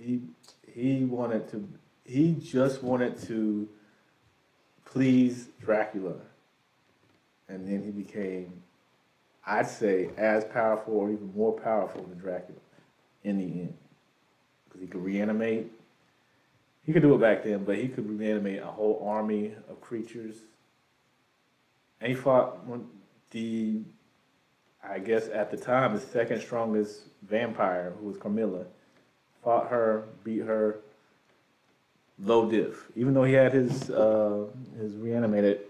He 0.00 0.22
he 0.66 1.04
wanted 1.04 1.48
to 1.50 1.68
he 2.04 2.32
just 2.32 2.82
wanted 2.82 3.16
to 3.28 3.68
please 4.84 5.48
Dracula. 5.60 6.14
And 7.48 7.66
then 7.66 7.82
he 7.82 7.90
became 7.90 8.62
I'd 9.46 9.68
say 9.68 10.10
as 10.16 10.44
powerful 10.44 10.94
or 10.94 11.10
even 11.10 11.32
more 11.34 11.52
powerful 11.52 12.02
than 12.04 12.18
Dracula 12.18 12.58
in 13.24 13.38
the 13.38 13.44
end. 13.44 13.74
Because 14.64 14.80
he 14.80 14.86
could 14.86 15.02
reanimate. 15.02 15.70
He 16.84 16.92
could 16.92 17.02
do 17.02 17.14
it 17.14 17.20
back 17.20 17.44
then, 17.44 17.64
but 17.64 17.76
he 17.76 17.88
could 17.88 18.08
reanimate 18.08 18.60
a 18.60 18.66
whole 18.66 19.04
army 19.06 19.54
of 19.68 19.80
creatures 19.80 20.36
and 22.02 22.10
he 22.10 22.16
fought 22.16 22.58
the, 23.30 23.80
I 24.82 24.98
guess 24.98 25.28
at 25.28 25.52
the 25.52 25.56
time, 25.56 25.94
the 25.94 26.00
second 26.00 26.40
strongest 26.40 27.02
vampire, 27.22 27.94
who 28.00 28.08
was 28.08 28.16
Carmilla. 28.16 28.66
Fought 29.44 29.68
her, 29.68 30.08
beat 30.24 30.42
her, 30.42 30.80
low 32.18 32.50
diff. 32.50 32.90
Even 32.96 33.14
though 33.14 33.22
he 33.22 33.34
had 33.34 33.52
his 33.52 33.88
uh, 33.90 34.46
his 34.76 34.94
reanimated 34.96 35.60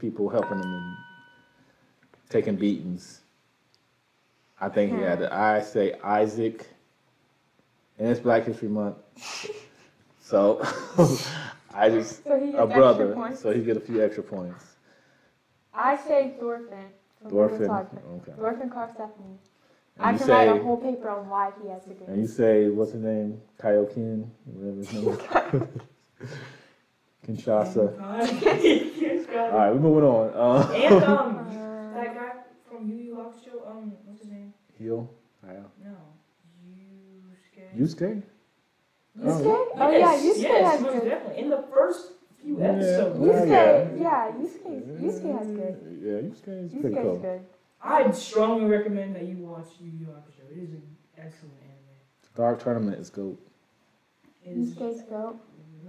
people 0.00 0.28
helping 0.28 0.58
him 0.58 0.72
and 0.72 0.96
taking 2.28 2.56
beatings. 2.56 3.20
I 4.60 4.68
think 4.68 4.92
he 4.92 5.02
had. 5.02 5.22
I 5.22 5.60
say 5.62 5.94
Isaac, 6.02 6.66
and 7.98 8.08
it's 8.08 8.20
Black 8.20 8.44
History 8.44 8.68
Month, 8.68 8.96
so 10.26 10.60
I 11.74 11.88
just 11.90 12.24
So 12.24 12.38
he 12.38 12.46
gets 12.52 12.58
a 12.58 12.62
extra 12.62 12.66
brother, 12.66 13.14
points. 13.14 13.40
so 13.40 13.52
he 13.52 13.62
get 13.62 13.76
a 13.76 13.80
few 13.80 14.02
extra 14.02 14.22
points. 14.22 14.64
I 15.72 15.96
say 15.96 16.34
Thorfinn 16.40 16.88
Thorfinn. 17.28 17.70
Okay. 17.70 18.32
Thorfinn 18.38 18.70
Karlsefni. 18.70 19.38
And 19.98 20.06
I 20.06 20.12
you 20.12 20.18
can 20.18 20.28
write 20.28 20.48
a 20.48 20.62
whole 20.62 20.76
paper 20.76 21.08
on 21.08 21.28
why 21.28 21.52
he 21.62 21.68
has 21.68 21.84
the 21.84 21.94
And 22.06 22.20
you 22.20 22.26
say, 22.26 22.68
what's 22.68 22.92
his 22.92 23.02
name? 23.02 23.40
Kaioken, 23.60 24.28
whatever 24.44 24.76
his 24.76 24.92
name 24.92 25.08
is. 25.08 26.28
Kinshasa. 27.26 28.00
All 28.00 29.58
right, 29.58 29.70
we're 29.70 29.80
moving 29.80 30.04
on. 30.04 30.30
Uh, 30.34 30.72
and 30.72 31.04
um, 31.04 31.92
that 31.94 32.14
guy 32.14 32.32
from 32.68 32.88
Yu 32.88 32.96
Yu 32.96 33.14
Hakusho, 33.14 33.68
um, 33.68 33.92
what's 34.04 34.20
his 34.22 34.30
name? 34.30 34.52
Heal. 34.78 35.10
Yeah. 35.44 35.54
No, 35.84 35.96
Yusuke. 37.76 37.80
Yusuke? 37.80 38.22
Yusuke? 39.20 39.66
Oh 39.76 39.90
yeah, 39.90 40.14
Yusuke 40.16 40.42
yes, 40.42 40.72
has 40.72 40.80
most 40.82 40.92
good. 41.00 41.08
definitely. 41.08 41.42
In 41.42 41.50
the 41.50 41.64
first 41.72 42.12
few 42.42 42.58
Yeah. 42.58 42.64
episodes, 42.66 43.18
Yeah, 43.20 43.32
Yusuke, 43.32 44.00
yeah, 44.00 44.32
Yusuke, 44.32 45.00
Yusuke 45.00 45.38
has 45.38 45.46
good. 45.48 45.98
Yeah, 46.02 46.12
Yusuke 46.28 46.64
is 46.64 46.72
pretty 46.72 46.88
Yusuke 46.96 47.02
cool. 47.02 47.14
is 47.16 47.22
good. 47.22 47.40
I'd 47.82 48.14
strongly 48.14 48.66
recommend 48.66 49.14
that 49.16 49.24
you 49.24 49.36
watch 49.38 49.68
Yu 49.80 49.90
Yu 50.00 50.06
Hakusho. 50.06 50.50
It 50.50 50.62
is 50.62 50.70
an 50.72 50.82
excellent 51.16 51.54
anime. 51.62 52.34
Dark 52.34 52.62
Tournament 52.62 52.98
is 52.98 53.10
goat. 53.10 53.38
It 54.44 54.56
is 54.56 54.74
Yusuke's 54.74 55.02
go. 55.02 55.36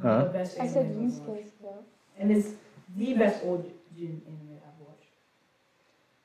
one 0.02 0.06
of 0.06 0.20
Huh? 0.20 0.24
the 0.26 0.30
best 0.32 0.60
I 0.60 0.68
said 0.68 0.86
animes 0.88 1.20
I've 1.22 1.28
watched. 1.28 1.42
Yusuke's 1.44 1.52
go. 1.62 1.74
And 2.20 2.32
it's 2.32 2.50
the 2.96 3.14
best 3.16 3.44
origin 3.44 4.22
anime 4.26 4.58
I've 4.66 4.80
watched. 4.86 5.12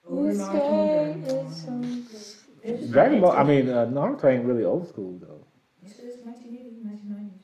Over 0.06 0.32
Yusuke 0.32 1.24
Naruto, 1.26 1.50
is 1.50 1.56
so 1.56 1.70
Dragon 1.70 1.80
Ball. 1.80 1.90
good. 1.90 2.70
It's- 2.70 2.90
Dragon 2.90 3.20
Ball, 3.20 3.32
I 3.32 3.42
mean, 3.44 3.68
uh, 3.70 3.86
Naruto 3.86 4.24
ain't 4.24 4.44
really 4.44 4.64
old 4.64 4.86
school, 4.88 5.18
though. 5.20 5.40
Yes, 5.82 5.98
it 5.98 6.04
is 6.04 6.16
1980s, 6.24 6.84
1990s. 6.84 7.40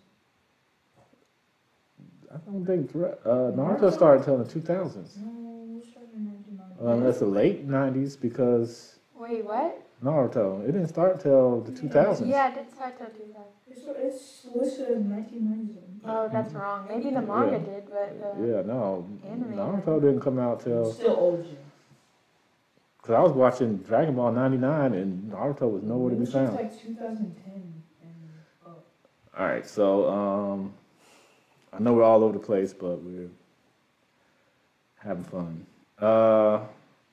I 2.33 2.37
don't 2.51 2.65
think 2.67 2.93
Dra- 2.93 3.19
uh, 3.25 3.53
Naruto 3.53 3.93
started 3.93 4.21
until 4.21 4.39
the 4.39 4.45
2000s. 4.51 5.19
No, 5.19 5.79
it 5.81 5.87
started 5.91 6.11
in 6.15 6.25
1990s. 6.25 6.81
Uh, 6.81 6.97
that's 7.05 7.19
the 7.21 7.27
late 7.27 7.65
90s 7.65 8.17
because 8.17 8.99
Wait, 9.15 9.45
what? 9.45 9.83
Naruto. 10.03 10.63
It 10.63 10.73
didn't 10.73 10.89
start 10.89 11.21
till 11.21 11.61
the 11.63 11.73
2000s. 11.73 12.29
Yeah, 12.31 12.49
it 12.49 12.55
did 12.55 12.71
start 12.75 12.97
till 12.99 13.09
2000. 13.09 13.43
It's, 13.71 13.87
it's 13.89 14.45
listed 14.55 14.89
as 14.91 15.03
1990s. 15.03 15.75
Oh, 16.07 16.29
that's 16.31 16.55
wrong. 16.55 16.87
Maybe 16.89 17.11
the 17.11 17.21
manga 17.23 17.53
Yeah. 17.53 17.59
did, 17.59 17.85
but 17.91 18.33
the 18.35 18.47
Yeah, 18.47 18.63
no. 18.63 19.07
Anime. 19.27 19.55
Naruto 19.57 20.01
didn't 20.01 20.21
come 20.21 20.39
out 20.39 20.61
till. 20.61 20.93
Still 20.93 21.17
old. 21.17 21.47
Because 22.99 23.15
I 23.15 23.21
was 23.21 23.33
watching 23.33 23.79
Dragon 23.79 24.15
Ball 24.15 24.33
99 24.33 24.93
and 24.95 25.33
Naruto 25.33 25.71
was 25.71 25.83
nowhere 25.83 26.11
to 26.11 26.17
be 26.17 26.23
It 26.23 26.27
was 26.27 26.33
found. 26.33 26.57
like 26.57 26.71
2010 26.83 27.53
and 27.55 27.63
up. 27.65 27.68
All 29.39 29.47
right, 29.47 29.67
so 29.67 30.09
um, 30.11 30.73
I 31.73 31.79
know 31.79 31.93
we're 31.93 32.03
all 32.03 32.25
over 32.25 32.33
the 32.33 32.45
place, 32.45 32.73
but 32.73 33.01
we're 33.03 33.29
having 34.99 35.25
fun. 35.25 35.65
Uh, 35.99 36.61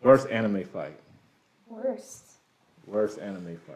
worst 0.02 0.28
anime 0.30 0.64
fight. 0.66 0.98
worst. 1.68 2.24
Worst 2.88 3.20
anime 3.20 3.58
fight. 3.68 3.76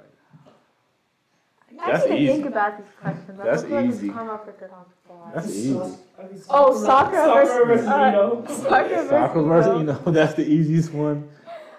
I 1.80 1.92
That's 1.92 2.06
need 2.06 2.16
to 2.16 2.22
easy. 2.24 2.34
think 2.34 2.46
about 2.48 2.78
these 2.78 2.88
questions. 3.00 3.40
I 3.40 3.44
That's 3.46 3.62
feel 3.64 3.72
like 3.76 3.86
this 3.92 3.98
easy. 3.98 4.10
come 4.10 4.30
up 4.30 4.46
with 4.48 4.60
good 4.60 4.72
on 4.72 4.86
the 4.90 5.08
fly. 5.14 5.32
That's 5.36 5.48
easy. 5.50 5.74
Sak- 5.74 6.00
I 6.20 6.24
mean, 6.24 6.42
Oh, 6.50 6.84
Sakura 6.84 7.26
versus- 7.34 7.68
versus 7.68 7.88
uh, 7.88 8.10
Ino. 8.10 8.46
Sakura 8.48 8.88
versus 8.90 9.10
Soccer 9.10 9.42
versus, 9.44 9.68
Ino. 9.68 9.78
you 9.80 9.84
know, 9.86 10.12
that's 10.12 10.34
the 10.34 10.46
easiest 10.48 10.92
one 10.94 11.30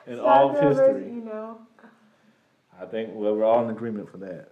in 0.07 0.21
all 0.21 0.51
of 0.51 0.57
Sakura 0.57 0.75
versus 0.75 0.97
history. 1.03 1.19
Ino. 1.19 1.59
I 2.81 2.85
think 2.87 3.11
well, 3.15 3.35
we're 3.35 3.45
all 3.45 3.65
in 3.65 3.71
agreement 3.71 4.09
for 4.09 4.19
that. 4.19 4.49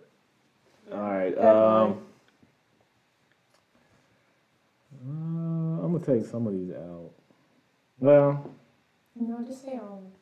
All 0.93 0.99
right. 1.01 1.37
Um, 1.39 1.99
uh, 5.07 5.85
I'm 5.85 5.93
gonna 5.93 6.05
take 6.21 6.27
some 6.31 6.47
of 6.47 6.53
these 6.53 6.73
out. 6.73 7.11
Well, 7.99 8.51
No, 9.15 9.43
just 9.43 9.65
say 9.65 9.75
um. 9.75 10.13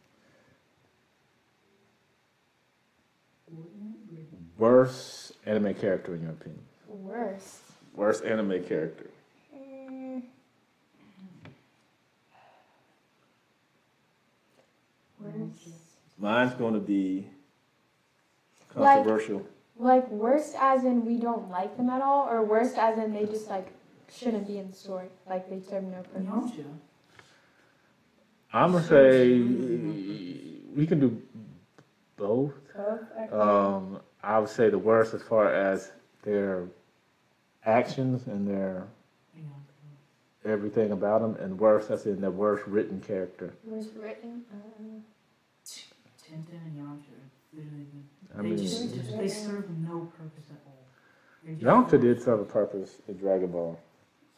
worst 4.59 5.33
anime 5.45 5.75
character 5.75 6.15
in 6.15 6.23
your 6.23 6.31
opinion? 6.33 6.63
Worst. 6.89 7.61
Worst 7.95 8.25
anime 8.25 8.65
character. 8.65 9.11
Mm. 9.55 10.23
Worst. 15.21 15.69
Mine's 16.19 16.55
going 16.55 16.75
to 16.75 16.81
be 16.81 17.29
controversial. 18.69 19.39
Like 19.39 19.47
worst 19.79 20.55
as 20.59 20.85
in 20.85 21.05
we 21.05 21.19
don't 21.19 21.51
like 21.51 21.77
them 21.77 21.91
at 21.91 22.03
all, 22.03 22.29
or 22.29 22.45
worst 22.45 22.77
as 22.79 22.99
in 22.99 23.13
they 23.13 23.27
just 23.27 23.49
like 23.49 23.69
shouldn't 24.13 24.47
be 24.47 24.59
in 24.59 24.71
the 24.71 24.77
story, 24.77 25.09
like 25.27 25.49
they 25.51 25.61
serve 25.61 25.85
no 25.85 26.03
purpose. 26.03 26.23
Yamcha. 26.23 26.65
I'm 28.53 28.73
gonna 28.73 28.85
say 28.85 29.39
we 29.39 30.87
can 30.87 31.01
do 31.01 31.23
both. 32.17 32.55
Both. 32.75 33.01
Okay. 33.19 33.37
Um, 33.37 34.01
I 34.23 34.39
would 34.39 34.49
say 34.49 34.71
the 34.71 34.79
worst 34.79 35.15
as 35.15 35.23
far 35.23 35.53
as 35.53 35.93
their 36.23 36.65
actions 37.65 38.27
and 38.27 38.47
their 38.47 38.87
everything 40.45 40.93
about 40.93 41.21
them, 41.21 41.37
and 41.41 41.59
worst 41.59 41.91
as 41.91 42.07
in 42.07 42.21
the 42.21 42.31
worst 42.31 42.65
written 42.67 43.01
character. 43.01 43.53
Worst 43.65 43.91
written. 43.97 44.45
Uh, 44.53 45.01
Tenten 45.67 46.61
and 46.65 46.77
Yamcha. 46.79 47.17
Literally, 47.53 47.87
I 48.39 48.43
they 48.43 48.49
mean, 48.51 48.59
just, 48.59 48.95
just 48.95 49.17
they 49.17 49.29
serve 49.29 49.69
no 49.79 50.11
purpose 50.19 50.45
at 50.51 50.57
all. 50.67 50.85
They're 51.45 51.55
just- 51.55 51.65
Yamcha 51.65 52.01
did 52.01 52.23
serve 52.23 52.41
a 52.41 52.45
purpose 52.45 52.97
in 53.09 53.17
Dragon 53.17 53.51
Ball. 53.51 53.79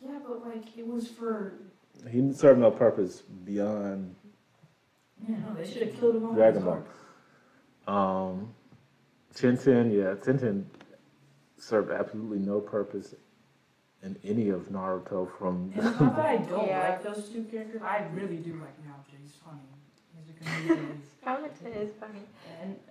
Yeah, 0.05 0.19
but 0.27 0.47
like 0.47 0.77
it 0.79 0.87
was 0.87 1.09
for. 1.09 1.55
He 2.05 2.19
didn't 2.21 2.37
serve 2.37 2.59
no 2.59 2.71
purpose 2.71 3.23
beyond 3.23 4.15
Yeah, 5.29 5.37
no, 5.39 5.55
they 5.55 5.69
should 5.69 5.83
have 5.83 5.99
killed 5.99 6.17
him 6.17 6.27
off. 6.27 6.37
Dragon 6.37 6.63
Ball. 6.65 6.85
Um, 7.89 8.55
Tenten, 9.35 9.93
yeah, 9.93 10.15
Tenten 10.15 10.65
served 11.57 11.91
absolutely 11.91 12.39
no 12.39 12.61
purpose 12.61 13.15
in 14.05 14.17
any 14.23 14.49
of 14.51 14.69
Naruto 14.69 15.29
from. 15.39 15.73
And 15.75 15.87
it's 15.89 16.01
not 16.01 16.15
that 16.17 16.27
I 16.27 16.37
don't 16.37 16.67
Yeah. 16.69 16.89
like 16.91 17.03
those 17.03 17.29
two 17.31 17.43
characters. 17.45 17.83
I 17.83 18.07
really 18.15 18.37
do 18.37 18.53
like 18.55 18.77
Yamcha. 18.87 19.17
He's 19.21 19.33
funny. 19.45 19.59
He's 20.17 20.37
a 20.37 20.39
comedian. 20.67 21.03
Yamcha 21.27 21.77
is 21.83 21.91
funny. 21.99 22.21
and 22.63 22.77
but 22.87 22.88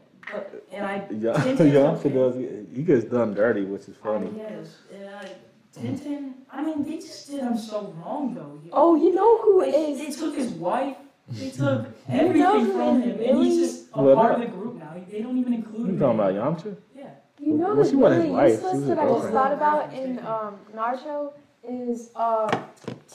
and 0.72 0.86
I 0.86 1.08
Yeah, 1.12 1.34
Tenten's 1.34 1.74
Yamcha 1.74 2.06
okay. 2.06 2.10
does. 2.10 2.36
He 2.76 2.84
gets 2.84 3.06
done 3.06 3.34
dirty, 3.34 3.64
which 3.66 3.88
is 3.88 3.96
funny. 3.98 4.28
I 4.28 4.50
guess. 4.50 4.76
And 4.94 5.10
I, 5.10 5.32
Tenten. 5.76 6.34
I 6.52 6.64
mean, 6.64 6.84
they 6.84 6.98
just 6.98 7.30
did 7.30 7.42
him 7.42 7.58
so 7.58 7.94
wrong 7.98 8.34
though. 8.34 8.60
He- 8.64 8.70
Oh, 8.74 8.96
you 8.96 9.14
know 9.14 9.38
who 9.42 9.62
They, 9.62 9.92
is? 9.92 10.00
they 10.00 10.12
took 10.26 10.36
his 10.36 10.52
wife. 10.52 10.98
They 11.30 11.50
took 11.62 11.88
everything 12.10 12.72
from 12.72 13.02
is 13.02 13.20
him, 13.20 13.30
and 13.30 13.44
he's 13.44 13.58
just 13.58 13.88
a 13.94 14.02
Well, 14.02 14.16
part 14.16 14.34
of 14.36 14.40
the 14.42 14.48
group 14.48 14.76
now. 14.76 14.94
They 15.10 15.22
don't 15.22 15.38
even 15.38 15.54
include 15.54 15.88
You 15.88 15.94
him. 15.94 16.00
talking 16.00 16.20
about 16.20 16.34
Yamcha? 16.34 16.76
Yeah. 16.96 17.10
You 17.40 17.54
know 17.54 17.68
Well, 17.68 17.76
who's 17.76 17.90
she 17.90 17.96
wasn't 17.96 18.24
his 18.24 18.32
really 18.32 18.36
wife, 18.42 18.48
she 18.50 18.54
useless 18.56 18.74
was 18.74 18.80
his 18.82 18.88
that 18.90 19.00
I 19.00 19.08
just 19.08 19.30
thought 19.30 19.52
about 19.54 19.94
in 19.94 20.20
um, 20.26 20.56
Naruto 20.76 21.34
is 21.64 22.12
uh, 22.16 22.48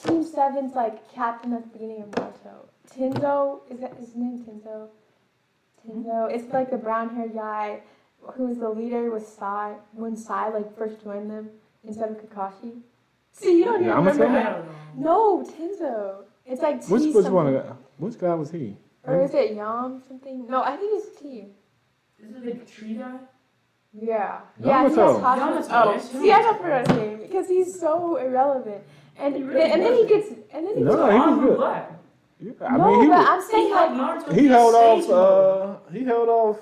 Team 0.05 0.23
Seven's 0.23 0.73
like 0.75 1.11
captain 1.11 1.53
at 1.53 1.63
the 1.63 1.69
beginning 1.69 2.01
of 2.03 2.11
Naruto. 2.11 2.67
Tenzo 2.95 3.61
is 3.69 3.79
that 3.79 3.95
his 3.97 4.15
name? 4.15 4.45
Tenzo. 5.87 6.05
Tenzo. 6.05 6.31
It's 6.35 6.53
like 6.53 6.69
the 6.71 6.77
brown-haired 6.77 7.33
guy 7.33 7.81
who 8.35 8.47
was 8.47 8.57
the 8.59 8.69
leader 8.69 9.11
with 9.11 9.27
Sai 9.27 9.75
when 9.91 10.15
Sai 10.15 10.49
like 10.49 10.77
first 10.77 11.03
joined 11.03 11.29
them 11.29 11.49
instead 11.83 12.09
of 12.11 12.17
Kakashi. 12.17 12.81
See, 13.31 13.57
you 13.57 13.65
don't 13.65 13.83
even 13.83 13.95
remember 13.95 14.25
I 14.25 14.27
him. 14.27 14.53
don't 14.53 14.65
know. 15.01 15.43
No, 15.43 15.43
Tenzo. 15.43 16.23
It's 16.45 16.61
like 16.61 16.85
T 16.85 16.91
Which 16.91 17.03
which 17.03 17.13
something. 17.13 17.33
one? 17.33 17.77
Which 17.97 18.17
guy 18.19 18.33
was 18.35 18.51
he? 18.51 18.77
Or 19.05 19.21
is 19.23 19.33
it 19.33 19.55
Yam 19.55 20.01
something? 20.07 20.47
No, 20.47 20.63
I 20.63 20.77
think 20.77 20.91
it's 21.03 21.19
T. 21.19 21.47
Is 22.19 22.35
it 22.35 22.43
the 22.65 22.71
tree 22.71 22.93
guy? 22.95 23.17
Yeah. 23.93 24.39
Yeah, 24.59 24.87
he 24.89 24.95
has 24.95 24.95
Yamato. 24.95 25.21
Oh, 25.71 25.97
see, 25.99 26.31
I 26.31 26.41
don't 26.41 26.45
Yamato. 26.45 26.63
forget 26.63 26.87
his 26.87 26.97
name 26.97 27.17
because 27.19 27.47
he's 27.47 27.79
so 27.79 28.15
irrelevant. 28.17 28.81
And 29.17 29.35
He 29.35 29.43
really 29.43 29.61
and 29.71 29.81
then 29.81 29.93
he 29.93 30.05
gets 30.07 30.29
and 30.51 30.65
then 30.65 30.77
he 30.77 30.83
No, 30.83 30.95
gets, 30.95 31.13
he 31.13 31.19
was 31.19 31.39
good. 31.39 31.57
Black. 31.57 31.91
Yeah, 32.43 32.51
I 32.67 32.77
no, 32.77 32.91
mean, 32.91 33.01
he 33.03 33.07
but 33.07 33.17
was, 33.19 33.27
I'm 33.29 33.41
saying 33.51 33.67
He 33.67 33.73
like 33.73 33.91
helped 33.95 34.31
he 34.33 34.45
held 34.47 34.75
off. 34.75 35.01
Sage. 35.01 35.09
Uh, 35.11 35.91
he 35.97 36.03
held 36.03 36.29
off. 36.29 36.59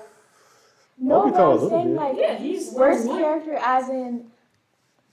no, 0.98 1.22
Obito 1.22 1.32
but 1.32 1.40
a 1.42 1.50
I'm 1.64 1.68
saying 1.70 1.94
like 1.96 2.16
Yeah, 2.18 2.34
he's 2.38 2.70
worst 2.72 3.06
one- 3.08 3.18
character 3.18 3.54
as 3.60 3.88
in 3.88 4.26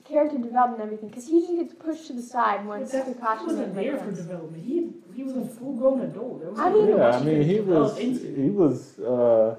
character 0.05 0.37
development 0.37 0.81
and 0.81 0.87
everything 0.89 1.09
because 1.09 1.27
he 1.27 1.39
just 1.41 1.55
gets 1.55 1.73
pushed 1.73 2.07
to 2.07 2.13
the 2.13 2.21
side 2.21 2.59
But 2.59 2.67
once 2.67 2.91
that- 2.91 3.07
Kakashi 3.07 3.39
He 3.39 3.45
wasn't 3.47 3.75
there 3.75 3.97
for 3.97 4.11
development. 4.11 4.63
He 4.63 4.89
he 5.15 5.23
was 5.23 5.35
a 5.37 5.45
full 5.45 5.73
grown 5.73 6.01
adult. 6.01 6.43
Was 6.45 6.59
I 6.59 6.69
mean- 6.71 6.87
Yeah, 6.89 7.09
I 7.09 7.19
he 7.19 7.25
mean, 7.25 7.41
he 7.43 7.59
was. 7.61 7.97
into. 7.97 8.27
He 8.43 8.49
was. 8.49 8.99
Uh, 8.99 9.55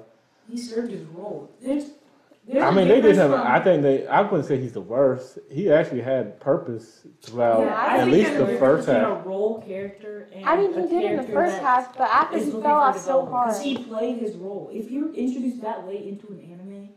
He 0.49 0.57
served 0.57 0.91
his 0.91 1.05
role. 1.17 1.49
There's, 1.61 1.91
there's 2.47 2.63
I 2.63 2.69
a 2.69 2.71
mean, 2.71 2.87
they 2.87 2.95
did 3.01 3.13
difference 3.13 3.19
him. 3.19 3.31
from- 3.31 3.47
I 3.47 3.59
think 3.59 3.83
they. 3.83 4.07
I 4.07 4.21
wouldn't 4.21 4.45
say 4.45 4.59
he's 4.59 4.73
the 4.73 4.81
worst. 4.81 5.37
He 5.49 5.71
actually 5.71 6.01
had 6.01 6.39
purpose 6.39 7.05
throughout 7.21 7.61
Yeah, 7.61 7.75
I 7.75 7.97
at 7.97 7.99
think 8.01 8.11
least 8.13 8.31
there's 8.31 8.47
the 8.47 8.55
a 8.55 8.59
first 8.59 8.87
between 8.87 9.03
half. 9.05 9.25
a 9.25 9.29
role 9.29 9.61
character 9.61 10.27
and 10.33 10.45
I 10.45 10.55
mean, 10.57 10.73
he 10.73 10.87
did 10.87 11.11
in 11.11 11.17
the 11.17 11.23
first 11.31 11.57
half, 11.59 11.97
but 11.97 12.09
after 12.09 12.37
he 12.39 12.49
fell 12.51 12.65
off 12.65 12.97
so 12.97 13.01
development. 13.25 13.31
hard. 13.33 13.47
Because 13.49 13.61
he 13.61 13.77
played 13.77 14.17
his 14.17 14.35
role. 14.35 14.69
If 14.73 14.89
you're 14.91 15.13
introduced 15.13 15.61
that 15.61 15.85
late 15.87 16.05
into 16.05 16.27
an 16.29 16.39
anime, 16.51 16.89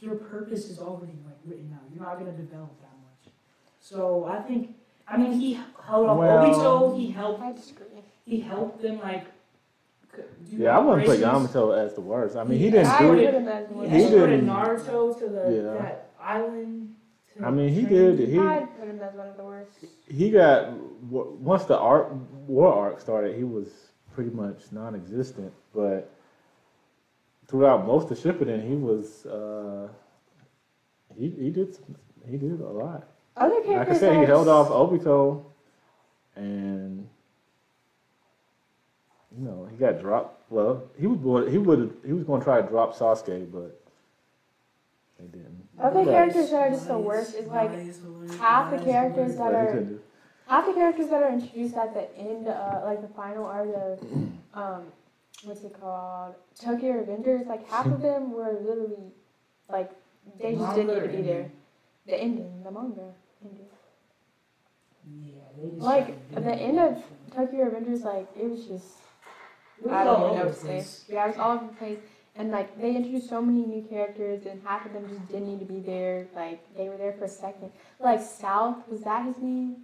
your 0.00 0.14
purpose 0.16 0.68
is 0.70 0.78
already 0.78 1.18
like 1.24 1.36
written 1.44 1.72
out. 1.74 1.80
You're 1.92 2.02
not 2.04 2.18
gonna 2.18 2.32
develop 2.32 2.78
that 2.80 2.92
much. 3.02 3.32
So 3.80 4.24
I 4.26 4.40
think, 4.42 4.74
I 5.08 5.16
mean, 5.16 5.32
he 5.32 5.54
held 5.84 6.06
off 6.08 6.18
Well- 6.18 6.44
Obito. 6.92 6.98
He 6.98 7.10
helped. 7.10 7.42
I 7.42 7.52
disagree. 7.52 7.86
He 8.24 8.40
helped 8.40 8.80
them 8.80 9.00
like. 9.00 9.24
Yeah, 10.50 10.76
I 10.76 10.80
wouldn't 10.80 11.06
put. 11.06 11.18
Yamato 11.18 11.72
as 11.72 11.94
the 11.94 12.00
worst. 12.00 12.36
I 12.36 12.44
mean, 12.44 12.58
he 12.58 12.70
didn't 12.70 12.86
I 12.86 12.98
do 13.00 13.12
it. 13.14 13.24
put 13.26 13.34
him 13.34 13.48
as 13.48 13.68
one. 13.70 13.90
He, 13.90 13.98
didn't- 13.98 14.46
Naruto 14.46 15.18
to 15.18 15.28
the 15.28 15.50
Yeah. 15.56 15.82
that 15.82 16.10
island. 16.20 16.94
I 17.44 17.50
mean, 17.50 17.70
he 17.70 17.82
did. 17.82 18.18
He 18.20 18.38
I'd 18.38 18.68
put 18.78 18.86
him 18.88 19.00
as 19.00 19.14
one 19.14 19.26
of 19.28 19.36
the 19.36 19.42
worst. 19.42 19.70
he 20.06 20.30
got 20.30 20.72
once 21.10 21.64
the 21.64 21.76
arc 21.76 22.12
war 22.46 22.72
arc 22.72 23.00
started, 23.00 23.36
he 23.36 23.42
was 23.42 23.68
pretty 24.14 24.30
much 24.30 24.70
non-existent. 24.70 25.52
But 25.74 26.08
throughout 27.48 27.84
most 27.86 28.10
of 28.12 28.18
Shippuden, 28.18 28.66
he 28.68 28.76
was 28.76 29.26
uh, 29.26 29.88
he 31.16 31.28
he 31.30 31.50
did 31.50 31.76
he 32.30 32.36
did 32.36 32.60
a 32.60 32.68
lot. 32.68 33.08
Other 33.36 33.60
characters 33.62 33.76
Like 33.78 33.88
I 33.88 33.98
said, 34.14 34.16
he 34.20 34.24
held 34.26 34.46
off 34.46 34.68
Obito, 34.68 35.42
and 36.36 37.08
you 39.38 39.44
know 39.44 39.68
he 39.70 39.76
got 39.76 40.00
dropped. 40.00 40.50
Well, 40.50 40.82
he 40.98 41.06
was 41.06 41.18
going 41.18 41.50
he 41.50 41.58
would 41.58 41.96
he 42.04 42.12
was 42.12 42.24
going 42.24 42.40
to 42.40 42.44
try 42.44 42.60
to 42.60 42.66
drop 42.68 42.96
Sasuke, 42.96 43.50
but 43.52 43.80
they 45.18 45.26
didn't. 45.26 45.66
Other 45.78 46.04
But- 46.04 46.10
characters 46.12 46.50
that 46.50 46.68
are 46.68 46.70
just 46.70 46.88
the 46.88 46.98
worst 46.98 47.34
is 47.34 47.46
like 47.48 47.70
Lies, 47.70 48.00
lies, 48.02 48.38
half 48.38 48.70
the 48.70 48.84
characters 48.84 49.36
that 49.36 49.54
are- 49.54 49.86
half 50.46 50.66
the 50.66 50.72
characters 50.72 51.08
that 51.08 51.22
are 51.22 51.30
introduced 51.32 51.74
at 51.76 51.94
the 51.94 52.16
end, 52.18 52.48
uh, 52.48 52.82
like 52.84 53.00
the 53.02 53.08
final 53.08 53.44
arc 53.46 53.68
of, 53.74 54.00
um, 54.54 54.82
what's 55.44 55.64
it 55.64 55.74
called? 55.80 56.34
Tokyo 56.60 56.92
Revengers. 57.02 57.46
Like 57.46 57.66
half 57.68 57.86
of 57.86 58.00
them 58.02 58.32
were 58.32 58.52
literally, 58.60 59.12
like, 59.68 59.90
they 60.38 60.54
just 60.54 60.74
didn't 60.76 60.94
need 60.94 61.00
to 61.12 61.16
be 61.16 61.22
there. 61.22 61.50
The 62.06 62.14
ending, 62.20 62.62
the 62.62 62.70
manga 62.70 63.12
ending. 63.42 63.66
Yeah, 65.10 65.34
they 65.58 65.68
just 65.70 65.80
Like, 65.82 66.34
the 66.34 66.54
end 66.54 66.78
of 66.78 67.02
Tokyo 67.34 67.68
Revengers, 67.70 68.04
like 68.04 68.28
it 68.36 68.48
was 68.48 68.60
just, 68.66 68.70
It 68.70 68.72
was 68.72 68.90
I 69.90 70.04
don't 70.04 70.16
all 70.16 70.24
even 70.26 70.36
know 70.36 70.42
over 70.42 70.44
what 70.44 70.54
to 70.54 70.60
the 70.60 70.60
say. 70.60 70.66
place. 70.66 71.04
Yeah, 71.08 71.24
it 71.24 71.28
was 71.28 71.36
all 71.38 71.52
over 71.56 71.66
the 71.66 71.72
place. 71.74 71.98
and 72.36 72.50
like 72.50 72.80
they 72.80 72.96
introduced 72.96 73.28
so 73.28 73.40
many 73.42 73.64
new 73.66 73.82
characters, 73.82 74.46
and 74.46 74.60
half 74.64 74.84
of 74.86 74.92
them 74.92 75.08
just 75.08 75.26
didn't 75.28 75.48
need 75.48 75.60
to 75.60 75.64
be 75.72 75.80
there. 75.80 76.26
Like 76.34 76.60
they 76.76 76.88
were 76.88 76.96
there 76.96 77.12
for 77.12 77.24
a 77.24 77.28
second. 77.28 77.70
Like 78.00 78.20
South 78.20 78.86
was 78.88 79.02
that 79.02 79.24
his 79.26 79.38
name? 79.38 79.76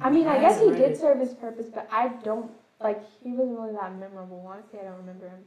I 0.00 0.10
mean, 0.10 0.26
I 0.26 0.38
guess 0.38 0.60
he 0.60 0.70
did 0.70 0.96
serve 0.98 1.18
his 1.18 1.32
purpose, 1.34 1.66
but 1.72 1.88
I 1.90 2.08
don't 2.22 2.50
like 2.80 3.02
he 3.22 3.32
wasn't 3.32 3.58
really 3.58 3.72
that 3.74 3.96
memorable. 3.98 4.44
Honestly, 4.46 4.78
I 4.80 4.84
don't 4.84 4.98
remember 4.98 5.28
him. 5.28 5.44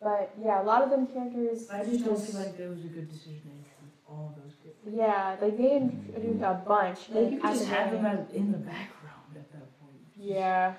But 0.00 0.32
yeah, 0.42 0.62
a 0.62 0.64
lot 0.64 0.82
of 0.82 0.90
them 0.90 1.06
characters. 1.06 1.68
I 1.70 1.82
just 1.84 2.04
don't 2.04 2.18
feel 2.20 2.40
like 2.40 2.56
there 2.56 2.68
was 2.68 2.84
a 2.84 2.88
good 2.88 3.10
decision 3.10 3.40
made 3.46 3.64
for 3.66 4.12
all 4.12 4.36
those 4.42 4.54
kids. 4.62 4.76
Yeah, 4.94 5.36
like 5.40 5.56
they 5.58 5.76
introduced 5.76 6.42
a 6.42 6.62
bunch. 6.66 6.98
Like 7.10 7.30
you 7.32 7.40
could 7.40 7.52
just 7.52 7.66
have 7.66 7.90
them 7.90 8.06
in 8.32 8.52
the 8.52 8.58
background 8.58 9.34
at 9.34 9.50
that 9.52 9.80
point. 9.80 9.96
Yeah. 10.16 10.74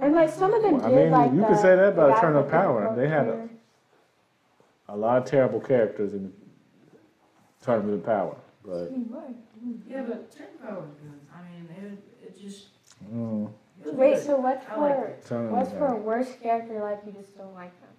And 0.00 0.14
like 0.14 0.30
some 0.30 0.54
of 0.54 0.62
them 0.62 0.78
Well, 0.78 0.86
I 0.86 0.88
mean, 0.90 1.10
like 1.10 1.32
you 1.32 1.40
the, 1.40 1.46
could 1.48 1.56
say 1.58 1.76
that 1.76 1.88
about 1.92 2.14
guy 2.14 2.20
Tournament 2.20 2.46
of 2.46 2.52
Power. 2.52 2.94
They 2.96 3.08
had 3.08 3.26
a- 3.28 3.48
A 4.88 4.96
lot 4.96 5.18
of 5.18 5.24
terrible 5.24 5.60
characters 5.60 6.14
in 6.14 6.32
Tournament 7.62 7.94
of 8.00 8.04
Power, 8.06 8.36
but 8.64 8.90
Yeah, 9.86 10.02
but 10.02 10.30
Tournament 10.32 10.60
of 10.60 10.68
Power 10.68 10.80
was 10.80 10.94
good. 11.02 11.20
I 11.32 11.42
mean, 11.52 11.68
it, 12.22 12.26
it 12.26 12.40
just. 12.40 12.68
mm, 13.12 13.50
it 13.84 13.94
Wait, 13.94 14.14
good. 14.14 14.24
so 14.24 14.36
what's 14.38 14.66
I 14.68 14.76
like 14.76 14.96
for 14.96 15.06
it. 15.06 15.50
What's 15.52 15.70
for 15.70 15.84
a 15.86 15.88
Power. 15.90 15.96
worst 16.00 16.40
character 16.42 16.80
like 16.80 17.00
you 17.06 17.12
just 17.12 17.36
don't 17.36 17.54
like 17.54 17.72
them? 17.80 17.90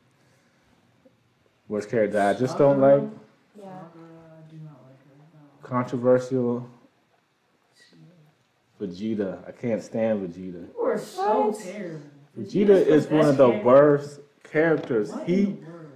Worst 1.70 1.90
character 1.90 2.20
I 2.20 2.34
just 2.34 2.58
don't 2.58 2.82
like. 2.82 3.04
Yeah. 3.56 3.66
Sakura, 3.80 4.06
I 4.38 4.52
do 4.52 4.58
not 4.58 4.80
like 4.84 5.00
her. 5.06 5.16
No. 5.34 5.68
Controversial. 5.68 6.68
Vegeta. 8.82 9.48
I 9.48 9.52
can't 9.52 9.84
stand 9.84 10.28
Vegeta. 10.28 10.68
You 10.74 10.82
are 10.84 10.98
so 10.98 11.48
What? 11.50 11.60
terrible. 11.60 12.02
Vegeta 12.38 12.68
Vegeta's 12.68 12.88
is 13.06 13.08
one 13.08 13.26
of 13.28 13.38
the 13.38 13.48
character. 13.50 13.66
worst 13.68 14.20
characters. 14.44 15.12
What 15.12 15.28
He 15.28 15.44
in 15.44 15.62
the 15.62 15.70
world, 15.70 15.92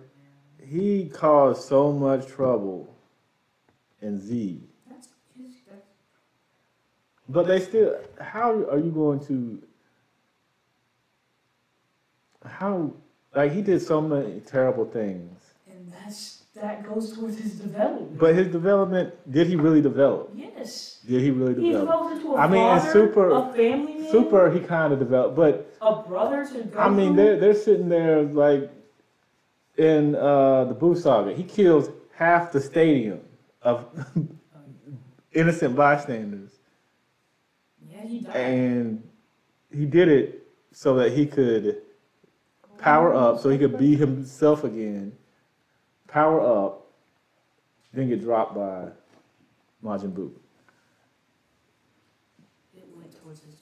he 0.64 1.10
caused 1.10 1.64
so 1.68 1.92
much 1.92 2.28
trouble 2.28 2.96
in 4.02 4.20
Z. 4.20 4.62
That's 4.90 5.08
that's, 5.36 5.84
But 7.28 7.48
they 7.48 7.60
still. 7.60 7.98
How 8.22 8.52
are 8.54 8.78
you 8.80 8.92
going 8.92 9.20
to? 9.26 9.62
How 12.46 12.94
like 13.36 13.52
he 13.52 13.62
did 13.64 13.82
so 13.82 14.00
many 14.02 14.40
terrible 14.42 14.86
things, 14.86 15.40
and 15.68 15.92
that's 15.92 16.44
that 16.56 16.86
goes 16.88 17.12
towards 17.14 17.38
his 17.38 17.54
development. 17.56 18.18
but 18.18 18.34
his 18.34 18.48
development 18.48 19.14
did 19.32 19.48
he 19.48 19.56
really 19.56 19.82
develop? 19.82 20.32
yes, 20.34 21.02
Did 21.08 21.22
he 21.22 21.32
really 21.32 21.54
develop? 21.54 21.66
he 21.66 21.72
developed 21.72 22.16
into 22.16 22.34
a 22.34 22.38
I 22.38 22.48
mean, 22.48 22.62
father, 22.80 22.92
Super- 22.92 23.30
a 23.32 23.54
family 23.54 23.94
man, 23.96 24.12
Super, 24.12 24.50
he 24.52 24.60
kind 24.62 24.94
of 24.94 25.00
developed, 25.00 25.36
but 25.36 25.72
a 25.82 26.02
brother 26.04 26.46
to 26.46 26.64
go 26.64 26.80
I 26.80 26.90
mean, 26.90 27.16
they're 27.16 27.38
they're 27.40 27.54
sitting 27.54 27.90
there 27.90 28.24
like 28.24 28.72
in 29.78 30.16
uh, 30.16 30.64
the 30.66 30.74
Boo 30.74 30.96
Saga. 30.96 31.34
He 31.34 31.44
kills 31.44 31.90
half 32.14 32.52
the 32.54 32.62
stadium 32.62 33.20
of 33.62 33.88
innocent 35.34 35.76
bystanders, 35.76 36.52
yeah, 37.92 38.02
he 38.08 38.20
died. 38.22 38.36
and 38.36 39.04
he 39.74 39.86
did 39.86 40.08
it 40.08 40.48
so 40.72 40.96
that 40.96 41.12
he 41.12 41.26
could 41.26 41.82
power 42.78 43.14
up, 43.14 43.40
so 43.42 43.50
he 43.50 43.58
could 43.58 43.78
be 43.78 43.96
himself 43.96 44.64
again. 44.64 45.12
Power 46.16 46.66
up, 46.66 46.88
then 47.94 48.08
get 48.08 48.22
dropped 48.22 48.56
by 48.56 48.88
Majin 49.84 50.14
Buu. 50.14 50.32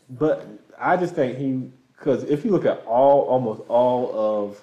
But 0.08 0.48
I 0.80 0.96
just 0.96 1.16
think 1.16 1.40
he, 1.40 1.72
because 1.98 2.24
if 2.26 2.46
you 2.46 2.52
look 2.52 2.68
at 2.68 2.86
all, 2.86 3.22
almost 3.22 3.64
all 3.68 4.14
of 4.14 4.62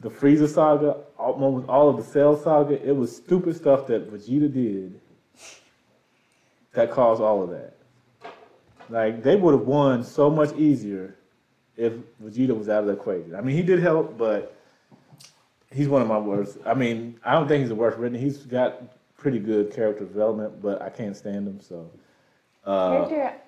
the 0.00 0.10
Frieza 0.10 0.48
saga, 0.48 0.96
almost 1.16 1.68
all 1.68 1.88
of 1.88 1.98
the 1.98 2.02
Cell 2.02 2.36
saga, 2.36 2.84
it 2.84 2.96
was 2.96 3.14
stupid 3.14 3.54
stuff 3.54 3.86
that 3.86 4.12
Vegeta 4.12 4.52
did 4.52 5.00
that 6.72 6.90
caused 6.90 7.22
all 7.22 7.44
of 7.44 7.50
that. 7.50 7.76
Like 8.88 9.22
they 9.22 9.36
would 9.36 9.54
have 9.54 9.68
won 9.68 10.02
so 10.02 10.28
much 10.28 10.52
easier 10.56 11.14
if 11.76 11.92
Vegeta 12.20 12.58
was 12.58 12.68
out 12.68 12.80
of 12.80 12.86
the 12.86 12.94
equation. 12.94 13.36
I 13.36 13.40
mean, 13.40 13.54
he 13.54 13.62
did 13.62 13.78
help, 13.78 14.18
but 14.18 14.56
he's 15.72 15.88
one 15.88 16.02
of 16.02 16.08
my 16.08 16.18
worst. 16.18 16.58
I 16.66 16.74
mean, 16.74 17.18
I 17.24 17.32
don't 17.32 17.48
think 17.48 17.60
he's 17.60 17.68
the 17.68 17.74
worst 17.74 17.98
written. 17.98 18.18
He's 18.18 18.38
got 18.38 18.82
pretty 19.16 19.38
good 19.38 19.72
character 19.72 20.04
development, 20.04 20.60
but 20.62 20.80
I 20.82 20.90
can't 20.90 21.16
stand 21.16 21.46
him. 21.46 21.60
So, 21.60 21.90
uh, 22.64 23.06
Character, 23.08 23.40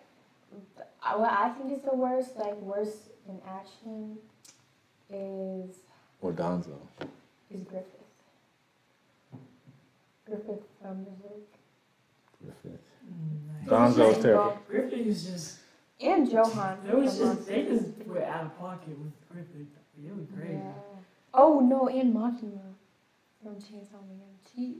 uh, 1.03 1.14
what 1.14 1.31
I 1.31 1.51
think 1.51 1.73
is 1.73 1.83
the 1.83 1.95
worst, 1.97 2.37
like 2.37 2.57
worst 2.61 3.11
in 3.29 3.41
action, 3.49 4.18
is 5.11 5.77
or 6.20 6.33
Danzo. 6.33 6.77
is 7.51 7.62
Griffith. 7.64 7.87
Griffith 10.27 10.62
from 10.81 11.05
Berserk. 11.05 11.49
Griffith. 12.43 12.81
Mm, 13.07 13.66
Danzo's 13.68 13.97
Griffith 13.97 14.23
terrible. 14.23 14.59
Griffith 14.68 15.07
is 15.07 15.27
just. 15.27 15.59
And 16.01 16.29
Johan. 16.29 16.79
There 16.85 16.97
was 16.97 17.16
just 17.16 17.47
they 17.47 17.62
just 17.64 17.85
were 18.07 18.25
out 18.25 18.47
of 18.47 18.59
pocket 18.59 18.99
with 18.99 19.12
Griffith. 19.31 19.68
It 20.05 20.16
was 20.16 20.27
crazy. 20.37 20.55
Yeah. 20.55 20.91
Oh 21.35 21.61
no, 21.61 21.89
and 21.89 22.14
Makima 22.14 22.61
from 23.43 23.55
Chainsaw 23.57 24.03
Man. 24.09 24.20
She. 24.55 24.78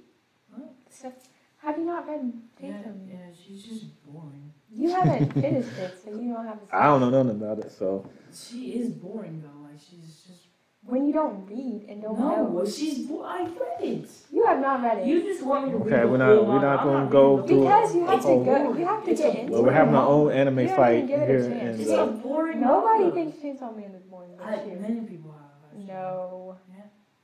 What? 0.51 0.73
Except, 0.87 1.27
have 1.59 1.79
you 1.79 1.85
not 1.87 2.07
read 2.07 2.33
Yeah, 2.61 2.69
yeah, 3.09 3.17
she's 3.43 3.63
just 3.65 3.85
boring. 4.07 4.53
You 4.75 4.91
haven't 4.91 5.33
finished 5.33 5.79
it, 5.79 5.99
so 6.05 6.11
you 6.11 6.33
don't 6.35 6.47
have 6.47 6.61
to. 6.69 6.77
I 6.77 6.85
don't 6.87 7.01
know 7.01 7.11
nothing 7.11 7.41
about 7.43 7.59
it, 7.61 7.73
so 7.73 8.05
She 8.35 8.73
is 8.73 8.91
boring 8.91 9.43
though. 9.43 9.67
Like 9.69 9.79
she's 9.81 10.23
just. 10.27 10.41
When 10.85 11.07
you 11.07 11.13
don't 11.13 11.47
read 11.47 11.87
and 11.89 12.03
don't 12.03 12.19
No, 12.19 12.49
know, 12.59 12.65
she's. 12.67 13.07
Bo- 13.07 13.23
I 13.23 13.43
read 13.45 13.81
it. 13.81 14.09
you 14.33 14.45
have 14.47 14.61
not 14.61 14.83
read 14.83 14.99
it. 14.99 15.07
You 15.07 15.23
just 15.23 15.43
want 15.47 15.67
me 15.67 15.71
to 15.73 15.79
read 15.79 15.93
Okay, 15.95 16.05
we're 16.05 16.17
not- 16.17 16.45
we're 16.45 16.61
not 16.61 16.83
gonna 16.83 17.09
go 17.09 17.47
through 17.47 17.61
Because 17.63 17.95
you 17.95 18.05
have 18.05 18.21
to 18.21 18.27
go- 18.27 18.45
boring- 18.45 18.79
you 18.81 18.85
have 18.87 19.05
to 19.05 19.11
it's 19.13 19.21
get 19.21 19.35
a 19.37 19.41
into 19.43 19.53
well, 19.53 19.63
we're 19.63 19.73
having 19.73 19.95
our 19.95 20.09
own 20.09 20.33
anime 20.33 20.59
You 20.59 20.69
fight 20.71 20.95
even 21.05 21.07
given 21.07 21.23
it 21.23 21.29
a 21.31 21.33
here, 21.33 21.51
chance. 21.51 21.63
and 21.63 21.81
It's 21.81 21.91
a 21.91 22.03
uh, 22.03 22.07
boring. 22.07 22.61
Nobody 22.61 23.05
manga. 23.05 23.15
thinks 23.15 23.39
Chainsaw 23.39 23.77
Man 23.77 23.95
is 23.95 24.03
boring, 24.03 24.31
I, 24.43 24.57
but 24.57 24.81
many 24.81 25.01
people 25.03 25.31
have. 25.31 25.41
actually. 25.71 25.87
No. 25.87 26.42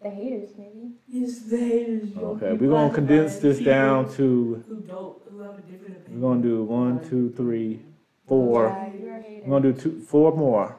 Yeah. 0.02 0.10
The 0.10 0.14
haters, 0.14 0.50
maybe. 0.56 0.92
Yes, 1.08 1.38
they 1.40 1.56
is. 1.56 2.16
okay, 2.16 2.52
we're 2.52 2.70
gonna 2.70 2.94
condense 2.94 3.38
this 3.38 3.58
down 3.58 4.12
to 4.14 4.62
Who 4.68 4.80
don't? 4.80 5.16
Who 5.30 5.40
have 5.40 5.58
a 5.58 5.62
different 5.62 6.08
we're 6.10 6.20
gonna 6.20 6.42
do 6.42 6.64
one, 6.64 7.00
two, 7.08 7.32
three, 7.36 7.80
four. 8.26 8.76
Yeah, 8.78 9.00
you're 9.00 9.16
a 9.16 9.22
hater. 9.22 9.42
We're 9.44 9.60
gonna 9.60 9.72
do 9.72 9.80
two, 9.80 10.00
four 10.02 10.36
more. 10.36 10.76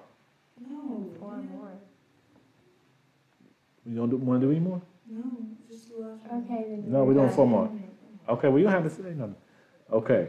No. 0.59 1.11
Four 1.19 1.39
yeah, 1.41 1.49
more. 1.49 1.71
You 3.85 3.95
don't 3.95 4.09
do, 4.09 4.17
wanna 4.17 4.39
do 4.39 4.51
any 4.51 4.59
more? 4.59 4.81
No, 5.09 5.23
just 5.69 5.89
the 5.89 5.99
last 5.99 6.25
one. 6.25 6.43
Okay, 6.43 6.65
then. 6.69 6.83
No, 6.91 6.99
you're 6.99 7.05
we're 7.07 7.13
doing 7.15 7.29
four 7.29 7.47
more. 7.47 7.71
Okay, 8.29 8.47
well 8.47 8.57
you 8.59 8.63
don't 8.65 8.73
have 8.73 8.83
to 8.83 8.89
say 8.89 9.09
nothing. 9.09 9.35
Okay, 9.91 10.27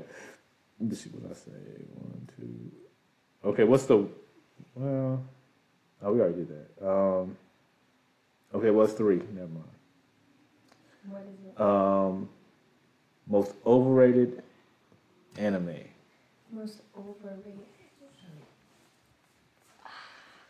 let 0.80 0.90
me 0.90 0.96
see 0.96 1.10
what 1.10 1.30
I 1.30 1.34
say. 1.34 1.52
One, 1.94 2.28
two. 2.36 3.48
Okay, 3.50 3.64
what's 3.64 3.84
the? 3.84 4.08
Well, 4.74 5.24
oh, 6.02 6.12
we 6.12 6.20
already 6.20 6.44
did 6.44 6.48
that. 6.48 6.86
Um. 6.88 7.36
Okay, 8.54 8.70
what's 8.70 8.92
three? 8.94 9.20
Never 9.32 9.48
mind. 9.48 9.64
What 11.08 11.22
is 11.22 11.46
it? 11.56 11.60
Um, 11.60 12.28
most 13.28 13.52
overrated 13.64 14.42
anime. 15.36 15.76
Most 16.52 16.80
overrated. 16.96 17.58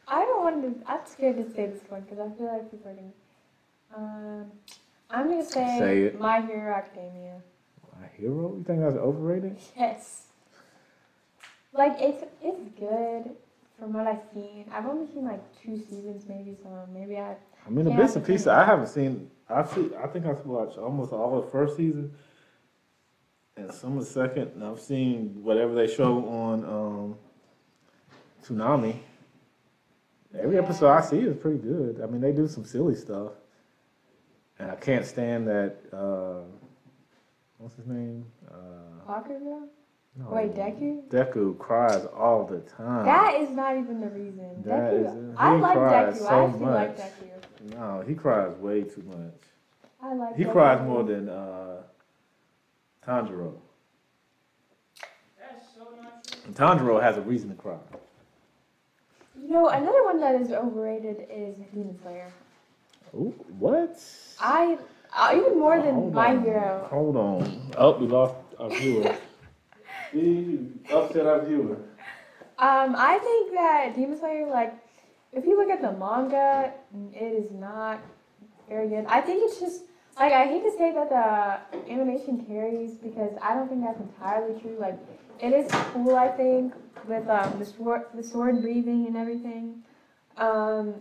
I 0.09 0.25
don't 0.25 0.43
want 0.43 0.83
to. 0.85 0.91
I'm 0.91 1.01
scared 1.07 1.37
to 1.37 1.55
say 1.55 1.67
this 1.67 1.83
one 1.89 2.01
because 2.01 2.19
I 2.19 2.37
feel 2.37 2.47
like 2.53 2.71
people 2.71 2.91
are 2.91 2.95
going 2.95 3.13
to. 3.13 3.97
Um, 3.97 4.51
I'm 5.11 5.27
going 5.29 5.45
to 5.45 5.49
say, 5.51 5.77
Say 5.79 6.03
it. 6.05 6.21
My 6.21 6.41
Hero 6.41 6.75
Academia. 6.75 7.41
My 8.01 8.07
hero? 8.17 8.55
You 8.57 8.65
think 8.67 8.81
that's 8.81 8.97
overrated? 8.97 9.57
Yes. 9.77 10.23
Like 11.73 11.97
it's 12.01 12.25
it's 12.43 12.69
good 12.79 13.37
from 13.79 13.93
what 13.93 14.07
I've 14.07 14.23
seen. 14.35 14.65
I've 14.73 14.87
only 14.87 15.07
seen 15.13 15.25
like 15.25 15.41
two 15.63 15.77
seasons, 15.79 16.25
maybe 16.29 16.57
so 16.61 16.89
maybe 16.93 17.17
I. 17.19 17.37
I 17.67 17.71
mean, 17.71 17.85
the 17.85 17.91
Yeah, 17.93 17.97
bits 17.99 18.17
and 18.17 18.25
pieces 18.25 18.47
I 18.47 18.65
haven't 18.65 18.89
seen. 18.89 19.31
I 19.49 19.65
see. 19.65 19.91
I 20.03 20.07
think 20.07 20.27
I've 20.27 20.45
watched 20.47 20.79
almost 20.79 21.13
all 21.13 21.39
of 21.39 21.45
the 21.45 21.51
first 21.51 21.77
season 21.77 22.13
and 23.57 23.73
some 23.73 23.97
of 23.99 24.05
the 24.05 24.11
second. 24.11 24.53
And 24.55 24.65
I've 24.65 24.81
seen 24.81 25.43
whatever 25.43 25.75
they 25.75 25.87
show 25.87 26.25
on 26.29 26.65
um, 26.65 27.17
Toonami. 28.45 28.97
Every 30.39 30.57
Yeah. 30.57 30.63
episode 30.63 30.89
I 30.91 31.01
see 31.01 31.19
is 31.19 31.37
pretty 31.37 31.59
good. 31.59 32.01
I 32.03 32.07
mean, 32.07 32.21
they 32.21 32.33
do 32.33 32.47
some 32.47 32.65
silly 32.65 32.95
stuff, 32.95 33.33
and 34.61 34.71
I 34.71 34.77
can't 34.77 35.05
stand 35.05 35.49
that. 35.49 35.77
Uh, 35.93 36.43
what's 37.59 37.75
his 37.75 37.87
name? 37.89 38.25
Uh, 38.49 38.55
Bakugo? 39.09 39.67
No, 40.17 40.27
Wait, 40.31 40.55
Deku? 40.55 41.09
Deku 41.09 41.59
cries 41.59 42.05
all 42.07 42.45
the 42.45 42.61
time. 42.61 43.05
That 43.05 43.35
is 43.41 43.51
not 43.51 43.77
even 43.77 44.01
the 44.01 44.09
reason. 44.09 44.63
That 44.65 44.93
Deku. 44.93 45.07
is- 45.33 45.35
I 45.39 45.55
he 45.57 45.61
like 45.63 45.73
cries 45.79 46.15
Deku. 46.15 46.19
so 46.19 46.35
I 46.35 46.45
actually 46.45 46.65
like 46.67 46.99
much. 46.99 47.07
Deku. 47.07 47.77
no, 47.77 48.05
he 48.07 48.15
cries 48.15 48.57
way 48.59 48.83
too 48.83 49.03
much. 49.03 49.35
I 50.03 50.15
like. 50.15 50.37
He 50.37 50.45
Deku. 50.45 50.53
cries 50.53 50.83
more 50.87 51.05
than 51.05 51.29
uh, 51.29 51.83
Tanjiro. 53.07 53.55
That's 55.39 55.67
so 55.75 55.89
not 56.03 56.25
true. 56.25 56.43
And 56.47 56.57
Tanjiro 56.57 57.01
has 57.01 57.17
a 57.17 57.23
reason 57.23 57.49
to 57.51 57.55
cry. 57.55 57.79
You 59.41 59.49
know, 59.49 59.69
another 59.69 60.05
one 60.05 60.21
that 60.21 60.35
is 60.41 60.53
overrated 60.53 61.27
is 61.31 61.57
Demon 61.73 61.99
Slayer. 62.03 62.31
Ooh, 63.15 63.35
what? 63.59 63.99
I 64.41 64.79
uh, 65.17 65.33
even 65.35 65.59
more 65.59 65.81
than 65.81 65.95
Hold 65.95 66.15
My 66.15 66.31
on. 66.37 66.43
Hero. 66.43 66.89
Hold 66.91 67.17
on. 67.17 67.71
Oh, 67.77 67.97
we 67.99 68.07
lost 68.07 68.35
our 68.59 68.69
viewer. 68.71 69.17
Upset 70.93 71.27
our 71.27 71.45
viewer. 71.45 71.79
Um, 72.59 72.95
I 72.97 73.19
think 73.19 73.55
that 73.55 73.95
Demon 73.97 74.19
Slayer, 74.19 74.47
like, 74.47 74.75
if 75.33 75.45
you 75.45 75.57
look 75.57 75.71
at 75.71 75.81
the 75.81 75.93
manga, 75.93 76.73
it 77.15 77.33
is 77.33 77.51
not 77.53 78.01
very 78.69 78.89
good. 78.89 79.07
I 79.07 79.21
think 79.21 79.43
it's 79.45 79.61
just 79.61 79.85
like 80.19 80.33
I 80.33 80.45
hate 80.45 80.63
to 80.65 80.73
say 80.77 80.93
that 80.93 81.09
the 81.09 81.91
animation 81.91 82.45
carries 82.45 82.95
because 82.95 83.33
I 83.41 83.55
don't 83.55 83.69
think 83.69 83.83
that's 83.83 84.01
entirely 84.01 84.61
true. 84.61 84.77
Like, 84.79 84.99
it 85.41 85.53
is 85.53 85.71
cool, 85.93 86.17
I 86.17 86.29
think, 86.29 86.75
with 87.09 87.27
um, 87.29 87.59
the 87.59 87.65
sword, 87.65 88.03
the 88.15 88.23
sword 88.23 88.61
breathing 88.61 89.07
and 89.07 89.17
everything. 89.17 89.83
Um, 90.37 90.97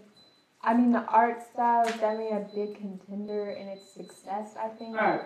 I 0.62 0.74
mean, 0.74 0.92
the 0.92 1.04
art 1.06 1.42
style 1.52 1.86
is 1.86 1.94
definitely 1.96 2.30
a 2.30 2.48
big 2.56 2.78
contender 2.78 3.52
in 3.52 3.68
its 3.68 3.94
success. 3.94 4.56
I 4.62 4.70
think. 4.70 4.96
Alright. 4.96 5.22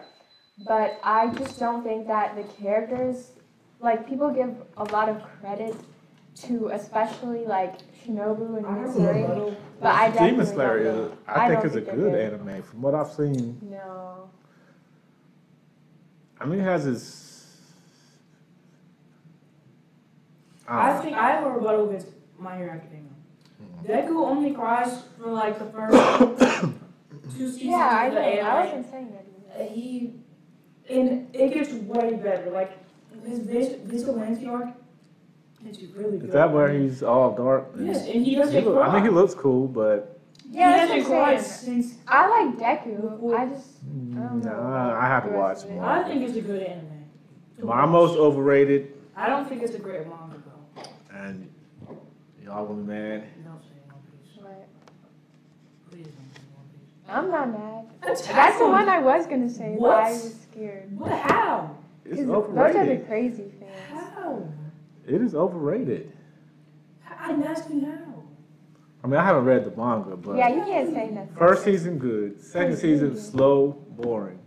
but 0.68 1.00
I 1.04 1.28
just 1.28 1.60
don't 1.60 1.84
think 1.84 2.08
that 2.08 2.36
the 2.36 2.44
characters, 2.64 3.32
like 3.84 4.08
people 4.08 4.32
give 4.32 4.56
a 4.78 4.84
lot 4.86 5.10
of 5.10 5.22
credit 5.40 5.76
to, 6.36 6.70
especially 6.70 7.46
like 7.46 7.76
Shinobu 8.04 8.58
and 8.58 8.66
I 8.66 8.78
have 8.78 8.96
a 8.96 9.00
Mitsuri. 9.00 9.22
rebuttal. 9.22 9.58
But 9.80 9.94
I 9.96 10.08
definitely 10.08 10.30
Demon 10.32 10.46
Slayer, 10.48 10.84
don't 10.84 10.96
is, 10.96 11.10
think- 11.10 11.20
I, 11.28 11.32
I 11.34 11.48
think, 11.50 11.62
don't 11.62 11.66
is 11.70 11.76
a 11.76 11.82
think 11.82 11.96
good 11.98 12.12
good. 12.12 12.34
anime. 12.34 12.64
From 12.64 12.82
what 12.82 12.96
I've 12.96 13.12
seen, 13.12 13.60
No. 13.70 14.30
I 16.40 16.46
mean, 16.46 16.60
it 16.60 16.64
has 16.64 16.86
its. 16.86 17.30
I 20.68 20.94
don't 20.94 21.02
think 21.04 21.16
I 21.18 21.30
have 21.32 21.46
a 21.46 21.52
rebuttal 21.52 21.90
against 21.90 22.08
My 22.40 22.58
Hero 22.58 22.72
Academia. 22.72 23.10
Mm-hmm. 23.62 23.92
Deku 23.92 24.26
only 24.28 24.54
cries 24.54 25.04
for 25.20 25.28
like 25.32 25.60
the 25.60 25.66
first 25.66 26.40
two 27.38 27.48
seasons 27.48 27.62
Yeah, 27.64 27.78
I 27.92 28.06
of 28.08 28.14
know. 28.14 28.20
the 28.22 28.26
I 28.26 28.62
anime. 28.62 28.66
wasn't 28.66 28.92
saying 28.92 29.12
that. 29.12 29.26
Either. 29.62 29.70
He 29.74 30.14
and 30.90 31.34
it 31.34 31.54
gets 31.54 31.72
way 31.74 32.14
better. 32.16 32.50
Like 32.50 32.72
his 33.26 33.40
vis- 33.40 33.76
vigilante 33.84 34.48
arc, 34.48 34.68
it's 35.66 35.82
really 35.96 36.18
good. 36.18 36.28
Is 36.30 36.34
that 36.34 36.52
where 36.52 36.72
he's 36.72 37.04
all 37.04 37.36
dark? 37.36 37.70
Yes, 37.80 38.06
and 38.08 38.24
he 38.26 38.32
He 38.32 38.36
doesn't 38.36 38.66
look- 38.66 38.86
I 38.86 38.94
mean, 38.94 39.04
he 39.04 39.10
looks 39.10 39.34
cool, 39.34 39.68
but 39.68 40.20
Yeah, 40.52 40.74
he 40.74 40.80
hasn't 40.80 41.10
what 41.10 41.18
I'm 41.20 41.24
cried 41.36 41.42
since. 41.42 41.96
I 42.08 42.28
like 42.46 42.58
Deku. 42.58 43.34
I 43.38 43.46
just 43.48 43.84
don't 44.14 44.42
mm, 44.42 44.46
know 44.46 44.52
nah, 44.52 45.00
I 45.00 45.06
have 45.08 45.24
to 45.26 45.30
watch 45.32 45.50
rest 45.56 45.66
of 45.66 45.72
it. 45.72 45.74
more. 45.76 45.86
I 45.86 46.04
think 46.04 46.22
it's 46.28 46.38
a 46.38 46.42
good 46.42 46.62
anime. 46.64 46.88
to 47.60 47.66
My 47.66 47.82
watch. 47.86 47.92
most 47.92 48.18
overrated, 48.18 48.94
I 49.16 49.28
don't 49.30 49.48
think 49.48 49.62
it's 49.64 49.76
a 49.76 49.80
great 49.80 50.08
manga 50.08 50.36
though. 50.76 50.84
and 51.18 51.50
y'all 52.44 52.66
gonna 52.66 52.82
be 52.82 52.88
mad. 52.88 53.24
Don't 53.46 53.62
say 53.62 53.70
One 53.88 54.02
Piece. 54.12 54.42
But 54.42 54.68
Please 55.92 56.06
don't 56.06 56.34
say 56.36 56.42
One 56.56 56.66
Piece. 56.74 57.10
I'm 57.10 57.32
not 57.32 57.52
mad. 57.52 57.86
Attack 58.04 58.36
That's 58.36 58.58
the 58.60 58.68
one 58.68 58.90
I 58.90 59.00
was 59.00 59.26
gonna 59.28 59.50
say, 59.50 59.78
but 59.80 59.90
I 59.92 60.12
was 60.12 60.36
scared. 60.52 60.98
What? 61.00 61.12
How? 61.12 61.43
It's 62.06 62.22
overrated. 62.22 62.76
those 62.76 62.88
are 62.88 62.98
the 62.98 63.06
crazy 63.06 63.52
fans. 63.60 64.12
How? 64.16 64.48
It 65.08 65.22
is 65.22 65.36
overrated. 65.36 66.12
I'm 67.20 67.44
asking 67.44 67.82
how. 67.86 68.24
I 69.04 69.08
mean, 69.08 69.20
I 69.20 69.24
haven't 69.26 69.46
read 69.46 69.66
the 69.66 69.72
manga, 69.76 70.16
but 70.16 70.38
Yeah, 70.38 70.50
you 70.50 70.62
can't 70.64 70.94
say 70.94 71.10
nothing. 71.10 71.36
first 71.38 71.64
season 71.66 71.98
good, 72.00 72.42
second 72.42 72.78
season 72.78 73.18
slow, 73.18 73.72
boring. 73.90 74.40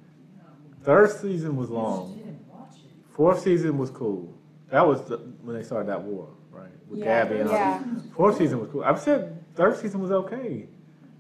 Third 0.83 1.11
season 1.11 1.57
was 1.57 1.69
long. 1.69 2.15
didn't 2.17 2.47
watch 2.49 2.77
it. 2.77 2.91
Fourth 3.15 3.43
season 3.43 3.77
was 3.77 3.91
cool. 3.91 4.33
That 4.71 4.87
was 4.87 5.03
the, 5.05 5.19
when 5.43 5.57
they 5.57 5.63
started 5.63 5.89
that 5.89 6.01
war, 6.03 6.29
right? 6.51 6.71
With 6.89 7.01
Yeah, 7.01 7.25
Gabby 7.25 7.41
and 7.41 7.49
all. 7.51 7.55
Yeah. 7.55 7.83
Fourth 8.15 8.39
season 8.39 8.61
was 8.61 8.71
cool. 8.71 8.83
I've 8.85 9.01
said 9.01 9.45
third 9.55 9.77
season 9.79 10.01
was 10.01 10.11
okay. 10.11 10.69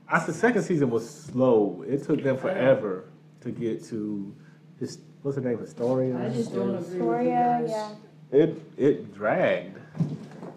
I 0.08 0.20
said 0.24 0.34
second 0.36 0.62
season 0.62 0.88
was 0.88 1.08
slow. 1.08 1.84
It 1.86 2.04
took 2.04 2.22
them 2.22 2.36
forever 2.38 3.10
to 3.40 3.50
get 3.50 3.84
to 3.86 4.34
his 4.78 4.98
what's 5.22 5.36
her 5.36 5.42
name, 5.42 5.58
Historia. 5.58 6.16
I 6.18 6.28
just 6.30 6.52
don't 6.52 6.74
agree 6.76 6.78
with 6.78 6.86
you 6.88 6.98
Victoria, 6.98 7.58
guys. 7.60 7.70
yeah. 7.70 8.38
It 8.38 8.62
it 8.76 9.14
dragged. 9.14 9.78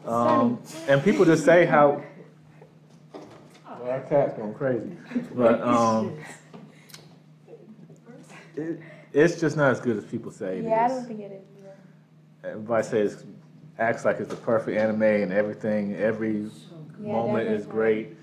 Um, 0.05 0.59
and 0.87 1.03
people 1.03 1.25
just 1.25 1.45
say 1.45 1.65
how 1.65 2.01
well, 3.79 3.91
our 3.91 4.01
cat's 4.01 4.33
going 4.37 4.53
crazy. 4.55 4.91
But 5.35 5.61
um, 5.61 6.13
it, 8.55 8.79
it's 9.13 9.39
just 9.39 9.55
not 9.55 9.71
as 9.71 9.79
good 9.79 9.97
as 9.97 10.05
people 10.05 10.31
say 10.31 10.57
it 10.59 10.65
Yeah, 10.65 10.85
I 10.85 10.87
don't 10.87 11.05
think 11.05 11.19
it 11.19 11.31
is 11.31 11.43
either. 11.59 12.49
Everybody 12.51 12.87
says 12.87 13.25
acts 13.77 14.03
like 14.05 14.19
it's 14.19 14.29
the 14.29 14.35
perfect 14.35 14.77
anime 14.77 15.03
and 15.03 15.31
everything, 15.31 15.95
every 15.95 16.41
Yeah, 17.01 17.13
moment 17.13 17.49
is 17.49 17.65
great. 17.65 18.15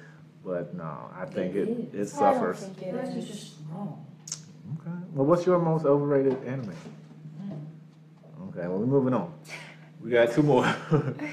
But 0.45 0.74
no, 0.74 1.11
I 1.16 1.24
think 1.24 1.55
it, 1.57 1.68
it 1.68 1.95
is. 1.95 2.14
I 2.14 2.32
don't 2.32 2.34
suffers. 2.34 2.59
think 2.64 2.82
You 2.82 2.99
it 2.99 3.05
guys 3.05 3.16
is. 3.16 3.26
just 3.28 3.55
wrong. 3.70 4.05
Okay. 4.75 4.97
Well, 5.12 5.27
what's 5.27 5.47
your 5.47 5.59
most 5.59 5.85
overrated 5.85 6.37
anime? 6.45 6.75
Mm. 7.41 8.49
Okay, 8.49 8.67
well, 8.69 8.79
we're 8.79 8.87
moving 8.87 9.14
on. 9.14 9.33
We 10.01 10.11
got 10.11 10.33
two 10.33 10.43
more. 10.43 10.62
Dragon 10.91 11.31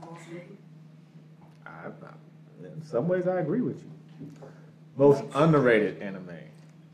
Ball 0.00 0.18
Z. 0.28 0.36
I, 1.66 1.70
I, 1.70 2.66
in 2.66 2.82
some 2.84 3.08
ways, 3.08 3.26
I 3.26 3.40
agree 3.40 3.60
with 3.60 3.82
you. 3.82 3.90
Most 4.96 5.24
underrated 5.34 6.00
anime. 6.02 6.28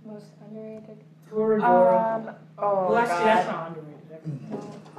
Most 0.04 0.26
underrated. 0.46 0.98
Um, 1.32 2.30
oh, 2.58 2.88
well, 2.88 2.96
actually, 2.96 3.24
that's 3.24 3.46
God. 3.46 3.52
not 3.52 3.68
underrated. 3.68 3.96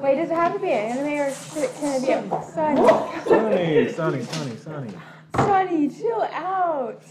Wait, 0.02 0.16
does 0.16 0.30
it 0.30 0.36
have 0.36 0.54
to 0.54 0.60
be 0.60 0.68
an 0.68 0.98
anime 0.98 1.14
or 1.14 1.34
can 1.80 1.96
it 1.96 2.06
be 2.06 2.12
a 2.12 2.44
Sunny? 2.44 2.88
Sunny, 3.26 3.94
Sunny, 3.94 4.24
Sunny, 4.24 4.58
Sunny. 4.58 4.94
Sunny, 5.36 5.90
chill 5.90 6.22
out. 6.34 7.02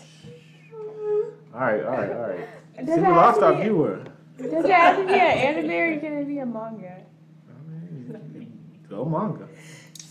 All 1.55 1.61
right, 1.61 1.85
all 1.85 1.91
right, 1.91 2.13
all 2.13 2.29
right. 2.29 2.49
Does 2.79 2.87
See, 2.87 2.93
it 2.93 2.99
we 2.99 3.05
have 3.05 3.17
lost 3.17 3.41
to 3.41 3.47
our 3.47 3.55
be- 3.55 3.63
viewer. 3.63 4.05
Does 4.39 4.53
it 4.65 4.71
have 4.71 4.97
to 4.99 5.07
be 5.07 5.13
an 5.15 5.21
anime 5.21 5.71
or 5.71 6.01
can 6.01 6.13
it 6.19 6.27
be 6.27 6.39
a 6.41 6.47
manga? 6.47 7.03
I 7.49 7.71
mean, 7.71 8.79
Go 8.89 9.05
manga. 9.05 9.49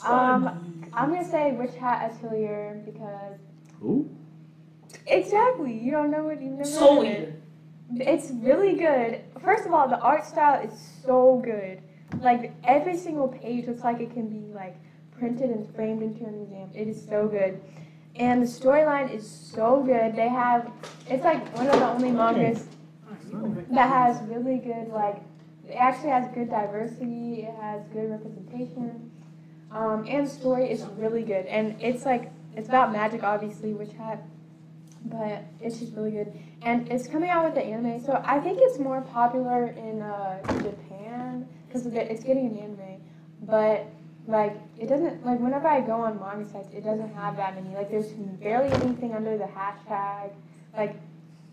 Um, 0.05 0.84
I'm 0.93 1.13
gonna 1.13 1.30
say 1.30 1.51
Witch 1.53 1.76
Hat 1.76 2.11
Atelier 2.11 2.82
because 2.86 3.39
Who? 3.82 4.09
exactly 5.07 5.78
you 5.78 5.91
don't 5.91 6.11
know 6.11 6.24
what 6.24 6.41
you 6.41 6.49
never 6.49 6.66
Soul 6.66 7.03
heard 7.05 7.05
of 7.05 7.11
it. 7.13 7.41
Eater. 7.95 8.09
It's 8.11 8.32
really 8.32 8.76
good. 8.76 9.22
First 9.43 9.66
of 9.68 9.74
all, 9.74 9.88
the 9.88 9.99
art 9.99 10.26
style 10.26 10.66
is 10.68 10.74
so 11.03 11.39
good. 11.43 11.82
Like 12.22 12.53
every 12.63 12.97
single 12.97 13.28
page 13.28 13.68
looks 13.68 13.84
like 13.84 13.99
it 13.99 14.11
can 14.13 14.28
be 14.28 14.51
like 14.53 14.76
printed 15.11 15.49
and 15.51 15.74
framed 15.76 16.01
into 16.01 16.26
a 16.26 16.32
museum. 16.32 16.70
It 16.74 16.88
is 16.88 17.03
so 17.07 17.28
good. 17.28 17.61
And 18.18 18.41
the 18.41 18.47
storyline 18.47 19.13
is 19.13 19.30
so 19.30 19.84
good. 19.84 20.16
They 20.16 20.30
have 20.30 20.72
it's 21.07 21.24
like 21.24 21.55
one 21.55 21.68
of 21.68 21.80
the 21.80 21.88
only 21.88 22.11
mangas 22.11 22.68
that 23.72 23.89
has 23.89 24.22
really 24.30 24.57
good 24.57 24.88
like 24.89 25.22
it 25.68 25.74
actually 25.74 26.09
has 26.09 26.28
good 26.34 26.49
diversity, 26.49 27.41
it 27.41 27.55
has 27.55 27.82
good 27.91 28.11
representation. 28.11 29.11
Um, 29.72 30.05
and 30.07 30.28
the 30.28 30.30
story 30.30 30.70
is 30.72 30.84
really 30.97 31.24
good. 31.24 31.45
And 31.47 31.76
it's 31.82 32.05
like 32.05 32.32
it's 32.55 32.70
about 32.70 32.91
magic 32.91 33.24
obviously, 33.24 33.74
which 33.74 33.91
had 33.93 34.20
but 35.05 35.43
it's 35.61 35.80
just 35.80 35.93
really 35.95 36.11
good. 36.11 36.34
And 36.61 36.89
it's 36.89 37.07
coming 37.07 37.30
out 37.30 37.45
with 37.45 37.55
the 37.55 37.63
anime, 37.63 38.03
so 38.03 38.22
I 38.26 38.39
think 38.39 38.59
it's 38.61 38.80
more 38.80 39.01
popular 39.01 39.68
in 39.68 40.01
uh, 40.01 40.41
Japan 40.63 41.47
because 41.68 41.86
it's 41.86 42.24
getting 42.24 42.47
an 42.47 42.57
anime. 42.57 43.01
But 43.43 43.88
like 44.28 44.57
it 44.80 44.88
doesn't 44.88 45.26
like 45.26 45.39
whenever 45.39 45.67
I 45.67 45.82
go 45.82 46.01
on 46.01 46.19
manga 46.19 46.47
sites, 46.49 46.69
it 46.73 46.84
doesn't 46.84 47.13
have 47.13 47.38
that 47.38 47.55
many. 47.55 47.76
Like 47.76 47.89
there's 47.91 48.07
barely 48.13 48.71
anything 48.71 49.13
under 49.13 49.38
the 49.38 49.45
hashtag. 49.45 50.32
Like 50.76 50.95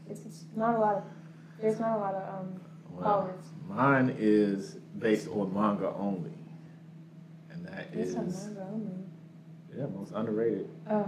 it's, 0.09 0.21
it's 0.27 0.45
not 0.57 0.75
a 0.75 0.79
lot 0.79 0.95
of 0.97 1.05
there's 1.61 1.79
not 1.79 1.97
a 1.97 2.01
lot 2.01 2.15
of 2.15 2.35
um 2.41 2.61
Well, 2.91 3.03
followers. 3.05 3.45
mine 3.69 4.17
is 4.19 4.77
based 4.99 5.29
on 5.29 5.53
manga 5.55 5.93
only, 5.97 6.33
and 7.51 7.65
that 7.67 7.89
It's 7.93 8.11
is 8.11 8.15
a 8.15 8.23
manga 8.23 8.67
only. 8.73 9.05
yeah 9.77 9.87
most 9.87 10.13
underrated. 10.15 10.69
Oh, 10.91 11.07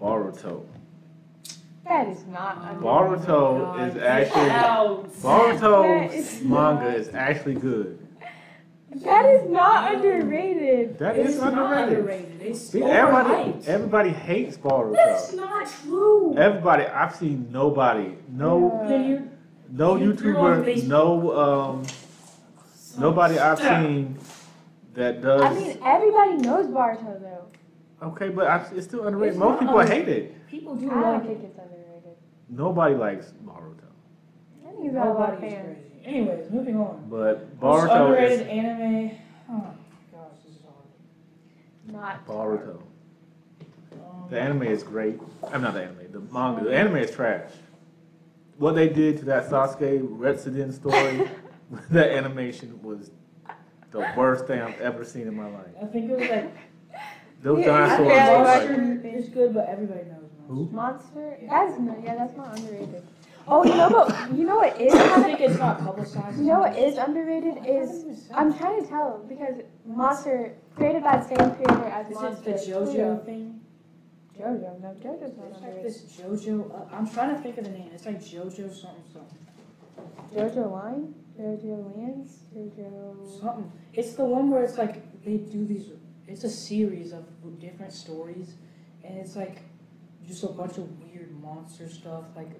Boruto. 0.00 0.64
that 1.84 2.08
is 2.08 2.24
not 2.26 2.58
underrated. 2.58 2.82
Boruto 2.82 3.88
is 3.88 3.96
actually 4.02 4.50
Out. 4.50 5.12
Boruto's 5.14 6.42
manga 6.42 6.94
is 6.94 7.08
actually 7.14 7.54
good. 7.54 7.98
That 8.90 9.24
is 9.26 9.50
not 9.50 9.94
underrated. 9.94 10.98
That 10.98 11.16
It's 11.16 11.34
is 11.34 11.38
underrated. 11.42 11.98
underrated. 11.98 12.40
It's 12.42 12.60
See, 12.60 12.82
everybody, 12.82 13.52
overhyped. 13.52 13.68
everybody 13.68 14.10
hates 14.10 14.56
Boruto. 14.56 14.94
That's 14.94 15.32
Boruto. 15.32 15.36
not 15.36 15.66
true. 15.82 16.34
Everybody, 16.38 16.84
I've 16.84 17.14
seen 17.14 17.48
nobody, 17.52 18.14
no, 18.30 18.86
Yeah. 18.88 19.20
No 19.70 19.96
You 19.96 20.14
YouTuber, 20.14 20.86
no, 20.88 21.38
um, 21.38 21.82
nobody 22.98 23.38
I've 23.38 23.58
seen 23.58 24.16
that 24.94 25.20
does. 25.20 25.42
I 25.42 25.52
mean, 25.52 25.78
everybody 25.84 26.36
knows 26.38 26.66
Boruto 26.68 27.20
though. 27.20 28.06
Okay, 28.08 28.30
but 28.30 28.46
I, 28.46 28.64
it's 28.74 28.86
still 28.86 29.06
underrated. 29.06 29.34
It's 29.34 29.38
Most 29.38 29.60
people 29.60 29.76
under- 29.78 29.92
hate 29.92 30.08
it. 30.08 30.46
People 30.48 30.74
do 30.76 30.90
I 30.90 30.94
don't 30.94 31.02
like 31.02 31.26
think 31.26 31.40
it. 31.40 31.44
it's 31.44 31.58
underrated. 31.58 32.16
Nobody 32.48 32.94
likes 32.94 33.34
Boruto, 33.44 33.84
I 34.66 34.70
think 34.70 34.82
he's 34.84 34.92
got 34.94 35.08
a 35.08 35.12
lot 35.12 35.34
of 35.34 35.40
fans. 35.40 35.76
Crazy. 36.02 36.16
Anyways, 36.16 36.50
moving 36.50 36.76
on. 36.76 37.06
but 37.10 37.60
Most 37.60 37.88
Boruto 37.88 38.06
underrated 38.06 38.40
is 38.40 38.46
anime. 38.48 39.10
Oh 39.50 39.52
my 39.52 39.60
gosh, 40.12 40.30
this 40.46 40.54
is 40.56 40.62
hard. 40.62 41.92
Not. 41.92 42.26
Boruto. 42.26 42.80
Um, 43.92 44.28
The 44.30 44.40
anime 44.40 44.62
is 44.64 44.82
great. 44.82 45.18
I'm 45.52 45.62
not 45.62 45.74
the 45.74 45.82
anime. 45.82 46.12
The 46.12 46.20
manga. 46.32 46.64
The 46.64 46.74
anime 46.76 46.96
is 46.96 47.10
trash. 47.10 47.50
what 48.58 48.74
they 48.74 48.88
did 48.88 49.18
to 49.18 49.24
that 49.26 49.48
Sasuke 49.48 50.00
Retsuden 50.18 50.72
story, 50.72 51.28
that 51.90 52.10
animation 52.10 52.80
was 52.82 53.10
the 53.90 54.00
worst 54.16 54.46
thing 54.46 54.60
I've 54.60 54.80
ever 54.80 55.04
seen 55.04 55.28
in 55.28 55.34
my 55.36 55.48
life. 55.48 55.66
I 55.82 55.86
think 55.86 56.10
it 56.10 56.18
was 56.18 56.28
like 56.28 56.54
Those 57.42 57.64
Yeah, 57.64 57.72
I 57.72 57.78
dinosaurs 57.88 58.08
barely 58.08 58.38
look 58.38 58.46
watched 58.46 58.70
like 58.70 59.04
it. 59.04 59.14
it's 59.18 59.28
good, 59.28 59.54
but 59.54 59.68
everybody 59.68 60.00
knows. 60.10 60.30
who? 60.48 60.68
Monster. 60.72 61.38
That's 61.48 61.78
no, 61.78 61.96
yeah, 62.04 62.16
that's 62.16 62.36
not 62.36 62.58
underrated. 62.58 63.02
Oh, 63.50 63.64
you 63.64 63.74
know 63.74 63.88
what? 63.88 64.32
You 64.36 64.44
know 64.44 64.56
what 64.56 64.80
is 64.80 64.92
I 65.16 65.22
think 65.22 65.40
it's 65.40 65.58
not 65.58 65.78
publicized. 65.80 66.38
You 66.38 66.44
know 66.44 66.60
what 66.60 66.76
is 66.76 66.98
underrated 66.98 67.64
is 67.66 68.28
I'm 68.34 68.56
trying 68.56 68.82
to 68.82 68.88
tell 68.88 69.24
because 69.28 69.62
Monster 69.86 70.54
created 70.76 71.02
by 71.02 71.16
the 71.16 71.24
same 71.28 71.54
creator 71.54 71.84
as 71.86 72.08
Is 72.08 72.14
Monster. 72.14 72.50
it 72.50 72.66
the 72.66 72.72
JoJo 72.72 73.24
thing? 73.24 73.60
JoJo, 74.38 74.80
no, 74.80 74.88
JoJo's 75.02 75.36
not 75.36 75.46
It's 75.50 75.60
like 75.62 75.82
this 75.82 76.02
JoJo. 76.20 76.70
Uh, 76.70 76.94
I'm 76.94 77.08
trying 77.08 77.34
to 77.34 77.42
think 77.42 77.58
of 77.58 77.64
the 77.64 77.70
name. 77.70 77.90
It's 77.92 78.06
like 78.06 78.20
JoJo 78.20 78.72
something 78.72 79.04
something 79.12 79.46
JoJolion, 80.34 81.12
JoJo 81.38 81.96
Lands, 81.96 82.36
JoJo. 82.54 83.40
something. 83.40 83.72
It's 83.94 84.12
the 84.12 84.24
one 84.24 84.50
where 84.50 84.62
it's 84.62 84.76
like 84.78 85.22
they 85.24 85.38
do 85.38 85.64
these. 85.66 85.90
It's 86.26 86.44
a 86.44 86.50
series 86.50 87.12
of 87.12 87.24
different 87.58 87.92
stories, 87.92 88.54
and 89.02 89.16
it's 89.16 89.34
like 89.34 89.62
just 90.26 90.44
a 90.44 90.48
bunch 90.48 90.76
of 90.76 90.86
weird 91.00 91.32
monster 91.40 91.88
stuff, 91.88 92.24
like 92.36 92.50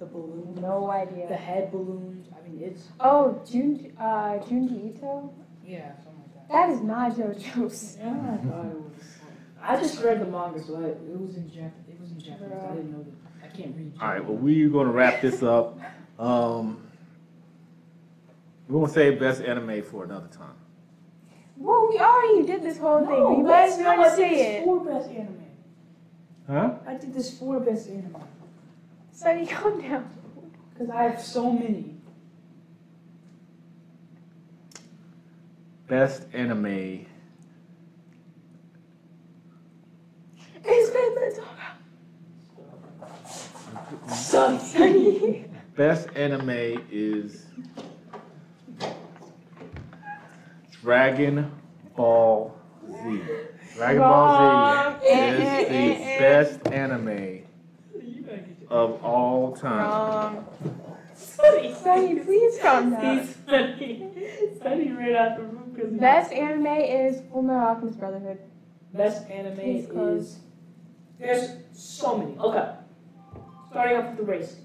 the 0.00 0.06
balloon, 0.06 0.58
No 0.60 0.90
idea. 0.90 1.28
the 1.28 1.36
head 1.36 1.70
balloons. 1.70 2.26
I 2.36 2.48
mean, 2.48 2.60
it's 2.62 2.88
Oh, 2.98 3.40
Jun, 3.48 3.92
uh, 3.98 4.38
Junji 4.44 4.96
Ito. 4.96 5.32
yeah, 5.64 5.92
something 5.96 6.22
like 6.34 6.48
that. 6.48 6.48
That 6.48 6.70
is 6.70 6.80
not 6.80 7.12
JoJo's. 7.12 7.98
Yeah, 8.00 8.08
I 8.08 8.36
thought 8.38 8.66
it 8.66 8.74
was. 8.74 9.04
I 9.62 9.76
just 9.76 10.02
read 10.02 10.20
the 10.20 10.24
manga, 10.26 10.60
so 10.62 10.76
I, 10.76 10.84
it 10.88 11.20
was 11.20 11.36
in 11.36 11.44
Jap. 11.44 11.70
It 11.88 12.00
was 12.00 12.10
in 12.12 12.18
Japanese. 12.18 12.52
I 12.64 12.74
didn't 12.74 12.92
know 12.92 13.04
that. 13.04 13.44
I 13.44 13.48
can't 13.56 13.76
read. 13.76 13.92
All 14.00 14.08
right, 14.08 14.24
well, 14.24 14.36
we're 14.36 14.70
gonna 14.70 14.90
wrap 14.90 15.20
this 15.20 15.42
up. 15.42 15.78
Um, 16.18 16.82
we're 18.68 18.80
gonna 18.80 18.92
save 18.92 19.20
best 19.20 19.42
anime 19.42 19.82
for 19.82 20.04
another 20.04 20.28
time. 20.28 20.54
Well, 21.58 21.88
we 21.90 21.98
already 21.98 22.46
did 22.46 22.62
this 22.62 22.78
whole 22.78 23.00
thing. 23.00 23.10
No, 23.10 23.32
we 23.34 23.42
might 23.42 23.48
that's 23.66 23.72
as 23.74 23.78
not. 23.80 23.98
well 23.98 24.06
I 24.12 24.16
did 24.16 24.16
say 24.16 24.30
this 24.30 24.62
it. 24.62 24.64
for 24.64 24.80
best 24.84 25.10
anime. 25.10 25.36
Huh? 26.48 26.74
I 26.86 26.94
did 26.94 27.12
this 27.12 27.38
for 27.38 27.60
best 27.60 27.88
anime 27.88 28.16
Sonny, 29.12 29.46
calm 29.50 29.80
down. 29.80 30.10
because 30.72 30.90
I 30.90 31.02
have 31.04 31.20
so 31.20 31.52
many. 31.52 31.96
Best 35.88 36.26
anime. 36.32 37.06
It's 40.64 40.90
been 40.90 41.14
the 44.08 44.14
Son, 44.14 44.60
Sonny. 44.60 45.46
Best 45.76 46.08
anime 46.14 46.50
is 46.90 47.46
Dragon 50.82 51.50
Ball 51.96 52.54
Z. 53.02 53.22
Dragon 53.76 54.02
Ball 54.02 54.98
Z 55.00 55.08
is 55.08 55.68
the 55.68 56.18
best 56.18 56.66
anime 56.72 57.39
of 58.70 59.02
all 59.04 59.52
time. 59.56 59.78
Wrong. 59.84 60.46
Sonny, 61.14 61.74
Sonny, 61.74 62.20
please 62.20 62.58
calm 62.62 62.90
down. 62.92 63.18
He's 63.18 63.36
Sonny. 63.46 64.08
Sonny 64.62 64.92
ran 64.92 65.14
out 65.16 65.36
the 65.36 65.42
room 65.44 65.72
because 65.74 65.92
Best 65.92 66.32
anime 66.32 66.66
is 66.66 67.20
Fullmetal 67.32 67.60
Alchemist 67.68 67.98
Brotherhood. 67.98 68.38
best 68.94 69.28
anime 69.30 69.56
Please 69.56 69.88
is. 69.90 70.38
There's 71.18 71.50
so 71.72 72.16
many. 72.16 72.36
Okay. 72.38 72.72
Starting 73.70 73.96
off 73.98 74.08
with 74.10 74.16
the 74.18 74.22
race. 74.24 74.56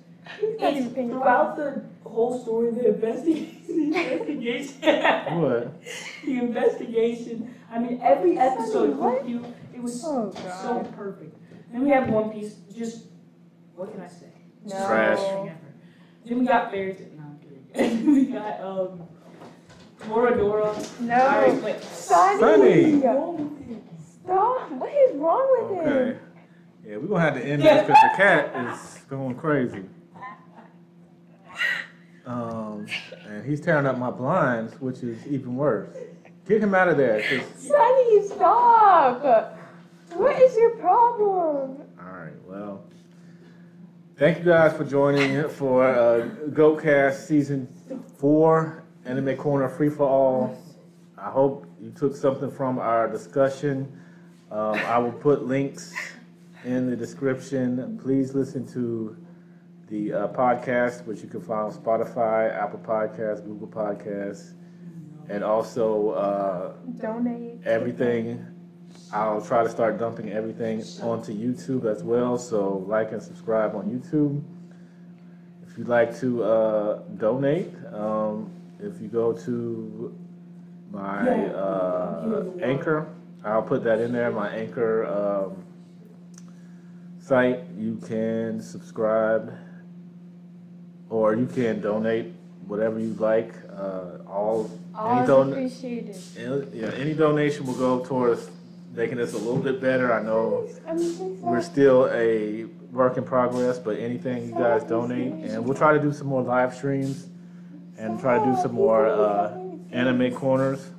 It's 0.42 0.94
throughout 0.94 1.56
the 1.58 1.84
whole 2.04 2.42
story, 2.42 2.72
the 2.72 2.96
investigation, 2.96 3.62
the 3.68 3.84
investigation, 3.84 4.82
What? 5.42 5.82
the 6.26 6.40
investigation. 6.40 7.54
I 7.72 7.78
mean, 7.80 8.00
every 8.02 8.38
episode 8.38 8.98
What? 8.98 9.20
took 9.20 9.30
you. 9.30 9.46
It 9.74 9.84
was 9.84 10.04
Oh 10.06 10.32
so 10.34 10.80
perfect. 10.96 11.36
Then 11.72 11.84
we 11.84 11.90
have 11.92 12.10
One 12.10 12.32
Piece. 12.32 12.56
Just 12.76 13.06
what 13.76 13.92
can 13.92 14.02
I 14.02 14.08
say? 14.08 14.28
No. 14.66 14.88
Trash. 14.88 15.50
Then 16.26 16.40
we 16.40 16.46
got 16.46 16.72
Fairy 16.72 16.94
Tail. 16.96 17.08
No, 17.18 17.24
I'm 17.24 17.40
kidding. 17.74 18.14
we 18.14 18.26
got 18.26 18.62
um, 18.62 19.02
Toradora. 20.02 21.00
No. 21.02 21.16
Alright, 21.16 21.62
wait. 21.64 21.82
Sonny. 21.84 22.40
Sonny. 23.02 23.02
Stop. 24.24 24.72
What 24.72 24.92
is 24.94 25.16
wrong 25.18 25.48
with 25.70 25.72
him? 25.86 25.94
Okay. 25.94 26.20
Yeah, 26.88 26.98
we're 26.98 27.08
gonna 27.08 27.20
have 27.22 27.36
to 27.36 27.46
end 27.46 27.62
this 27.62 27.82
because 27.86 28.02
the 28.12 28.18
cat 28.18 28.74
is 28.74 29.02
going 29.10 29.36
crazy. 29.36 29.84
Um, 32.26 32.88
and 33.28 33.46
he's 33.46 33.62
tearing 33.62 33.86
up 33.86 33.98
my 34.00 34.10
blinds, 34.10 34.74
which 34.82 35.04
is 35.04 35.26
even 35.28 35.56
worse. 35.56 35.96
Get 36.48 36.62
him 36.62 36.74
out 36.74 36.88
of 36.88 36.98
there. 36.98 37.22
'cause- 37.22 37.68
Sonny, 37.68 38.28
stop. 38.28 39.58
What 40.14 40.42
is 40.42 40.56
your 40.56 40.72
problem? 40.78 41.82
All 44.18 44.22
right. 44.22 44.34
Well, 44.34 44.34
thank 44.34 44.40
you 44.40 44.46
guys 44.46 44.76
for 44.76 44.84
joining 44.84 45.50
for 45.50 45.86
uh, 45.86 46.28
GoCast 46.50 47.26
season 47.28 47.68
four, 48.18 48.84
Anime 49.06 49.36
Corner 49.38 49.70
Free 49.70 49.90
for 49.90 50.08
All. 50.08 50.58
I 51.18 51.30
hope 51.30 51.66
you 51.82 51.92
took 51.92 52.16
something 52.16 52.52
from 52.52 52.80
our 52.80 53.08
discussion. 53.08 54.02
Um, 54.52 54.76
I 54.76 54.98
will 55.00 55.12
put 55.12 55.46
links 55.46 55.94
in 56.64 56.90
the 56.90 56.96
description. 56.96 58.00
Please 58.02 58.34
listen 58.34 58.68
to 58.74 59.18
the 59.90 60.14
uh, 60.14 60.28
podcast, 60.30 61.06
which 61.06 61.22
you 61.22 61.28
can 61.28 61.42
find 61.42 61.72
on 61.72 61.74
Spotify, 61.74 62.54
Apple 62.56 62.80
Podcasts, 62.80 63.44
Google 63.44 63.68
Podcasts, 63.68 64.54
and 65.30 65.44
also 65.44 66.10
uh, 66.12 66.74
Donate. 67.00 67.62
everything. 67.66 68.46
I'll 69.14 69.42
try 69.42 69.64
to 69.64 69.70
start 69.70 69.98
dumping 70.00 70.32
everything 70.32 70.84
onto 71.02 71.34
YouTube 71.34 71.86
as 71.86 72.04
well. 72.04 72.38
So 72.38 72.84
like 72.88 73.12
and 73.12 73.22
subscribe 73.22 73.76
on 73.76 73.86
YouTube. 73.90 74.42
If 75.68 75.78
you'd 75.78 75.88
like 75.88 76.18
to 76.20 76.44
uh, 76.44 77.00
donate, 77.18 77.74
um, 77.94 78.52
if 78.80 79.00
you 79.02 79.08
go 79.08 79.34
to 79.34 80.16
my 80.92 81.46
uh, 81.48 82.46
Anchor, 82.62 83.08
I'll 83.44 83.62
put 83.62 83.84
that 83.84 84.00
in 84.00 84.12
there. 84.12 84.32
My 84.32 84.50
Anchor 84.50 85.06
um, 85.06 85.66
site. 87.20 87.60
You 87.78 87.98
can 88.08 88.62
subscribe, 88.62 89.54
or 91.10 91.36
you 91.36 91.46
can 91.46 91.82
donate 91.82 92.34
whatever 92.68 93.00
you 93.00 93.14
like. 93.16 93.54
Uh, 93.72 94.20
all 94.28 94.70
Always 94.96 95.28
don- 95.28 95.52
appreciated. 95.52 96.16
any- 96.38 96.80
Yeah, 96.82 96.92
any 96.96 97.14
donation 97.14 97.66
will 97.66 97.76
go 97.76 98.04
towards 98.06 98.50
making 98.96 99.20
us 99.20 99.34
a 99.34 99.38
little 99.38 99.60
bit 99.62 99.82
better. 99.82 100.14
I 100.14 100.22
know 100.24 100.68
we're 101.42 101.62
still 101.62 102.08
a 102.12 102.66
work 102.92 103.18
in 103.18 103.24
progress, 103.24 103.78
but 103.78 103.98
anything 104.00 104.48
you 104.48 104.54
guys 104.54 104.84
donate, 104.84 105.34
and 105.34 105.66
we'll 105.66 105.78
try 105.78 105.94
to 105.94 106.00
do 106.00 106.14
some 106.14 106.28
more 106.28 106.42
live 106.42 106.74
streams 106.74 107.28
and 107.98 108.20
try 108.20 108.40
to 108.40 108.46
do 108.46 108.56
some 108.62 108.74
more 108.74 109.06
uh, 109.08 109.58
anime 109.92 110.34
corners. 110.34 110.92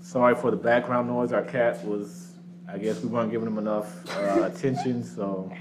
Sorry 0.00 0.34
for 0.34 0.50
the 0.50 0.56
background 0.56 1.08
noise. 1.08 1.32
Our 1.32 1.42
cat 1.42 1.84
was, 1.86 2.32
I 2.68 2.78
guess 2.78 3.00
we 3.00 3.08
weren't 3.08 3.30
giving 3.30 3.46
him 3.46 3.58
enough 3.58 3.88
uh, 4.18 4.42
attention, 4.44 5.04
so. 5.04 5.52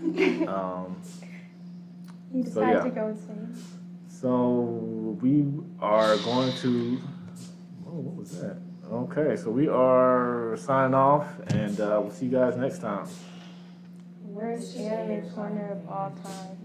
Um, 0.00 0.96
He 2.32 2.42
So, 2.44 2.44
decided 2.44 2.74
yeah. 2.74 2.82
to 2.84 2.90
go 2.90 3.06
insane. 3.08 3.56
So 4.08 5.18
we 5.20 5.46
are 5.80 6.16
going 6.18 6.52
to. 6.62 7.00
Oh, 7.86 7.90
what 7.94 8.14
was 8.16 8.40
that? 8.40 8.56
Okay, 8.92 9.36
so 9.36 9.50
we 9.52 9.68
are 9.68 10.56
signing 10.56 10.94
off, 10.94 11.38
and 11.50 11.78
uh, 11.80 12.00
we'll 12.02 12.10
see 12.10 12.26
you 12.26 12.32
guys 12.32 12.56
next 12.56 12.80
time. 12.80 13.06
Worst 14.24 14.76
anime 14.76 15.30
corner 15.30 15.70
of 15.70 15.88
all 15.88 16.10
time. 16.10 16.59